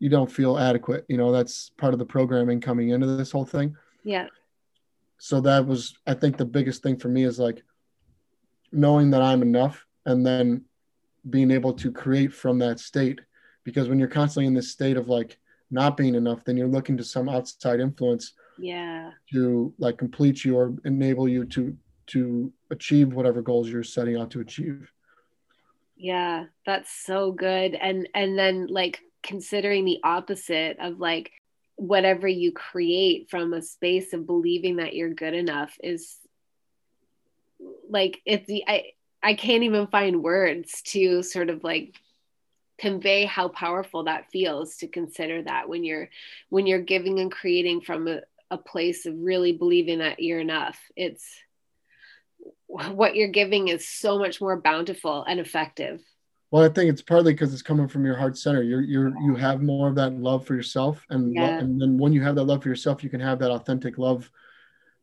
You 0.00 0.08
don't 0.08 0.30
feel 0.30 0.56
adequate, 0.56 1.06
you 1.08 1.16
know. 1.16 1.32
That's 1.32 1.70
part 1.70 1.92
of 1.92 1.98
the 1.98 2.04
programming 2.04 2.60
coming 2.60 2.90
into 2.90 3.06
this 3.06 3.32
whole 3.32 3.46
thing. 3.46 3.74
Yeah 4.04 4.28
so 5.18 5.40
that 5.40 5.66
was 5.66 5.94
i 6.06 6.14
think 6.14 6.36
the 6.36 6.44
biggest 6.44 6.82
thing 6.82 6.96
for 6.96 7.08
me 7.08 7.24
is 7.24 7.38
like 7.38 7.62
knowing 8.72 9.10
that 9.10 9.22
i'm 9.22 9.42
enough 9.42 9.84
and 10.06 10.24
then 10.24 10.64
being 11.28 11.50
able 11.50 11.72
to 11.74 11.92
create 11.92 12.32
from 12.32 12.58
that 12.58 12.80
state. 12.80 13.20
Because 13.64 13.88
when 13.88 13.98
you're 13.98 14.08
constantly 14.08 14.46
in 14.46 14.54
this 14.54 14.70
state 14.70 14.96
of 14.96 15.08
like 15.08 15.38
not 15.70 15.98
being 15.98 16.14
enough 16.14 16.44
then 16.44 16.56
you're 16.56 16.66
looking 16.66 16.96
to 16.96 17.04
some 17.04 17.28
outside 17.28 17.78
influence 17.78 18.32
yeah. 18.58 19.10
to 19.30 19.74
like 19.78 19.98
complete 19.98 20.42
you 20.42 20.56
or 20.56 20.74
enable 20.86 21.28
you 21.28 21.44
to 21.44 21.76
to 22.06 22.50
achieve 22.70 23.12
whatever 23.12 23.42
goals 23.42 23.68
you're 23.68 23.82
setting 23.82 24.16
out 24.16 24.30
to 24.30 24.40
achieve. 24.40 24.90
Yeah 25.96 26.46
that's 26.64 26.90
so 27.04 27.32
good. 27.32 27.74
And 27.74 28.08
and 28.14 28.38
then 28.38 28.68
like 28.68 29.00
considering 29.22 29.84
the 29.84 30.00
opposite 30.02 30.78
of 30.80 30.98
like 30.98 31.30
whatever 31.78 32.26
you 32.26 32.50
create 32.50 33.30
from 33.30 33.52
a 33.52 33.62
space 33.62 34.12
of 34.12 34.26
believing 34.26 34.76
that 34.76 34.94
you're 34.94 35.14
good 35.14 35.32
enough 35.32 35.76
is 35.82 36.16
like 37.88 38.20
it's 38.26 38.46
the 38.46 38.64
I 38.66 38.92
I 39.22 39.34
can't 39.34 39.62
even 39.62 39.86
find 39.86 40.22
words 40.22 40.82
to 40.86 41.22
sort 41.22 41.50
of 41.50 41.62
like 41.62 41.94
convey 42.78 43.26
how 43.26 43.48
powerful 43.48 44.04
that 44.04 44.30
feels 44.32 44.76
to 44.78 44.88
consider 44.88 45.42
that 45.42 45.68
when 45.68 45.84
you're 45.84 46.08
when 46.48 46.66
you're 46.66 46.82
giving 46.82 47.20
and 47.20 47.30
creating 47.30 47.80
from 47.80 48.08
a, 48.08 48.22
a 48.50 48.58
place 48.58 49.06
of 49.06 49.14
really 49.16 49.52
believing 49.52 50.00
that 50.00 50.20
you're 50.20 50.40
enough. 50.40 50.78
It's 50.96 51.24
what 52.66 53.14
you're 53.14 53.28
giving 53.28 53.68
is 53.68 53.88
so 53.88 54.18
much 54.18 54.40
more 54.40 54.60
bountiful 54.60 55.22
and 55.22 55.38
effective 55.38 56.00
well 56.50 56.64
i 56.64 56.68
think 56.68 56.90
it's 56.90 57.02
partly 57.02 57.32
because 57.32 57.52
it's 57.52 57.62
coming 57.62 57.88
from 57.88 58.04
your 58.04 58.16
heart 58.16 58.36
center 58.36 58.62
you're 58.62 58.82
you're 58.82 59.12
you 59.22 59.34
have 59.34 59.62
more 59.62 59.88
of 59.88 59.94
that 59.94 60.12
love 60.14 60.46
for 60.46 60.54
yourself 60.54 61.04
and 61.10 61.34
yeah. 61.34 61.42
lo- 61.42 61.58
and 61.58 61.80
then 61.80 61.96
when 61.98 62.12
you 62.12 62.22
have 62.22 62.34
that 62.34 62.44
love 62.44 62.62
for 62.62 62.68
yourself 62.68 63.04
you 63.04 63.10
can 63.10 63.20
have 63.20 63.38
that 63.38 63.50
authentic 63.50 63.98
love 63.98 64.30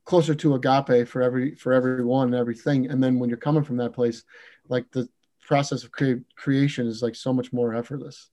closer 0.04 0.36
to 0.36 0.54
agape 0.56 1.08
for 1.08 1.22
every 1.22 1.56
for 1.56 1.74
everyone 1.74 2.28
and 2.28 2.36
everything 2.36 2.90
and 2.90 3.04
then 3.04 3.20
when 3.20 3.30
you're 3.30 3.38
coming 3.38 3.64
from 3.64 3.78
that 3.78 3.94
place 3.94 4.24
like 4.70 4.90
the 4.92 5.10
process 5.46 5.84
of 5.84 5.92
cre- 5.92 6.24
creation 6.36 6.88
is 6.88 7.02
like 7.02 7.16
so 7.16 7.32
much 7.32 7.54
more 7.54 7.74
effortless. 7.74 8.30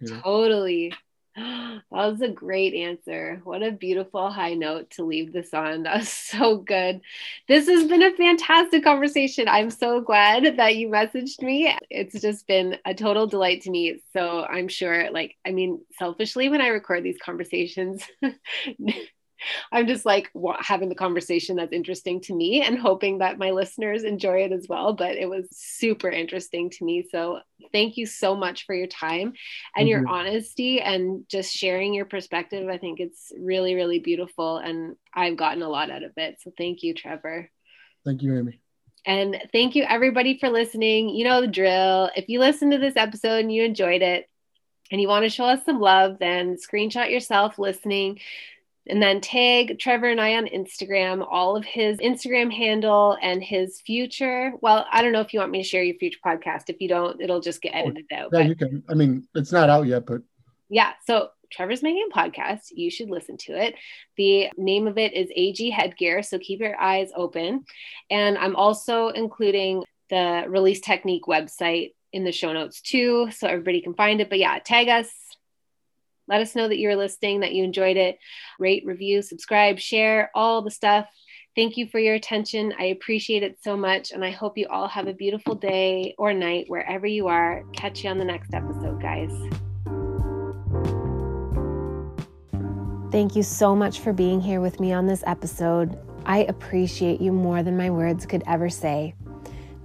You 0.00 0.10
know? 0.10 0.20
Totally. 0.20 0.92
That 1.92 2.10
was 2.12 2.20
a 2.20 2.28
great 2.28 2.74
answer. 2.74 3.40
What 3.44 3.62
a 3.62 3.70
beautiful 3.70 4.30
high 4.30 4.54
note 4.54 4.90
to 4.92 5.04
leave 5.04 5.32
this 5.32 5.52
on. 5.54 5.82
That 5.86 5.98
was 5.98 6.08
so 6.08 6.56
good. 6.56 7.00
This 7.48 7.68
has 7.68 7.86
been 7.86 8.02
a 8.02 8.12
fantastic 8.16 8.82
conversation. 8.84 9.48
I'm 9.48 9.70
so 9.70 10.00
glad 10.00 10.56
that 10.56 10.76
you 10.76 10.88
messaged 10.88 11.42
me. 11.42 11.74
It's 11.90 12.20
just 12.20 12.46
been 12.46 12.76
a 12.84 12.94
total 12.94 13.26
delight 13.26 13.62
to 13.62 13.70
me. 13.70 14.00
So 14.12 14.44
I'm 14.44 14.68
sure, 14.68 15.10
like, 15.10 15.36
I 15.46 15.52
mean, 15.52 15.80
selfishly, 15.98 16.48
when 16.48 16.60
I 16.60 16.68
record 16.68 17.04
these 17.04 17.18
conversations, 17.22 18.02
I'm 19.72 19.86
just 19.86 20.04
like 20.04 20.30
having 20.60 20.88
the 20.88 20.94
conversation 20.94 21.56
that's 21.56 21.72
interesting 21.72 22.20
to 22.22 22.34
me 22.34 22.62
and 22.62 22.78
hoping 22.78 23.18
that 23.18 23.38
my 23.38 23.50
listeners 23.50 24.04
enjoy 24.04 24.42
it 24.44 24.52
as 24.52 24.66
well. 24.68 24.92
But 24.92 25.16
it 25.16 25.28
was 25.28 25.46
super 25.52 26.08
interesting 26.08 26.70
to 26.70 26.84
me. 26.84 27.06
So 27.10 27.40
thank 27.72 27.96
you 27.96 28.06
so 28.06 28.34
much 28.34 28.66
for 28.66 28.74
your 28.74 28.86
time 28.86 29.34
and 29.76 29.84
mm-hmm. 29.84 29.88
your 29.88 30.08
honesty 30.08 30.80
and 30.80 31.28
just 31.28 31.52
sharing 31.52 31.94
your 31.94 32.06
perspective. 32.06 32.68
I 32.68 32.78
think 32.78 33.00
it's 33.00 33.32
really, 33.38 33.74
really 33.74 33.98
beautiful. 33.98 34.58
And 34.58 34.96
I've 35.14 35.36
gotten 35.36 35.62
a 35.62 35.68
lot 35.68 35.90
out 35.90 36.02
of 36.02 36.12
it. 36.16 36.38
So 36.42 36.52
thank 36.56 36.82
you, 36.82 36.94
Trevor. 36.94 37.50
Thank 38.04 38.22
you, 38.22 38.38
Amy. 38.38 38.60
And 39.04 39.40
thank 39.52 39.76
you, 39.76 39.84
everybody, 39.84 40.38
for 40.38 40.48
listening. 40.48 41.10
You 41.10 41.24
know 41.24 41.40
the 41.40 41.46
drill. 41.46 42.10
If 42.16 42.28
you 42.28 42.40
listen 42.40 42.70
to 42.72 42.78
this 42.78 42.96
episode 42.96 43.40
and 43.40 43.52
you 43.52 43.62
enjoyed 43.62 44.02
it, 44.02 44.28
and 44.90 45.00
you 45.00 45.08
want 45.08 45.24
to 45.24 45.30
show 45.30 45.44
us 45.44 45.64
some 45.64 45.80
love, 45.80 46.18
then 46.20 46.56
screenshot 46.56 47.10
yourself 47.10 47.58
listening 47.58 48.20
and 48.88 49.02
then 49.02 49.20
tag 49.20 49.78
Trevor 49.78 50.08
and 50.08 50.20
I 50.20 50.36
on 50.36 50.46
Instagram, 50.46 51.26
all 51.28 51.56
of 51.56 51.64
his 51.64 51.98
Instagram 51.98 52.52
handle 52.52 53.16
and 53.20 53.42
his 53.42 53.80
future. 53.80 54.52
Well, 54.60 54.86
I 54.90 55.02
don't 55.02 55.12
know 55.12 55.20
if 55.20 55.32
you 55.32 55.40
want 55.40 55.52
me 55.52 55.62
to 55.62 55.68
share 55.68 55.82
your 55.82 55.96
future 55.96 56.20
podcast. 56.24 56.64
If 56.68 56.80
you 56.80 56.88
don't, 56.88 57.20
it'll 57.20 57.40
just 57.40 57.62
get 57.62 57.72
oh, 57.74 57.78
edited 57.80 58.06
out. 58.12 58.30
Yeah, 58.32 58.40
but, 58.40 58.46
you 58.46 58.54
can. 58.54 58.82
I 58.88 58.94
mean, 58.94 59.26
it's 59.34 59.52
not 59.52 59.70
out 59.70 59.86
yet, 59.86 60.06
but 60.06 60.22
yeah. 60.68 60.92
So 61.06 61.30
Trevor's 61.50 61.82
making 61.82 62.08
a 62.10 62.16
podcast. 62.16 62.68
You 62.72 62.90
should 62.90 63.10
listen 63.10 63.36
to 63.38 63.52
it. 63.52 63.74
The 64.16 64.50
name 64.56 64.86
of 64.86 64.98
it 64.98 65.14
is 65.14 65.30
AG 65.34 65.70
Headgear. 65.70 66.22
So 66.22 66.38
keep 66.38 66.60
your 66.60 66.80
eyes 66.80 67.10
open. 67.16 67.64
And 68.10 68.38
I'm 68.38 68.56
also 68.56 69.08
including 69.08 69.84
the 70.10 70.44
release 70.48 70.80
technique 70.80 71.24
website 71.26 71.94
in 72.12 72.24
the 72.24 72.32
show 72.32 72.52
notes 72.52 72.80
too. 72.80 73.30
So 73.30 73.46
everybody 73.46 73.80
can 73.80 73.94
find 73.94 74.20
it. 74.20 74.28
But 74.28 74.38
yeah, 74.38 74.58
tag 74.58 74.88
us, 74.88 75.10
let 76.28 76.40
us 76.40 76.54
know 76.54 76.68
that 76.68 76.78
you're 76.78 76.96
listening, 76.96 77.40
that 77.40 77.52
you 77.52 77.64
enjoyed 77.64 77.96
it. 77.96 78.18
Rate, 78.58 78.84
review, 78.86 79.22
subscribe, 79.22 79.78
share, 79.78 80.30
all 80.34 80.62
the 80.62 80.70
stuff. 80.70 81.06
Thank 81.54 81.78
you 81.78 81.88
for 81.88 81.98
your 81.98 82.14
attention. 82.14 82.74
I 82.78 82.86
appreciate 82.86 83.42
it 83.42 83.58
so 83.62 83.76
much. 83.76 84.10
And 84.10 84.24
I 84.24 84.30
hope 84.30 84.58
you 84.58 84.66
all 84.68 84.88
have 84.88 85.06
a 85.06 85.14
beautiful 85.14 85.54
day 85.54 86.14
or 86.18 86.34
night 86.34 86.66
wherever 86.68 87.06
you 87.06 87.28
are. 87.28 87.64
Catch 87.72 88.04
you 88.04 88.10
on 88.10 88.18
the 88.18 88.24
next 88.24 88.52
episode, 88.52 89.00
guys. 89.00 89.30
Thank 93.10 93.36
you 93.36 93.42
so 93.42 93.74
much 93.74 94.00
for 94.00 94.12
being 94.12 94.40
here 94.40 94.60
with 94.60 94.80
me 94.80 94.92
on 94.92 95.06
this 95.06 95.24
episode. 95.26 95.98
I 96.26 96.38
appreciate 96.44 97.20
you 97.20 97.32
more 97.32 97.62
than 97.62 97.76
my 97.76 97.88
words 97.88 98.26
could 98.26 98.42
ever 98.46 98.68
say. 98.68 99.14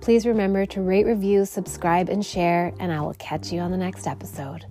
Please 0.02 0.26
remember 0.26 0.66
to 0.66 0.82
rate, 0.82 1.06
review, 1.06 1.46
subscribe, 1.46 2.10
and 2.10 2.26
share, 2.26 2.74
and 2.80 2.92
I 2.92 3.00
will 3.00 3.14
catch 3.14 3.54
you 3.54 3.60
on 3.62 3.72
the 3.72 3.78
next 3.78 4.08
episode. 4.08 4.66